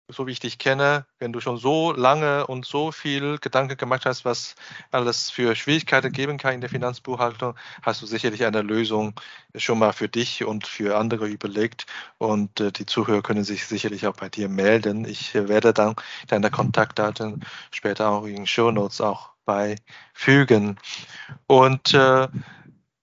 so 0.09 0.25
wie 0.25 0.31
ich 0.31 0.39
dich 0.39 0.57
kenne, 0.57 1.05
wenn 1.19 1.33
du 1.33 1.41
schon 1.41 1.57
so 1.57 1.91
lange 1.91 2.47
und 2.47 2.65
so 2.65 2.91
viel 2.91 3.37
Gedanken 3.39 3.75
gemacht 3.75 4.05
hast, 4.05 4.23
was 4.23 4.55
alles 4.91 5.29
für 5.29 5.55
Schwierigkeiten 5.55 6.11
geben 6.11 6.37
kann 6.37 6.53
in 6.53 6.61
der 6.61 6.69
Finanzbuchhaltung, 6.69 7.55
hast 7.81 8.01
du 8.01 8.05
sicherlich 8.05 8.45
eine 8.45 8.61
Lösung 8.61 9.13
schon 9.55 9.79
mal 9.79 9.91
für 9.91 10.07
dich 10.07 10.45
und 10.45 10.65
für 10.65 10.97
andere 10.97 11.27
überlegt. 11.27 11.85
Und 12.17 12.59
äh, 12.59 12.71
die 12.71 12.85
Zuhörer 12.85 13.21
können 13.21 13.43
sich 13.43 13.65
sicherlich 13.65 14.07
auch 14.07 14.15
bei 14.15 14.29
dir 14.29 14.47
melden. 14.47 15.05
Ich 15.05 15.35
äh, 15.35 15.49
werde 15.49 15.73
dann 15.73 15.95
deine 16.27 16.51
Kontaktdaten 16.51 17.45
später 17.71 18.09
auch 18.09 18.25
in 18.25 18.47
Show 18.47 18.71
Notes 18.71 19.01
auch 19.01 19.31
beifügen. 19.45 20.77
Und 21.47 21.93
äh, 21.93 22.27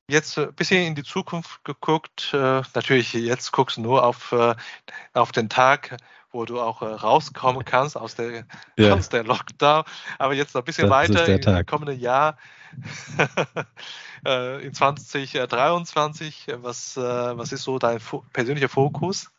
jetzt 0.08 0.38
ein 0.38 0.54
bisschen 0.54 0.86
in 0.86 0.94
die 0.94 1.02
Zukunft 1.02 1.64
geguckt. 1.64 2.30
Äh, 2.32 2.62
natürlich, 2.74 3.12
jetzt 3.14 3.52
guckst 3.52 3.76
du 3.76 3.82
nur 3.82 4.04
auf, 4.04 4.32
äh, 4.32 4.54
auf 5.12 5.32
den 5.32 5.48
Tag, 5.48 5.96
wo 6.34 6.44
du 6.44 6.60
auch 6.60 6.82
äh, 6.82 6.86
rauskommen 6.86 7.64
kannst 7.64 7.96
aus 7.96 8.14
der, 8.16 8.44
ja. 8.76 8.94
aus 8.94 9.08
der 9.08 9.24
Lockdown. 9.24 9.84
Aber 10.18 10.34
jetzt 10.34 10.54
noch 10.54 10.62
ein 10.62 10.64
bisschen 10.64 10.88
das 10.88 11.08
weiter 11.10 11.58
im 11.58 11.66
kommenden 11.66 11.98
Jahr, 11.98 12.36
in 14.60 14.74
2023. 14.74 16.48
Was, 16.56 16.96
was 16.96 17.52
ist 17.52 17.62
so 17.62 17.78
dein 17.78 18.00
persönlicher 18.32 18.68
Fokus? 18.68 19.30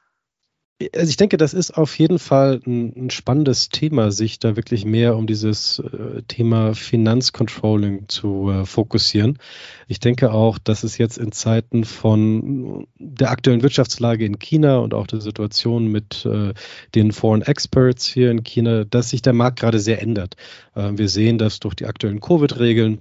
Also 0.93 1.09
ich 1.09 1.15
denke, 1.15 1.38
das 1.38 1.53
ist 1.53 1.77
auf 1.77 1.97
jeden 1.97 2.19
Fall 2.19 2.59
ein, 2.65 2.91
ein 2.97 3.09
spannendes 3.09 3.69
Thema, 3.69 4.11
sich 4.11 4.39
da 4.39 4.57
wirklich 4.57 4.83
mehr 4.83 5.15
um 5.15 5.25
dieses 5.25 5.79
äh, 5.79 6.21
Thema 6.27 6.75
Finanzcontrolling 6.75 8.09
zu 8.09 8.49
äh, 8.51 8.65
fokussieren. 8.65 9.39
Ich 9.88 10.01
denke 10.01 10.33
auch, 10.33 10.57
dass 10.57 10.83
es 10.83 10.97
jetzt 10.97 11.17
in 11.17 11.31
Zeiten 11.31 11.85
von 11.85 12.88
der 12.99 13.31
aktuellen 13.31 13.63
Wirtschaftslage 13.63 14.25
in 14.25 14.38
China 14.38 14.79
und 14.79 14.93
auch 14.93 15.07
der 15.07 15.21
Situation 15.21 15.88
mit 15.88 16.25
äh, 16.25 16.53
den 16.93 17.13
Foreign 17.13 17.41
Experts 17.41 18.05
hier 18.05 18.29
in 18.29 18.43
China, 18.43 18.83
dass 18.83 19.11
sich 19.11 19.21
der 19.21 19.33
Markt 19.33 19.61
gerade 19.61 19.79
sehr 19.79 20.01
ändert. 20.01 20.35
Äh, 20.75 20.91
wir 20.95 21.07
sehen, 21.07 21.38
dass 21.38 21.61
durch 21.61 21.75
die 21.75 21.85
aktuellen 21.85 22.19
Covid-Regeln 22.19 22.99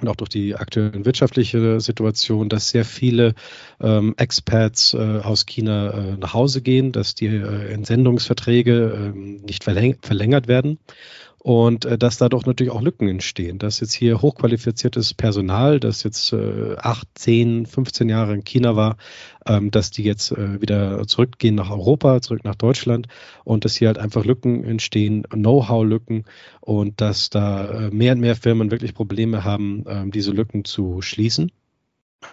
und 0.00 0.08
auch 0.08 0.16
durch 0.16 0.30
die 0.30 0.56
aktuelle 0.56 1.04
wirtschaftliche 1.04 1.80
Situation, 1.80 2.48
dass 2.48 2.68
sehr 2.68 2.84
viele 2.84 3.34
ähm, 3.80 4.14
Expats 4.16 4.94
äh, 4.94 4.98
aus 4.98 5.46
China 5.46 5.90
äh, 5.90 6.16
nach 6.16 6.34
Hause 6.34 6.62
gehen, 6.62 6.90
dass 6.92 7.14
die 7.14 7.26
äh, 7.26 7.72
Entsendungsverträge 7.72 9.12
äh, 9.14 9.18
nicht 9.18 9.62
verläng 9.62 9.96
verlängert 10.02 10.48
werden 10.48 10.78
und 11.44 11.84
äh, 11.84 11.98
dass 11.98 12.16
dadurch 12.16 12.46
natürlich 12.46 12.72
auch 12.72 12.80
Lücken 12.80 13.06
entstehen, 13.06 13.58
dass 13.58 13.80
jetzt 13.80 13.92
hier 13.92 14.22
hochqualifiziertes 14.22 15.12
Personal, 15.12 15.78
das 15.78 16.02
jetzt 16.02 16.32
äh, 16.32 16.74
8, 16.78 17.06
10, 17.14 17.66
15 17.66 18.08
Jahre 18.08 18.32
in 18.32 18.44
China 18.44 18.76
war, 18.76 18.96
ähm, 19.44 19.70
dass 19.70 19.90
die 19.90 20.04
jetzt 20.04 20.32
äh, 20.32 20.62
wieder 20.62 21.06
zurückgehen 21.06 21.54
nach 21.54 21.70
Europa, 21.70 22.22
zurück 22.22 22.44
nach 22.44 22.54
Deutschland 22.54 23.08
und 23.44 23.66
dass 23.66 23.76
hier 23.76 23.88
halt 23.88 23.98
einfach 23.98 24.24
Lücken 24.24 24.64
entstehen, 24.64 25.24
Know-how-Lücken 25.24 26.24
und 26.62 27.02
dass 27.02 27.28
da 27.28 27.88
äh, 27.88 27.90
mehr 27.90 28.14
und 28.14 28.20
mehr 28.20 28.36
Firmen 28.36 28.70
wirklich 28.70 28.94
Probleme 28.94 29.44
haben, 29.44 29.84
äh, 29.86 30.08
diese 30.08 30.30
Lücken 30.30 30.64
zu 30.64 31.02
schließen. 31.02 31.52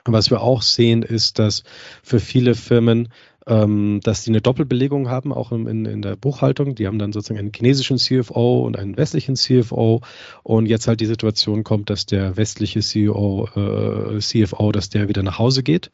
Was 0.06 0.30
wir 0.30 0.40
auch 0.40 0.62
sehen, 0.62 1.04
ist, 1.04 1.38
dass 1.38 1.64
für 2.02 2.22
viele 2.22 2.56
Firmen 2.56 3.10
ähm, 3.41 3.41
dass 3.52 4.24
die 4.24 4.32
eine 4.32 4.42
Doppelbelegung 4.42 5.10
haben, 5.10 5.34
auch 5.34 5.52
in, 5.52 5.86
in, 5.86 6.02
der 6.02 6.16
Buchhaltung. 6.16 6.76
Die 6.76 6.88
haben 6.88 7.00
dann 7.00 7.12
sozusagen 7.12 7.40
einen 7.40 7.52
chinesischen 7.54 7.98
CFO 7.98 8.66
und 8.66 8.78
einen 8.78 8.96
westlichen 8.96 9.36
CFO. 9.36 10.02
Und 10.44 10.68
jetzt 10.68 10.88
halt 10.88 11.02
die 11.02 11.06
Situation 11.06 11.64
kommt, 11.64 11.90
dass 11.90 12.06
der 12.06 12.38
westliche 12.38 12.80
CEO, 12.80 13.48
äh, 13.56 14.20
CFO, 14.20 14.72
dass 14.72 14.90
der 14.90 15.10
wieder 15.10 15.24
nach 15.24 15.38
Hause 15.38 15.64
geht 15.64 15.92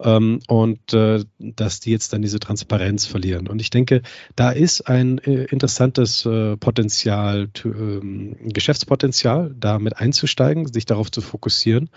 ähm, 0.00 0.40
und 0.48 0.92
äh, 0.94 1.24
dass 1.38 1.80
die 1.80 1.92
jetzt 1.92 2.12
dann 2.12 2.22
diese 2.22 2.40
Transparenz 2.40 3.06
verlieren. 3.06 3.46
Und 3.46 3.60
ich 3.60 3.70
denke, 3.70 4.02
da 4.34 4.50
ist 4.50 4.88
ein 4.88 5.18
äh, 5.18 5.44
interessantes 5.44 6.26
äh, 6.26 6.56
Potenzial, 6.56 7.48
ähm, 7.64 8.36
Geschäftspotenzial, 8.42 9.54
da 9.58 9.78
mit 9.78 9.96
einzusteigen, 9.98 10.66
sich 10.72 10.86
darauf 10.86 11.10
zu 11.10 11.20
fokussieren. 11.20 11.90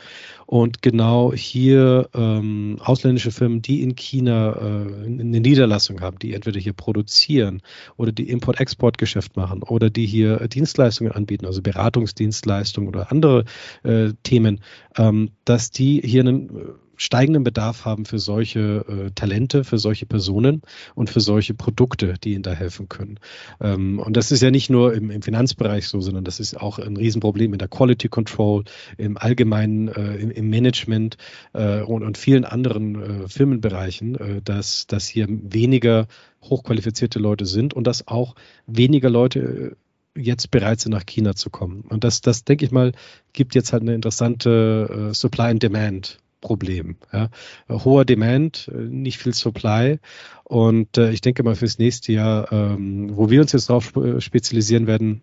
Und 0.45 0.81
genau 0.81 1.33
hier 1.33 2.09
ähm, 2.13 2.77
ausländische 2.79 3.31
Firmen, 3.31 3.61
die 3.61 3.81
in 3.81 3.95
China 3.95 4.53
äh, 4.53 4.98
eine 5.03 5.39
Niederlassung 5.39 6.01
haben, 6.01 6.19
die 6.19 6.33
entweder 6.33 6.59
hier 6.59 6.73
produzieren 6.73 7.61
oder 7.97 8.11
die 8.11 8.29
Import-Export-Geschäft 8.29 9.35
machen 9.35 9.63
oder 9.63 9.89
die 9.89 10.05
hier 10.05 10.47
Dienstleistungen 10.47 11.11
anbieten, 11.11 11.45
also 11.45 11.61
Beratungsdienstleistungen 11.61 12.89
oder 12.89 13.11
andere 13.11 13.45
äh, 13.83 14.13
Themen, 14.23 14.61
ähm, 14.97 15.31
dass 15.45 15.71
die 15.71 16.01
hier 16.01 16.21
einen 16.21 16.49
äh, 16.49 16.63
steigenden 16.99 17.45
Bedarf 17.45 17.85
haben 17.85 18.03
für 18.03 18.19
solche 18.19 18.85
äh, 18.87 19.11
Talente, 19.15 19.63
für 19.63 19.77
solche 19.77 20.05
Personen 20.05 20.61
und 20.95 21.09
für 21.09 21.21
solche 21.21 21.53
Produkte, 21.53 22.15
die 22.21 22.33
ihnen 22.33 22.43
da 22.43 22.51
helfen 22.51 22.89
können. 22.89 23.19
Ähm, 23.61 23.99
und 23.99 24.17
das 24.17 24.33
ist 24.33 24.41
ja 24.41 24.51
nicht 24.51 24.69
nur 24.69 24.93
im, 24.93 25.09
im, 25.09 25.21
Finanzbereich 25.21 25.87
so, 25.87 26.01
sondern 26.01 26.25
das 26.25 26.41
ist 26.41 26.59
auch 26.59 26.77
ein 26.77 26.97
Riesenproblem 26.97 27.53
in 27.53 27.59
der 27.59 27.69
Quality 27.69 28.09
Control, 28.09 28.65
im 28.97 29.17
allgemeinen, 29.17 29.87
äh, 29.87 30.15
im, 30.17 30.29
im, 30.29 30.49
Management 30.49 31.15
äh, 31.53 31.81
und, 31.81 32.03
und, 32.03 32.17
vielen 32.17 32.43
anderen 32.43 33.01
äh, 33.01 33.27
Firmenbereichen, 33.29 34.15
äh, 34.15 34.41
dass, 34.43 34.85
dass 34.85 35.07
hier 35.07 35.27
weniger 35.29 36.05
hochqualifizierte 36.41 37.19
Leute 37.19 37.45
sind 37.45 37.73
und 37.73 37.87
dass 37.87 38.09
auch 38.09 38.35
weniger 38.67 39.09
Leute 39.09 39.77
äh, 40.15 40.21
jetzt 40.21 40.51
bereit 40.51 40.81
sind, 40.81 40.91
nach 40.91 41.05
China 41.05 41.33
zu 41.33 41.49
kommen. 41.49 41.85
Und 41.87 42.03
das, 42.03 42.19
das 42.19 42.43
denke 42.43 42.65
ich 42.65 42.71
mal, 42.71 42.91
gibt 43.31 43.55
jetzt 43.55 43.71
halt 43.71 43.83
eine 43.83 43.95
interessante 43.95 45.11
Supply 45.13 45.45
and 45.45 45.63
Demand 45.63 46.19
Problem. 46.41 46.97
Ja. 47.11 47.29
Hoher 47.69 48.05
Demand, 48.05 48.69
äh, 48.73 48.77
nicht 48.77 49.17
viel 49.17 49.33
Supply. 49.33 49.99
Und 50.43 50.97
äh, 50.97 51.11
ich 51.11 51.21
denke 51.21 51.43
mal 51.43 51.55
fürs 51.55 51.79
nächste 51.79 52.11
Jahr, 52.11 52.51
ähm, 52.51 53.15
wo 53.15 53.29
wir 53.29 53.41
uns 53.41 53.51
jetzt 53.51 53.69
darauf 53.69 53.93
spezialisieren 54.19 54.87
werden, 54.87 55.21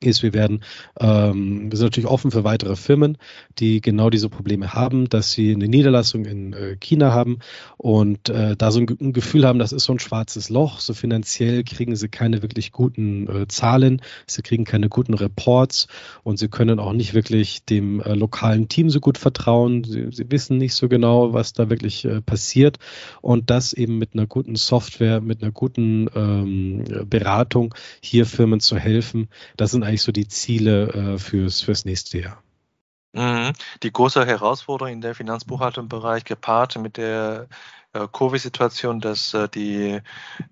ist, 0.00 0.22
wir 0.22 0.32
werden, 0.32 0.62
ähm, 1.00 1.70
wir 1.70 1.76
sind 1.76 1.86
natürlich 1.86 2.08
offen 2.08 2.30
für 2.30 2.44
weitere 2.44 2.76
Firmen, 2.76 3.18
die 3.58 3.80
genau 3.80 4.10
diese 4.10 4.28
Probleme 4.28 4.72
haben, 4.72 5.08
dass 5.08 5.32
sie 5.32 5.52
eine 5.52 5.66
Niederlassung 5.66 6.24
in 6.24 6.52
äh, 6.52 6.76
China 6.76 7.12
haben 7.12 7.40
und 7.76 8.28
äh, 8.28 8.56
da 8.56 8.70
so 8.70 8.78
ein, 8.78 8.86
ein, 9.00 9.12
Gefühl 9.12 9.44
haben, 9.44 9.58
das 9.58 9.72
ist 9.72 9.84
so 9.84 9.92
ein 9.92 9.98
schwarzes 9.98 10.50
Loch, 10.50 10.78
so 10.78 10.94
finanziell 10.94 11.64
kriegen 11.64 11.96
sie 11.96 12.08
keine 12.08 12.42
wirklich 12.42 12.70
guten 12.70 13.28
äh, 13.28 13.48
Zahlen, 13.48 14.00
sie 14.26 14.42
kriegen 14.42 14.64
keine 14.64 14.88
guten 14.88 15.14
Reports 15.14 15.88
und 16.22 16.38
sie 16.38 16.48
können 16.48 16.78
auch 16.78 16.92
nicht 16.92 17.14
wirklich 17.14 17.64
dem 17.64 18.00
äh, 18.00 18.14
lokalen 18.14 18.68
Team 18.68 18.90
so 18.90 19.00
gut 19.00 19.18
vertrauen, 19.18 19.82
sie, 19.82 20.08
sie, 20.12 20.30
wissen 20.30 20.58
nicht 20.58 20.74
so 20.74 20.88
genau, 20.88 21.32
was 21.32 21.54
da 21.54 21.70
wirklich 21.70 22.04
äh, 22.04 22.20
passiert. 22.20 22.78
Und 23.20 23.50
das 23.50 23.72
eben 23.72 23.98
mit 23.98 24.10
einer 24.12 24.26
guten 24.26 24.54
Software, 24.54 25.20
mit 25.20 25.42
einer 25.42 25.50
guten 25.50 26.08
ähm, 26.14 26.84
Beratung 27.08 27.74
hier 28.00 28.26
Firmen 28.26 28.60
zu 28.60 28.76
helfen, 28.76 29.28
das 29.56 29.72
sind 29.72 29.87
eigentlich 29.88 30.02
so 30.02 30.12
die 30.12 30.28
Ziele 30.28 30.88
äh, 30.88 31.18
fürs, 31.18 31.62
fürs 31.62 31.84
nächste 31.84 32.18
Jahr? 32.18 32.42
Mhm. 33.12 33.52
Die 33.82 33.92
große 33.92 34.24
Herausforderung 34.26 34.92
in 34.92 35.00
der 35.00 35.14
Finanzbuchhaltung-Bereich 35.14 36.24
gepaart 36.24 36.78
mit 36.78 36.98
der 36.98 37.48
äh, 37.94 38.06
Covid-Situation, 38.12 39.00
dass 39.00 39.32
äh, 39.32 39.48
die 39.48 40.00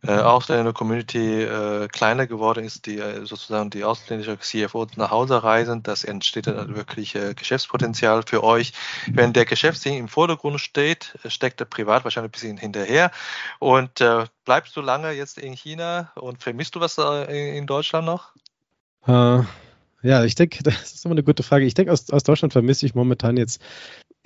äh, 0.02 0.10
ausländische 0.10 0.72
Community 0.72 1.42
äh, 1.42 1.86
kleiner 1.88 2.26
geworden 2.26 2.64
ist, 2.64 2.86
die 2.86 2.96
sozusagen 3.24 3.68
die 3.68 3.84
ausländische 3.84 4.38
CFOs 4.38 4.96
nach 4.96 5.10
Hause 5.10 5.42
reisen, 5.42 5.82
das 5.82 6.02
entsteht 6.02 6.46
dann 6.46 6.74
wirklich 6.74 7.14
äh, 7.14 7.34
Geschäftspotenzial 7.34 8.22
für 8.26 8.42
euch. 8.42 8.72
Wenn 9.06 9.34
der 9.34 9.44
Geschäftssinn 9.44 9.94
im 9.94 10.08
Vordergrund 10.08 10.58
steht, 10.58 11.18
steckt 11.26 11.60
der 11.60 11.66
Privat 11.66 12.04
wahrscheinlich 12.04 12.30
ein 12.30 12.32
bisschen 12.32 12.56
hinterher. 12.56 13.10
Und 13.58 14.02
bleibst 14.44 14.76
du 14.76 14.80
lange 14.80 15.12
jetzt 15.12 15.38
in 15.38 15.52
China 15.52 16.12
und 16.14 16.42
vermisst 16.42 16.74
du 16.74 16.80
was 16.80 16.98
in 17.28 17.66
Deutschland 17.66 18.06
noch? 18.06 18.32
Äh, 19.06 19.42
Ja, 20.02 20.24
ich 20.24 20.36
denke, 20.36 20.62
das 20.64 20.94
ist 20.94 21.06
immer 21.06 21.14
eine 21.14 21.24
gute 21.24 21.42
Frage. 21.44 21.66
Ich 21.66 21.74
denke, 21.74 21.92
aus, 21.92 22.10
aus 22.10 22.24
Deutschland 22.24 22.54
vermisse 22.54 22.86
ich 22.86 22.94
momentan 22.96 23.36
jetzt 23.38 23.62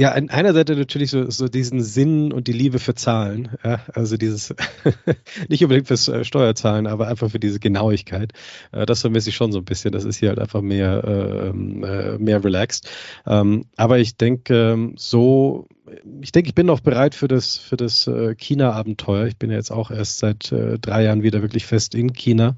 ja, 0.00 0.12
an 0.12 0.30
einer 0.30 0.54
Seite 0.54 0.76
natürlich 0.76 1.10
so, 1.10 1.30
so 1.30 1.48
diesen 1.48 1.82
Sinn 1.82 2.32
und 2.32 2.48
die 2.48 2.52
Liebe 2.54 2.80
für 2.80 2.94
Zahlen. 2.96 3.50
Ja, 3.64 3.82
also 3.94 4.16
dieses, 4.18 4.54
nicht 5.48 5.62
unbedingt 5.64 5.88
fürs 5.88 6.08
äh, 6.08 6.24
Steuerzahlen, 6.24 6.86
aber 6.88 7.08
einfach 7.08 7.30
für 7.30 7.40
diese 7.40 7.60
Genauigkeit. 7.60 8.32
Äh, 8.72 8.86
das 8.86 9.02
vermisse 9.02 9.30
ich 9.30 9.36
schon 9.36 9.52
so 9.52 9.58
ein 9.60 9.66
bisschen. 9.66 9.92
Das 9.92 10.04
ist 10.04 10.18
hier 10.18 10.30
halt 10.30 10.40
einfach 10.40 10.62
mehr, 10.62 11.04
ähm, 11.06 11.84
äh, 11.84 12.18
mehr 12.18 12.44
relaxed. 12.44 12.90
Ähm, 13.26 13.66
aber 13.76 14.00
ich 14.00 14.16
denke, 14.16 14.72
ähm, 14.72 14.94
so 14.98 15.68
ich 16.20 16.32
denke, 16.32 16.48
ich 16.48 16.54
bin 16.54 16.66
noch 16.66 16.80
bereit 16.80 17.14
für 17.14 17.28
das, 17.28 17.56
für 17.56 17.76
das 17.76 18.06
äh, 18.06 18.34
China-Abenteuer. 18.34 19.26
Ich 19.26 19.36
bin 19.36 19.50
ja 19.50 19.56
jetzt 19.56 19.70
auch 19.70 19.90
erst 19.90 20.18
seit 20.18 20.52
äh, 20.52 20.78
drei 20.78 21.04
Jahren 21.04 21.22
wieder 21.22 21.42
wirklich 21.42 21.66
fest 21.66 21.94
in 21.94 22.12
China. 22.12 22.56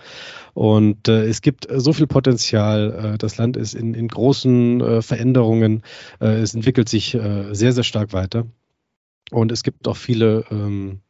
Und 0.55 1.09
äh, 1.09 1.25
es 1.25 1.41
gibt 1.43 1.69
so 1.71 1.93
viel 1.93 2.07
Potenzial. 2.07 3.17
Das 3.19 3.37
Land 3.39 3.57
ist 3.57 3.75
in, 3.75 3.95
in 3.95 4.09
großen 4.09 5.03
Veränderungen. 5.03 5.83
Es 6.19 6.55
entwickelt 6.55 6.89
sich 6.89 7.17
sehr, 7.53 7.73
sehr 7.73 7.85
stark 7.85 8.13
weiter. 8.13 8.47
Und 9.31 9.51
es 9.51 9.63
gibt 9.63 9.89
auch 9.89 9.97
viele 9.97 10.45
ähm, 10.51 11.01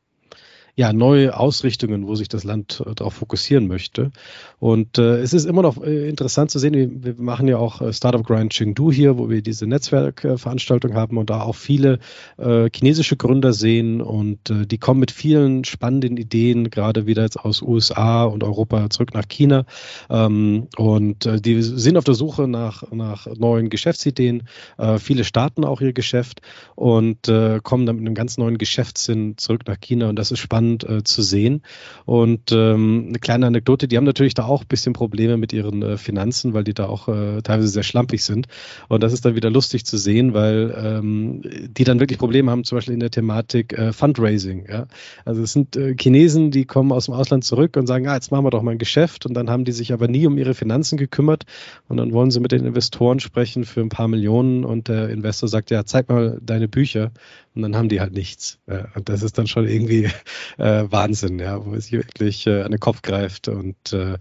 ja, 0.74 0.94
neue 0.94 1.36
Ausrichtungen, 1.38 2.06
wo 2.06 2.14
sich 2.14 2.28
das 2.28 2.44
Land 2.44 2.82
äh, 2.86 2.94
darauf 2.94 3.14
fokussieren 3.14 3.68
möchte. 3.68 4.10
Und 4.58 4.96
äh, 4.96 5.18
es 5.18 5.34
ist 5.34 5.44
immer 5.44 5.60
noch 5.60 5.82
äh, 5.82 6.08
interessant 6.08 6.50
zu 6.50 6.58
sehen, 6.58 6.74
wir, 6.74 7.04
wir 7.04 7.22
machen 7.22 7.46
ja 7.46 7.58
auch 7.58 7.82
äh, 7.82 7.92
Startup 7.92 8.24
Grind 8.24 8.54
Chengdu 8.54 8.90
hier, 8.90 9.18
wo 9.18 9.28
wir 9.28 9.42
diese 9.42 9.66
Netzwerkveranstaltung 9.66 10.94
haben 10.94 11.18
und 11.18 11.28
da 11.28 11.42
auch 11.42 11.56
viele 11.56 11.98
äh, 12.38 12.70
chinesische 12.74 13.18
Gründer 13.18 13.52
sehen 13.52 14.00
und 14.00 14.48
äh, 14.48 14.66
die 14.66 14.78
kommen 14.78 15.00
mit 15.00 15.10
vielen 15.10 15.64
spannenden 15.64 16.16
Ideen, 16.16 16.70
gerade 16.70 17.06
wieder 17.06 17.22
jetzt 17.22 17.38
aus 17.38 17.60
USA 17.60 18.24
und 18.24 18.42
Europa 18.42 18.88
zurück 18.88 19.12
nach 19.12 19.28
China. 19.28 19.66
Ähm, 20.08 20.68
und 20.78 21.28
die 21.44 21.62
sind 21.62 21.98
auf 21.98 22.04
der 22.04 22.14
Suche 22.14 22.48
nach, 22.48 22.90
nach 22.92 23.26
neuen 23.26 23.68
Geschäftsideen. 23.68 24.44
Viele 24.98 25.24
starten 25.24 25.64
auch 25.64 25.80
ihr 25.80 25.92
Geschäft 25.92 26.40
und 26.74 27.22
kommen 27.62 27.86
dann 27.86 27.96
mit 27.96 28.06
einem 28.06 28.14
ganz 28.14 28.38
neuen 28.38 28.58
Geschäftssinn 28.58 29.36
zurück 29.36 29.62
nach 29.66 29.80
China 29.80 30.08
und 30.08 30.16
das 30.16 30.30
ist 30.30 30.38
spannend 30.38 30.61
spannend 30.62 30.88
äh, 30.88 31.02
zu 31.04 31.22
sehen. 31.22 31.62
Und 32.04 32.52
ähm, 32.52 33.06
eine 33.08 33.18
kleine 33.18 33.46
Anekdote, 33.46 33.88
die 33.88 33.96
haben 33.96 34.04
natürlich 34.04 34.34
da 34.34 34.44
auch 34.44 34.62
ein 34.62 34.68
bisschen 34.68 34.92
Probleme 34.92 35.36
mit 35.36 35.52
ihren 35.52 35.82
äh, 35.82 35.96
Finanzen, 35.96 36.54
weil 36.54 36.64
die 36.64 36.74
da 36.74 36.86
auch 36.86 37.08
äh, 37.08 37.42
teilweise 37.42 37.68
sehr 37.68 37.82
schlampig 37.82 38.24
sind. 38.24 38.46
Und 38.88 39.02
das 39.02 39.12
ist 39.12 39.24
dann 39.24 39.34
wieder 39.34 39.50
lustig 39.50 39.84
zu 39.84 39.96
sehen, 39.98 40.34
weil 40.34 40.74
ähm, 40.76 41.42
die 41.42 41.84
dann 41.84 42.00
wirklich 42.00 42.18
Probleme 42.18 42.50
haben, 42.50 42.64
zum 42.64 42.78
Beispiel 42.78 42.94
in 42.94 43.00
der 43.00 43.10
Thematik 43.10 43.72
äh, 43.72 43.92
Fundraising. 43.92 44.66
Ja? 44.68 44.86
Also 45.24 45.42
es 45.42 45.52
sind 45.52 45.76
äh, 45.76 45.94
Chinesen, 45.98 46.50
die 46.50 46.64
kommen 46.64 46.92
aus 46.92 47.06
dem 47.06 47.14
Ausland 47.14 47.44
zurück 47.44 47.76
und 47.76 47.86
sagen, 47.86 48.06
ah, 48.08 48.14
jetzt 48.14 48.30
machen 48.30 48.44
wir 48.44 48.50
doch 48.50 48.62
mal 48.62 48.72
ein 48.72 48.78
Geschäft. 48.78 49.26
Und 49.26 49.34
dann 49.34 49.50
haben 49.50 49.64
die 49.64 49.72
sich 49.72 49.92
aber 49.92 50.08
nie 50.08 50.26
um 50.26 50.38
ihre 50.38 50.54
Finanzen 50.54 50.96
gekümmert. 50.96 51.44
Und 51.88 51.96
dann 51.96 52.12
wollen 52.12 52.30
sie 52.30 52.40
mit 52.40 52.52
den 52.52 52.64
Investoren 52.64 53.20
sprechen 53.20 53.64
für 53.64 53.80
ein 53.80 53.88
paar 53.88 54.08
Millionen. 54.08 54.64
Und 54.64 54.88
der 54.88 55.08
Investor 55.08 55.48
sagt, 55.48 55.70
ja, 55.70 55.84
zeig 55.84 56.08
mal 56.08 56.38
deine 56.42 56.68
Bücher. 56.68 57.10
Und 57.54 57.62
dann 57.62 57.76
haben 57.76 57.88
die 57.88 58.00
halt 58.00 58.12
nichts. 58.12 58.58
Ja? 58.66 58.88
Und 58.94 59.08
das 59.08 59.22
ist 59.22 59.38
dann 59.38 59.46
schon 59.46 59.68
irgendwie 59.68 60.10
äh, 60.58 60.84
Wahnsinn, 60.88 61.38
ja, 61.38 61.64
wo 61.64 61.74
es 61.74 61.84
sich 61.84 61.92
wirklich 61.92 62.46
äh, 62.46 62.62
an 62.62 62.70
den 62.70 62.80
Kopf 62.80 63.02
greift 63.02 63.48
und 63.48 63.92
äh, 63.92 64.18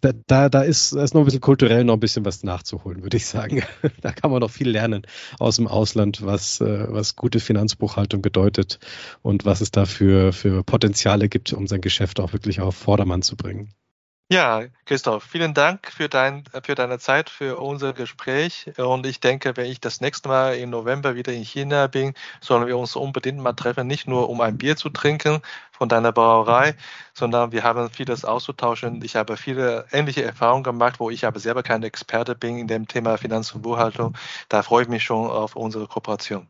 da, 0.00 0.12
da, 0.26 0.48
da, 0.48 0.62
ist, 0.62 0.94
da 0.94 1.02
ist 1.02 1.14
noch 1.14 1.22
ein 1.22 1.24
bisschen 1.24 1.40
kulturell 1.40 1.84
noch 1.84 1.94
ein 1.94 2.00
bisschen 2.00 2.24
was 2.24 2.42
nachzuholen, 2.42 3.02
würde 3.02 3.16
ich 3.16 3.26
sagen. 3.26 3.62
Da 4.00 4.12
kann 4.12 4.30
man 4.30 4.40
noch 4.40 4.50
viel 4.50 4.70
lernen 4.70 5.02
aus 5.38 5.56
dem 5.56 5.66
Ausland, 5.66 6.24
was, 6.24 6.60
äh, 6.60 6.86
was 6.88 7.16
gute 7.16 7.40
Finanzbuchhaltung 7.40 8.22
bedeutet 8.22 8.78
und 9.22 9.44
was 9.44 9.60
es 9.60 9.70
da 9.70 9.86
für, 9.86 10.32
für 10.32 10.62
Potenziale 10.62 11.28
gibt, 11.28 11.52
um 11.52 11.66
sein 11.66 11.80
Geschäft 11.80 12.20
auch 12.20 12.32
wirklich 12.32 12.60
auf 12.60 12.76
Vordermann 12.76 13.22
zu 13.22 13.36
bringen. 13.36 13.70
Ja, 14.32 14.62
Christoph, 14.86 15.24
vielen 15.24 15.54
Dank 15.54 15.90
für, 15.90 16.08
dein, 16.08 16.44
für 16.62 16.76
deine 16.76 17.00
Zeit, 17.00 17.28
für 17.28 17.58
unser 17.58 17.92
Gespräch. 17.92 18.70
Und 18.78 19.04
ich 19.04 19.18
denke, 19.18 19.56
wenn 19.56 19.66
ich 19.66 19.80
das 19.80 20.00
nächste 20.00 20.28
Mal 20.28 20.54
im 20.56 20.70
November 20.70 21.16
wieder 21.16 21.32
in 21.32 21.42
China 21.42 21.88
bin, 21.88 22.14
sollen 22.40 22.66
wir 22.68 22.78
uns 22.78 22.94
unbedingt 22.94 23.40
mal 23.40 23.54
treffen, 23.54 23.88
nicht 23.88 24.06
nur 24.06 24.30
um 24.30 24.40
ein 24.40 24.56
Bier 24.56 24.76
zu 24.76 24.88
trinken 24.88 25.40
von 25.72 25.88
deiner 25.88 26.12
Brauerei, 26.12 26.76
sondern 27.12 27.50
wir 27.50 27.64
haben 27.64 27.90
vieles 27.90 28.24
auszutauschen. 28.24 29.02
Ich 29.02 29.16
habe 29.16 29.36
viele 29.36 29.86
ähnliche 29.90 30.22
Erfahrungen 30.22 30.62
gemacht, 30.62 31.00
wo 31.00 31.10
ich 31.10 31.26
aber 31.26 31.40
selber 31.40 31.64
kein 31.64 31.82
Experte 31.82 32.36
bin 32.36 32.56
in 32.56 32.68
dem 32.68 32.86
Thema 32.86 33.18
Finanz- 33.18 33.52
und 33.52 33.62
Buchhaltung. 33.62 34.16
Da 34.48 34.62
freue 34.62 34.84
ich 34.84 34.88
mich 34.88 35.02
schon 35.02 35.28
auf 35.28 35.56
unsere 35.56 35.88
Kooperation. 35.88 36.48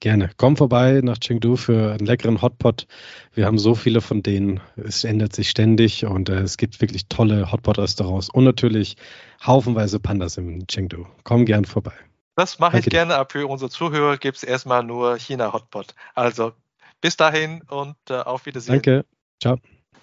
Gerne. 0.00 0.30
Komm 0.36 0.56
vorbei 0.56 1.00
nach 1.02 1.18
Chengdu 1.18 1.56
für 1.56 1.92
einen 1.92 2.04
leckeren 2.04 2.42
Hotpot. 2.42 2.86
Wir 3.32 3.46
haben 3.46 3.58
so 3.58 3.74
viele 3.74 4.02
von 4.02 4.22
denen. 4.22 4.60
Es 4.76 5.04
ändert 5.04 5.34
sich 5.34 5.48
ständig 5.48 6.04
und 6.04 6.28
äh, 6.28 6.40
es 6.40 6.58
gibt 6.58 6.80
wirklich 6.82 7.08
tolle 7.08 7.50
Hotpot-Restaurants 7.50 8.28
und 8.28 8.44
natürlich 8.44 8.96
haufenweise 9.44 9.98
Pandas 9.98 10.36
in 10.36 10.66
Chengdu. 10.66 11.06
Komm 11.24 11.46
gern 11.46 11.64
vorbei. 11.64 11.94
Das 12.34 12.58
mache 12.58 12.78
ich 12.78 12.84
gerne, 12.86 13.14
aber 13.14 13.30
für 13.30 13.46
unsere 13.46 13.70
Zuhörer 13.70 14.18
gibt 14.18 14.36
es 14.36 14.42
erstmal 14.44 14.82
nur 14.82 15.16
China 15.16 15.54
Hotpot. 15.54 15.94
Also 16.14 16.52
bis 17.00 17.16
dahin 17.16 17.62
und 17.62 17.96
äh, 18.10 18.14
auf 18.14 18.44
Wiedersehen. 18.44 18.74
Danke. 18.74 19.06
Ciao. 19.40 19.58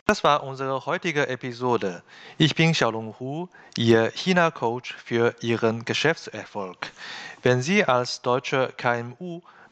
Das 0.05 0.23
war 0.23 0.43
unsere 0.43 0.85
heutige 0.85 1.27
Episode. 1.27 2.03
Ich 2.37 2.55
bin 2.55 2.73
Xiaolong 2.73 3.15
Hu, 3.19 3.47
Ihr 3.77 4.11
China-Coach 4.11 4.95
für 4.95 5.35
Ihren 5.39 5.85
Geschäftserfolg. 5.85 6.91
Wenn 7.41 7.61
Sie 7.61 7.85
als 7.85 8.21
deutscher 8.21 8.67
KMU 8.67 9.41